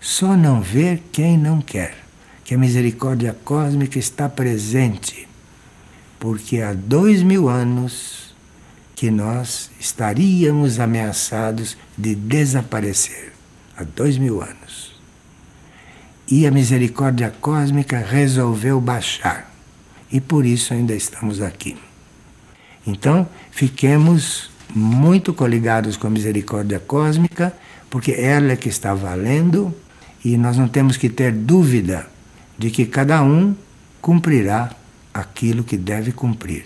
Só 0.00 0.34
não 0.34 0.62
ver 0.62 1.02
quem 1.12 1.36
não 1.36 1.60
quer, 1.60 1.94
que 2.44 2.54
a 2.54 2.58
misericórdia 2.58 3.36
cósmica 3.44 3.98
está 3.98 4.26
presente 4.26 5.28
porque 6.22 6.60
há 6.60 6.72
dois 6.72 7.20
mil 7.20 7.48
anos 7.48 8.32
que 8.94 9.10
nós 9.10 9.72
estaríamos 9.80 10.78
ameaçados 10.78 11.76
de 11.98 12.14
desaparecer. 12.14 13.32
Há 13.76 13.82
dois 13.82 14.16
mil 14.18 14.40
anos. 14.40 14.61
E 16.30 16.46
a 16.46 16.50
misericórdia 16.50 17.32
cósmica 17.40 17.98
resolveu 17.98 18.80
baixar. 18.80 19.52
E 20.10 20.20
por 20.20 20.44
isso 20.46 20.72
ainda 20.72 20.94
estamos 20.94 21.40
aqui. 21.40 21.76
Então, 22.86 23.28
fiquemos 23.50 24.50
muito 24.74 25.32
coligados 25.32 25.96
com 25.96 26.06
a 26.06 26.10
misericórdia 26.10 26.78
cósmica, 26.80 27.54
porque 27.90 28.12
ela 28.12 28.52
é 28.52 28.56
que 28.56 28.68
está 28.68 28.94
valendo 28.94 29.74
e 30.24 30.36
nós 30.36 30.56
não 30.56 30.68
temos 30.68 30.96
que 30.96 31.08
ter 31.08 31.32
dúvida 31.32 32.06
de 32.58 32.70
que 32.70 32.86
cada 32.86 33.22
um 33.22 33.54
cumprirá 34.00 34.70
aquilo 35.12 35.64
que 35.64 35.76
deve 35.76 36.12
cumprir. 36.12 36.64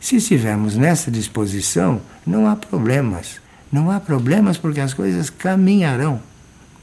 Se 0.00 0.16
estivermos 0.16 0.76
nessa 0.76 1.10
disposição, 1.10 2.00
não 2.26 2.46
há 2.46 2.54
problemas. 2.54 3.40
Não 3.70 3.90
há 3.90 3.98
problemas 3.98 4.56
porque 4.56 4.80
as 4.80 4.94
coisas 4.94 5.28
caminharão. 5.28 6.20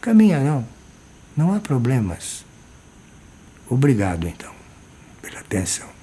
Caminharão. 0.01 0.65
Não 1.36 1.53
há 1.53 1.59
problemas. 1.59 2.45
Obrigado, 3.69 4.27
então, 4.27 4.53
pela 5.21 5.39
atenção. 5.39 5.94